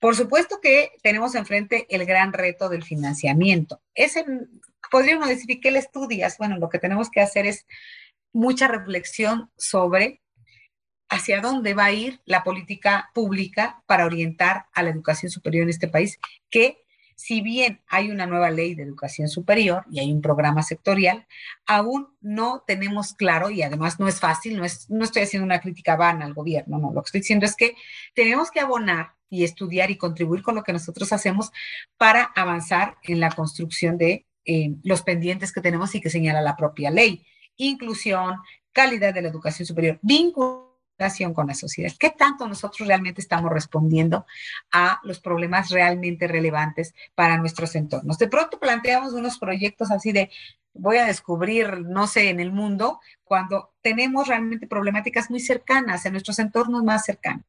Por 0.00 0.14
supuesto 0.14 0.60
que 0.60 0.92
tenemos 1.02 1.34
enfrente 1.34 1.86
el 1.88 2.04
gran 2.04 2.32
reto 2.32 2.68
del 2.68 2.84
financiamiento. 2.84 3.80
Ese 3.94 4.24
podríamos 4.90 5.28
decir, 5.28 5.60
¿qué 5.60 5.70
le 5.70 5.78
estudias? 5.78 6.38
Bueno, 6.38 6.58
lo 6.58 6.68
que 6.68 6.78
tenemos 6.78 7.10
que 7.10 7.20
hacer 7.20 7.46
es 7.46 7.66
mucha 8.32 8.68
reflexión 8.68 9.50
sobre 9.56 10.20
hacia 11.08 11.40
dónde 11.40 11.74
va 11.74 11.86
a 11.86 11.92
ir 11.92 12.20
la 12.24 12.42
política 12.42 13.10
pública 13.14 13.82
para 13.86 14.06
orientar 14.06 14.66
a 14.72 14.82
la 14.82 14.90
educación 14.90 15.30
superior 15.30 15.62
en 15.62 15.70
este 15.70 15.88
país, 15.88 16.18
que 16.50 16.85
si 17.16 17.40
bien 17.40 17.80
hay 17.88 18.10
una 18.10 18.26
nueva 18.26 18.50
ley 18.50 18.74
de 18.74 18.82
educación 18.82 19.28
superior 19.28 19.84
y 19.90 20.00
hay 20.00 20.12
un 20.12 20.20
programa 20.20 20.62
sectorial, 20.62 21.26
aún 21.66 22.08
no 22.20 22.62
tenemos 22.66 23.14
claro, 23.14 23.50
y 23.50 23.62
además 23.62 23.98
no 23.98 24.06
es 24.06 24.20
fácil, 24.20 24.56
no, 24.56 24.64
es, 24.64 24.88
no 24.90 25.04
estoy 25.04 25.22
haciendo 25.22 25.46
una 25.46 25.60
crítica 25.60 25.96
vana 25.96 26.26
al 26.26 26.34
gobierno, 26.34 26.78
no, 26.78 26.92
lo 26.92 27.02
que 27.02 27.08
estoy 27.08 27.20
diciendo 27.22 27.46
es 27.46 27.56
que 27.56 27.74
tenemos 28.14 28.50
que 28.50 28.60
abonar 28.60 29.14
y 29.30 29.44
estudiar 29.44 29.90
y 29.90 29.96
contribuir 29.96 30.42
con 30.42 30.54
lo 30.54 30.62
que 30.62 30.72
nosotros 30.72 31.12
hacemos 31.12 31.50
para 31.96 32.22
avanzar 32.36 32.96
en 33.02 33.18
la 33.18 33.30
construcción 33.30 33.98
de 33.98 34.26
eh, 34.44 34.74
los 34.84 35.02
pendientes 35.02 35.52
que 35.52 35.60
tenemos 35.60 35.94
y 35.94 36.00
que 36.00 36.10
señala 36.10 36.40
la 36.40 36.56
propia 36.56 36.90
ley. 36.90 37.26
Inclusión, 37.56 38.36
calidad 38.72 39.14
de 39.14 39.22
la 39.22 39.28
educación 39.28 39.66
superior, 39.66 39.98
vínculo 40.02 40.65
con 41.34 41.46
la 41.46 41.54
sociedad. 41.54 41.92
¿Qué 41.98 42.10
tanto 42.10 42.48
nosotros 42.48 42.88
realmente 42.88 43.20
estamos 43.20 43.52
respondiendo 43.52 44.26
a 44.72 44.98
los 45.04 45.20
problemas 45.20 45.70
realmente 45.70 46.26
relevantes 46.26 46.94
para 47.14 47.36
nuestros 47.36 47.74
entornos? 47.74 48.18
De 48.18 48.28
pronto 48.28 48.58
planteamos 48.58 49.12
unos 49.12 49.38
proyectos 49.38 49.90
así 49.90 50.12
de 50.12 50.30
voy 50.72 50.96
a 50.96 51.06
descubrir, 51.06 51.80
no 51.80 52.06
sé, 52.06 52.30
en 52.30 52.40
el 52.40 52.52
mundo, 52.52 53.00
cuando 53.24 53.74
tenemos 53.82 54.28
realmente 54.28 54.66
problemáticas 54.66 55.30
muy 55.30 55.40
cercanas, 55.40 56.04
en 56.06 56.12
nuestros 56.12 56.38
entornos 56.38 56.82
más 56.82 57.04
cercanos. 57.04 57.44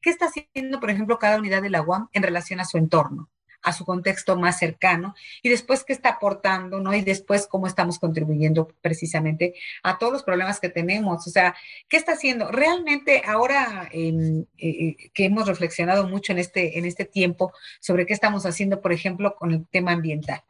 ¿Qué 0.00 0.10
está 0.10 0.26
haciendo, 0.26 0.80
por 0.80 0.90
ejemplo, 0.90 1.18
cada 1.18 1.38
unidad 1.38 1.62
de 1.62 1.70
la 1.70 1.82
UAM 1.82 2.08
en 2.12 2.22
relación 2.22 2.60
a 2.60 2.64
su 2.64 2.78
entorno? 2.78 3.28
A 3.66 3.72
su 3.72 3.84
contexto 3.84 4.36
más 4.36 4.60
cercano 4.60 5.16
y 5.42 5.48
después 5.48 5.82
qué 5.82 5.92
está 5.92 6.10
aportando, 6.10 6.78
¿no? 6.78 6.94
Y 6.94 7.02
después 7.02 7.48
cómo 7.48 7.66
estamos 7.66 7.98
contribuyendo 7.98 8.68
precisamente 8.80 9.54
a 9.82 9.98
todos 9.98 10.12
los 10.12 10.22
problemas 10.22 10.60
que 10.60 10.68
tenemos. 10.68 11.26
O 11.26 11.30
sea, 11.30 11.56
¿qué 11.88 11.96
está 11.96 12.12
haciendo? 12.12 12.52
Realmente 12.52 13.22
ahora 13.26 13.88
eh, 13.92 14.44
eh, 14.58 15.10
que 15.12 15.24
hemos 15.24 15.48
reflexionado 15.48 16.06
mucho 16.06 16.30
en 16.30 16.38
este, 16.38 16.78
en 16.78 16.84
este 16.84 17.04
tiempo 17.04 17.52
sobre 17.80 18.06
qué 18.06 18.14
estamos 18.14 18.46
haciendo, 18.46 18.80
por 18.80 18.92
ejemplo, 18.92 19.34
con 19.34 19.50
el 19.50 19.66
tema 19.66 19.90
ambiental. 19.90 20.42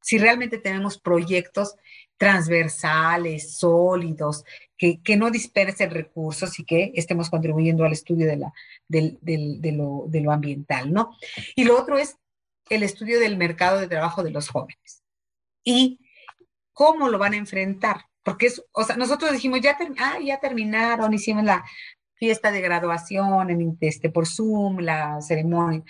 Si 0.00 0.16
realmente 0.16 0.56
tenemos 0.56 0.98
proyectos 0.98 1.76
transversales, 2.16 3.58
sólidos, 3.58 4.44
que, 4.78 5.16
no 5.16 5.30
dispersen 5.30 5.90
recursos 5.90 6.58
y 6.58 6.64
que 6.64 6.90
estemos 6.94 7.30
contribuyendo 7.30 7.84
al 7.84 7.92
estudio 7.92 8.26
de, 8.26 8.36
la, 8.36 8.52
de, 8.88 9.18
lo, 9.72 10.06
de, 10.08 10.20
lo, 10.20 10.32
ambiental, 10.32 10.92
¿no? 10.92 11.16
Y 11.54 11.64
lo 11.64 11.78
otro 11.78 11.98
es 11.98 12.16
el 12.74 12.82
estudio 12.82 13.20
del 13.20 13.36
mercado 13.36 13.78
de 13.78 13.88
trabajo 13.88 14.22
de 14.22 14.30
los 14.30 14.48
jóvenes 14.48 15.02
y 15.64 16.00
cómo 16.72 17.08
lo 17.08 17.18
van 17.18 17.34
a 17.34 17.36
enfrentar. 17.36 18.06
Porque 18.22 18.46
es, 18.46 18.64
o 18.72 18.84
sea, 18.84 18.96
nosotros 18.96 19.32
dijimos, 19.32 19.60
ya, 19.60 19.76
ah, 19.98 20.18
ya 20.24 20.38
terminaron, 20.38 21.12
hicimos 21.12 21.44
la 21.44 21.64
fiesta 22.14 22.52
de 22.52 22.60
graduación 22.60 23.50
en, 23.50 23.76
este, 23.80 24.10
por 24.10 24.28
Zoom, 24.28 24.78
la 24.78 25.20
ceremonia, 25.20 25.82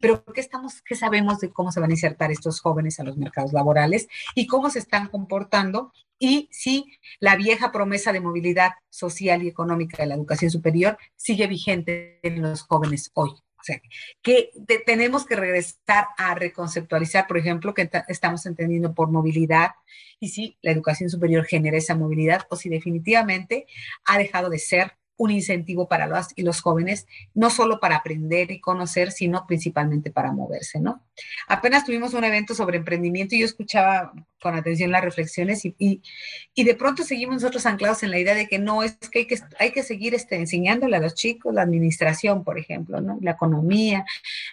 pero 0.00 0.24
¿qué, 0.24 0.40
estamos, 0.40 0.80
¿qué 0.82 0.96
sabemos 0.96 1.40
de 1.40 1.50
cómo 1.50 1.70
se 1.70 1.78
van 1.78 1.90
a 1.90 1.92
insertar 1.92 2.30
estos 2.30 2.60
jóvenes 2.60 2.98
a 2.98 3.04
los 3.04 3.18
mercados 3.18 3.52
laborales 3.52 4.08
y 4.34 4.46
cómo 4.46 4.70
se 4.70 4.78
están 4.78 5.08
comportando? 5.08 5.92
Y 6.18 6.48
si 6.50 6.86
la 7.18 7.36
vieja 7.36 7.70
promesa 7.70 8.12
de 8.12 8.20
movilidad 8.20 8.72
social 8.88 9.42
y 9.42 9.48
económica 9.48 9.98
de 9.98 10.06
la 10.06 10.14
educación 10.14 10.50
superior 10.50 10.96
sigue 11.16 11.46
vigente 11.46 12.18
en 12.22 12.40
los 12.40 12.62
jóvenes 12.62 13.10
hoy. 13.14 13.30
O 13.60 13.64
sea, 13.64 13.80
que 14.22 14.50
tenemos 14.86 15.26
que 15.26 15.36
regresar 15.36 16.06
a 16.16 16.34
reconceptualizar, 16.34 17.26
por 17.26 17.36
ejemplo, 17.36 17.74
que 17.74 17.90
estamos 18.08 18.46
entendiendo 18.46 18.94
por 18.94 19.10
movilidad 19.10 19.72
y 20.18 20.28
si 20.28 20.58
la 20.62 20.70
educación 20.70 21.10
superior 21.10 21.44
genera 21.44 21.76
esa 21.76 21.94
movilidad 21.94 22.46
o 22.50 22.56
si 22.56 22.68
definitivamente 22.68 23.66
ha 24.06 24.18
dejado 24.18 24.48
de 24.50 24.58
ser 24.58 24.92
un 25.20 25.30
incentivo 25.30 25.86
para 25.86 26.06
los 26.06 26.28
y 26.34 26.42
los 26.42 26.62
jóvenes, 26.62 27.06
no 27.34 27.50
solo 27.50 27.78
para 27.78 27.96
aprender 27.96 28.50
y 28.50 28.58
conocer, 28.58 29.12
sino 29.12 29.46
principalmente 29.46 30.10
para 30.10 30.32
moverse, 30.32 30.80
¿no? 30.80 31.02
Apenas 31.46 31.84
tuvimos 31.84 32.14
un 32.14 32.24
evento 32.24 32.54
sobre 32.54 32.78
emprendimiento 32.78 33.34
y 33.34 33.40
yo 33.40 33.44
escuchaba 33.44 34.14
con 34.40 34.54
atención 34.54 34.90
las 34.90 35.04
reflexiones 35.04 35.66
y, 35.66 35.74
y, 35.78 36.64
de 36.64 36.74
pronto 36.74 37.02
seguimos 37.02 37.34
nosotros 37.34 37.66
anclados 37.66 38.02
en 38.02 38.10
la 38.10 38.18
idea 38.18 38.34
de 38.34 38.48
que 38.48 38.58
no, 38.58 38.82
es 38.82 38.96
que 39.10 39.18
hay 39.18 39.26
que, 39.26 39.38
hay 39.58 39.72
que 39.72 39.82
seguir 39.82 40.14
este, 40.14 40.36
enseñándole 40.36 40.96
a 40.96 41.00
los 41.00 41.14
chicos 41.14 41.52
la 41.52 41.60
administración, 41.60 42.42
por 42.42 42.58
ejemplo, 42.58 43.02
¿no? 43.02 43.18
La 43.20 43.32
economía 43.32 44.06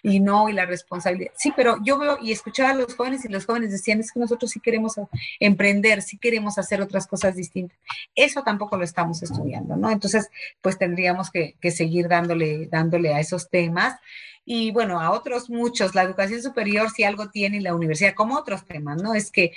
y 0.03 0.20
no, 0.20 0.49
y 0.49 0.53
la 0.53 0.65
responsabilidad. 0.65 1.32
Sí, 1.38 1.53
pero 1.55 1.78
yo 1.82 1.97
veo 1.97 2.18
y 2.22 2.34
escuchaba 2.34 2.72
a 2.72 2.74
los 2.74 2.93
jóvenes 2.95 3.24
y 3.24 3.30
los 3.30 3.45
jóvenes 3.45 3.72
decían, 3.72 4.01
es 4.01 4.11
que 4.11 4.20
nosotros 4.20 4.51
sí 4.51 4.59
queremos 4.59 4.95
emprender, 5.39 6.01
sí 6.01 6.18
queremos 6.18 6.57
hacer 6.57 6.82
otras 6.82 7.07
cosas 7.07 7.38
distintas. 7.38 7.78
Eso 8.13 8.43
tampoco 8.43 8.76
lo 8.76 8.84
estamos 8.84 9.24
estudiando, 9.24 9.78
¿no? 9.78 9.89
Entonces, 9.89 10.30
pues 10.62 10.78
tendríamos 10.78 11.30
que, 11.32 11.55
seguir 11.72 12.08
dándole, 12.08 12.68
dándole 12.68 13.14
a 13.14 13.20
esos 13.20 13.49
temas 13.49 13.99
y 14.45 14.72
bueno, 14.72 14.99
a 15.01 15.12
otros 15.12 15.49
muchos. 15.49 15.95
La 15.95 16.03
educación 16.03 16.41
superior 16.41 16.89
si 16.89 17.03
algo 17.03 17.30
tiene 17.30 17.62
la 17.62 17.76
universidad, 17.76 18.14
como 18.14 18.38
otros 18.38 18.66
temas, 18.66 19.01
¿no? 19.01 19.14
Es 19.14 19.32
que 19.32 19.53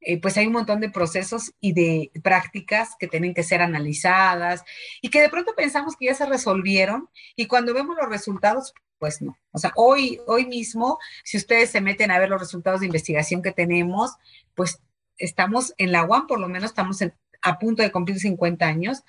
eh, 0.00 0.20
pues 0.20 0.36
hay 0.36 0.46
un 0.46 0.52
montón 0.52 0.80
de 0.80 0.90
procesos 0.90 1.52
y 1.60 1.72
de 1.72 2.10
prácticas 2.22 2.90
que 2.98 3.08
tienen 3.08 3.34
que 3.34 3.42
ser 3.42 3.62
analizadas 3.62 4.62
y 5.00 5.08
que 5.10 5.20
de 5.20 5.30
pronto 5.30 5.54
pensamos 5.56 5.96
que 5.96 6.06
ya 6.06 6.14
se 6.14 6.26
resolvieron 6.26 7.08
y 7.34 7.46
cuando 7.46 7.74
vemos 7.74 7.96
los 7.96 8.08
resultados, 8.08 8.74
pues 8.98 9.22
no. 9.22 9.38
O 9.52 9.58
sea, 9.58 9.72
hoy, 9.74 10.20
hoy 10.26 10.46
mismo, 10.46 10.98
si 11.24 11.38
ustedes 11.38 11.70
se 11.70 11.80
meten 11.80 12.10
a 12.10 12.18
ver 12.18 12.28
los 12.28 12.40
resultados 12.40 12.80
de 12.80 12.86
investigación 12.86 13.42
que 13.42 13.52
tenemos, 13.52 14.12
pues 14.54 14.80
estamos 15.18 15.74
en 15.78 15.92
la 15.92 16.04
UAM, 16.04 16.26
por 16.26 16.38
lo 16.40 16.48
menos 16.48 16.70
estamos 16.70 16.98
a 17.42 17.58
punto 17.58 17.82
de 17.82 17.92
cumplir 17.92 18.18
50 18.18 18.66
años 18.66 19.02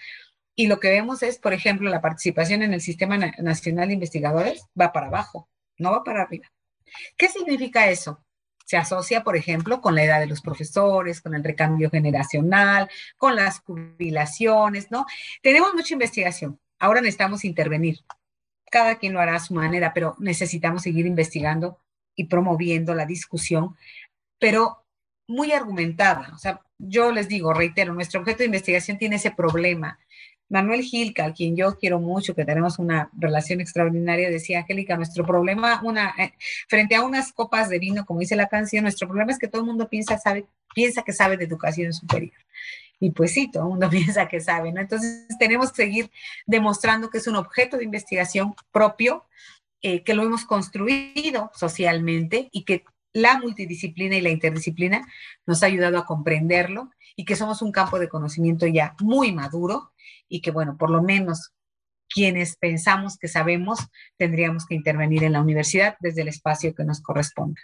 y 0.60 0.66
lo 0.66 0.80
que 0.80 0.90
vemos 0.90 1.22
es, 1.22 1.38
por 1.38 1.54
ejemplo, 1.54 1.88
la 1.88 2.02
participación 2.02 2.64
en 2.64 2.74
el 2.74 2.82
Sistema 2.82 3.16
Nacional 3.16 3.90
de 3.90 3.94
Investigadores 3.94 4.66
va 4.80 4.92
para 4.92 5.06
abajo, 5.06 5.48
no 5.78 5.92
va 5.92 6.04
para 6.04 6.24
arriba. 6.24 6.52
¿Qué 7.16 7.30
significa 7.30 7.88
eso? 7.90 8.26
Se 8.66 8.76
asocia, 8.76 9.24
por 9.24 9.38
ejemplo, 9.38 9.82
con 9.82 9.94
la 9.94 10.04
edad 10.04 10.20
de 10.20 10.26
los 10.26 10.42
profesores, 10.42 11.22
con 11.22 11.36
el 11.36 11.44
recambio 11.44 11.92
generacional, 11.92 12.90
con 13.18 13.36
las 13.36 13.60
jubilaciones, 13.60 14.90
¿no? 14.90 15.06
Tenemos 15.44 15.76
mucha 15.76 15.94
investigación. 15.94 16.60
Ahora 16.80 17.02
necesitamos 17.02 17.46
intervenir. 17.46 18.00
Cada 18.72 18.98
quien 18.98 19.14
lo 19.14 19.20
hará 19.20 19.36
a 19.36 19.40
su 19.40 19.54
manera, 19.54 19.94
pero 19.94 20.16
necesitamos 20.18 20.82
seguir 20.82 21.06
investigando 21.06 21.78
y 22.16 22.26
promoviendo 22.26 22.96
la 22.96 23.06
discusión, 23.06 23.78
pero 24.40 24.84
muy 25.28 25.52
argumentada. 25.52 26.32
O 26.34 26.40
sea, 26.40 26.62
yo 26.80 27.12
les 27.12 27.28
digo, 27.28 27.54
reitero, 27.54 27.94
nuestro 27.94 28.22
objeto 28.22 28.40
de 28.40 28.46
investigación 28.46 28.98
tiene 28.98 29.18
ese 29.18 29.30
problema 29.30 30.00
Manuel 30.50 30.82
Gilca, 30.82 31.26
a 31.26 31.34
quien 31.34 31.56
yo 31.56 31.78
quiero 31.78 32.00
mucho, 32.00 32.34
que 32.34 32.46
tenemos 32.46 32.80
una 32.80 33.10
relación 33.18 33.60
extraordinaria, 33.60 34.30
decía, 34.30 34.60
Angélica, 34.60 34.96
nuestro 34.96 35.26
problema, 35.26 35.82
una, 35.84 36.14
eh, 36.18 36.34
frente 36.68 36.96
a 36.96 37.04
unas 37.04 37.34
copas 37.34 37.70
de 37.70 37.80
vino, 37.80 38.06
como 38.06 38.22
dice 38.22 38.36
la 38.36 38.48
canción, 38.48 38.84
nuestro 38.84 39.08
problema 39.08 39.32
es 39.32 39.40
que 39.40 39.48
todo 39.48 39.62
el 39.62 39.68
mundo 39.68 39.90
piensa, 39.90 40.18
sabe, 40.18 40.46
piensa 40.74 41.04
que 41.04 41.14
sabe 41.14 41.38
de 41.38 41.46
educación 41.46 41.92
superior. 41.94 42.38
Y 43.00 43.12
pues 43.12 43.32
sí, 43.34 43.52
todo 43.52 43.64
el 43.64 43.70
mundo 43.70 43.90
piensa 43.92 44.28
que 44.28 44.40
sabe, 44.40 44.72
¿no? 44.72 44.82
Entonces 44.82 45.28
tenemos 45.38 45.72
que 45.72 45.84
seguir 45.84 46.12
demostrando 46.46 47.10
que 47.10 47.18
es 47.18 47.28
un 47.28 47.36
objeto 47.36 47.78
de 47.78 47.84
investigación 47.84 48.56
propio, 48.72 49.26
eh, 49.82 50.04
que 50.04 50.14
lo 50.14 50.24
hemos 50.24 50.46
construido 50.46 51.52
socialmente 51.54 52.50
y 52.52 52.64
que 52.64 52.84
la 53.14 53.38
multidisciplina 53.40 54.16
y 54.16 54.22
la 54.22 54.30
interdisciplina 54.30 55.08
nos 55.46 55.62
ha 55.62 55.68
ayudado 55.68 55.98
a 55.98 56.06
comprenderlo 56.06 56.92
y 57.16 57.26
que 57.26 57.36
somos 57.36 57.62
un 57.62 57.72
campo 57.72 58.00
de 58.00 58.10
conocimiento 58.10 58.68
ya 58.68 58.96
muy 59.00 59.32
maduro 59.32 59.92
y 60.28 60.42
que, 60.42 60.52
bueno, 60.52 60.78
por 60.78 60.90
lo 60.90 61.02
menos 61.02 61.52
quienes 62.10 62.56
pensamos 62.56 63.18
que 63.18 63.28
sabemos, 63.28 63.80
tendríamos 64.18 64.66
que 64.66 64.76
intervenir 64.76 65.24
en 65.24 65.34
la 65.34 65.42
universidad 65.42 65.96
desde 66.00 66.22
el 66.22 66.30
espacio 66.30 66.74
que 66.74 66.84
nos 66.84 67.02
corresponda. 67.02 67.60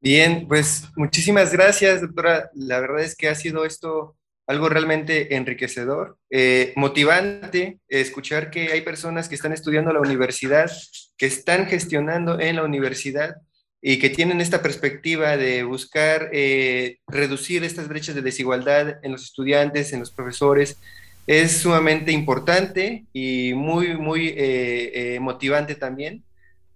Bien, 0.00 0.46
pues 0.46 0.84
muchísimas 0.96 1.52
gracias, 1.52 2.00
doctora. 2.00 2.50
La 2.54 2.80
verdad 2.80 3.00
es 3.00 3.16
que 3.16 3.28
ha 3.28 3.34
sido 3.34 3.64
esto 3.64 4.16
algo 4.46 4.68
realmente 4.68 5.34
enriquecedor, 5.34 6.18
eh, 6.30 6.72
motivante 6.76 7.80
escuchar 7.88 8.50
que 8.50 8.70
hay 8.72 8.82
personas 8.82 9.28
que 9.28 9.34
están 9.34 9.52
estudiando 9.52 9.92
la 9.92 10.00
universidad, 10.00 10.70
que 11.18 11.26
están 11.26 11.66
gestionando 11.66 12.38
en 12.38 12.56
la 12.56 12.62
universidad 12.62 13.36
y 13.82 13.98
que 13.98 14.10
tienen 14.10 14.40
esta 14.40 14.62
perspectiva 14.62 15.36
de 15.36 15.64
buscar 15.64 16.30
eh, 16.32 16.98
reducir 17.08 17.64
estas 17.64 17.88
brechas 17.88 18.14
de 18.14 18.22
desigualdad 18.22 19.00
en 19.02 19.12
los 19.12 19.24
estudiantes, 19.24 19.92
en 19.92 20.00
los 20.00 20.12
profesores, 20.12 20.78
es 21.26 21.58
sumamente 21.58 22.12
importante 22.12 23.06
y 23.12 23.52
muy, 23.54 23.96
muy 23.96 24.28
eh, 24.28 25.14
eh, 25.16 25.20
motivante 25.20 25.74
también. 25.74 26.24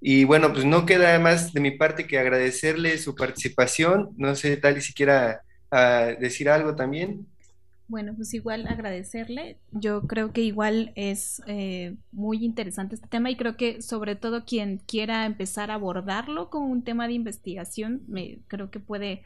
Y 0.00 0.24
bueno, 0.24 0.52
pues 0.52 0.64
no 0.64 0.86
queda 0.86 1.18
más 1.18 1.52
de 1.52 1.60
mi 1.60 1.72
parte 1.72 2.06
que 2.06 2.18
agradecerle 2.18 2.98
su 2.98 3.14
participación. 3.14 4.10
No 4.16 4.34
sé, 4.34 4.56
tal 4.56 4.78
y 4.78 4.80
si 4.80 4.94
quiera 4.94 5.42
ah, 5.70 6.10
decir 6.18 6.48
algo 6.48 6.74
también. 6.74 7.26
Bueno, 7.86 8.14
pues 8.16 8.32
igual 8.34 8.66
agradecerle. 8.66 9.58
Yo 9.72 10.02
creo 10.02 10.32
que 10.32 10.42
igual 10.42 10.92
es 10.94 11.42
eh, 11.46 11.96
muy 12.12 12.44
interesante 12.44 12.94
este 12.94 13.08
tema 13.08 13.30
y 13.30 13.36
creo 13.36 13.56
que 13.56 13.82
sobre 13.82 14.14
todo 14.14 14.44
quien 14.44 14.78
quiera 14.78 15.26
empezar 15.26 15.70
a 15.70 15.74
abordarlo 15.74 16.50
como 16.50 16.66
un 16.66 16.82
tema 16.84 17.08
de 17.08 17.14
investigación, 17.14 18.02
me, 18.06 18.38
creo 18.46 18.70
que 18.70 18.78
puede, 18.78 19.22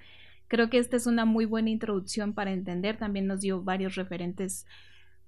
creo 0.49 0.70
que 0.70 0.79
esta 0.79 0.97
es 0.97 1.07
una 1.07 1.27
muy 1.27 1.45
buena 1.45 1.68
introducción 1.70 2.33
para 2.33 2.53
entender. 2.53 2.97
También 2.97 3.27
nos 3.27 3.43
dio 3.43 3.62
varios 3.62 3.97
referentes 3.97 4.66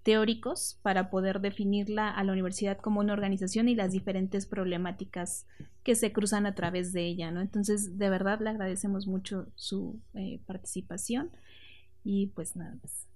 teóricos 0.06 0.78
para 0.82 1.10
poder 1.10 1.40
definirla 1.40 2.08
a 2.08 2.22
la 2.22 2.30
universidad 2.30 2.78
como 2.78 3.00
una 3.00 3.12
organización 3.12 3.68
y 3.68 3.74
las 3.74 3.90
diferentes 3.90 4.46
problemáticas 4.46 5.48
que 5.82 5.96
se 5.96 6.12
cruzan 6.12 6.46
a 6.46 6.54
través 6.54 6.92
de 6.92 7.04
ella, 7.04 7.32
¿no? 7.32 7.40
Entonces, 7.40 7.98
de 7.98 8.08
verdad 8.08 8.38
le 8.38 8.50
agradecemos 8.50 9.08
mucho 9.08 9.48
su 9.56 9.98
eh, 10.14 10.38
participación 10.46 11.32
y 12.04 12.28
pues 12.28 12.54
nada 12.54 12.76
más. 12.80 13.08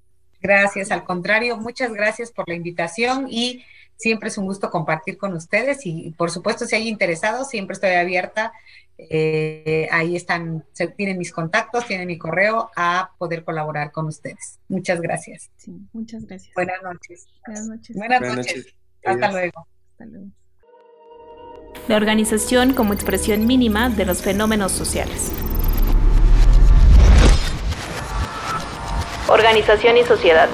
Gracias, 0.43 0.91
al 0.91 1.05
contrario, 1.05 1.57
muchas 1.59 1.93
gracias 1.93 2.33
por 2.33 2.49
la 2.49 2.57
invitación 2.57 3.29
y 3.31 3.63
siempre 3.95 4.29
es 4.29 4.37
un 4.37 4.47
gusto 4.47 4.69
compartir 4.69 5.17
con 5.17 5.33
ustedes 5.35 5.87
y 5.87 6.11
por 6.19 6.33
supuesto 6.33 6.65
si 6.67 6.75
hay 6.75 6.89
interesados, 6.89 7.51
siempre 7.51 7.75
estoy 7.75 7.91
abierta. 7.91 8.53
Eh, 9.09 9.89
ahí 9.91 10.17
están, 10.17 10.65
tienen 10.97 11.17
mis 11.17 11.33
contactos, 11.33 11.87
tienen 11.87 12.07
mi 12.07 12.19
correo 12.19 12.71
a 12.77 13.13
poder 13.19 13.45
colaborar 13.45 13.93
con 13.93 14.07
ustedes. 14.07 14.59
Muchas 14.69 15.01
gracias. 15.01 15.51
Sí, 15.57 15.73
muchas 15.93 16.27
gracias. 16.27 16.55
Buenas 16.55 16.83
noches. 16.83 17.27
Buenas 17.47 17.67
noches. 17.67 17.97
Buenas, 17.97 18.21
noches. 18.21 18.75
Hasta 19.05 19.33
luego. 19.33 19.67
Hasta 19.93 20.05
luego. 20.07 20.27
La 21.89 21.97
organización 21.97 22.75
como 22.75 22.93
expresión 22.93 23.47
mínima 23.47 23.89
de 23.89 24.05
los 24.05 24.23
fenómenos 24.23 24.73
sociales. 24.73 25.33
Organización 29.29 29.97
y 29.97 30.03
sociedad. 30.05 30.49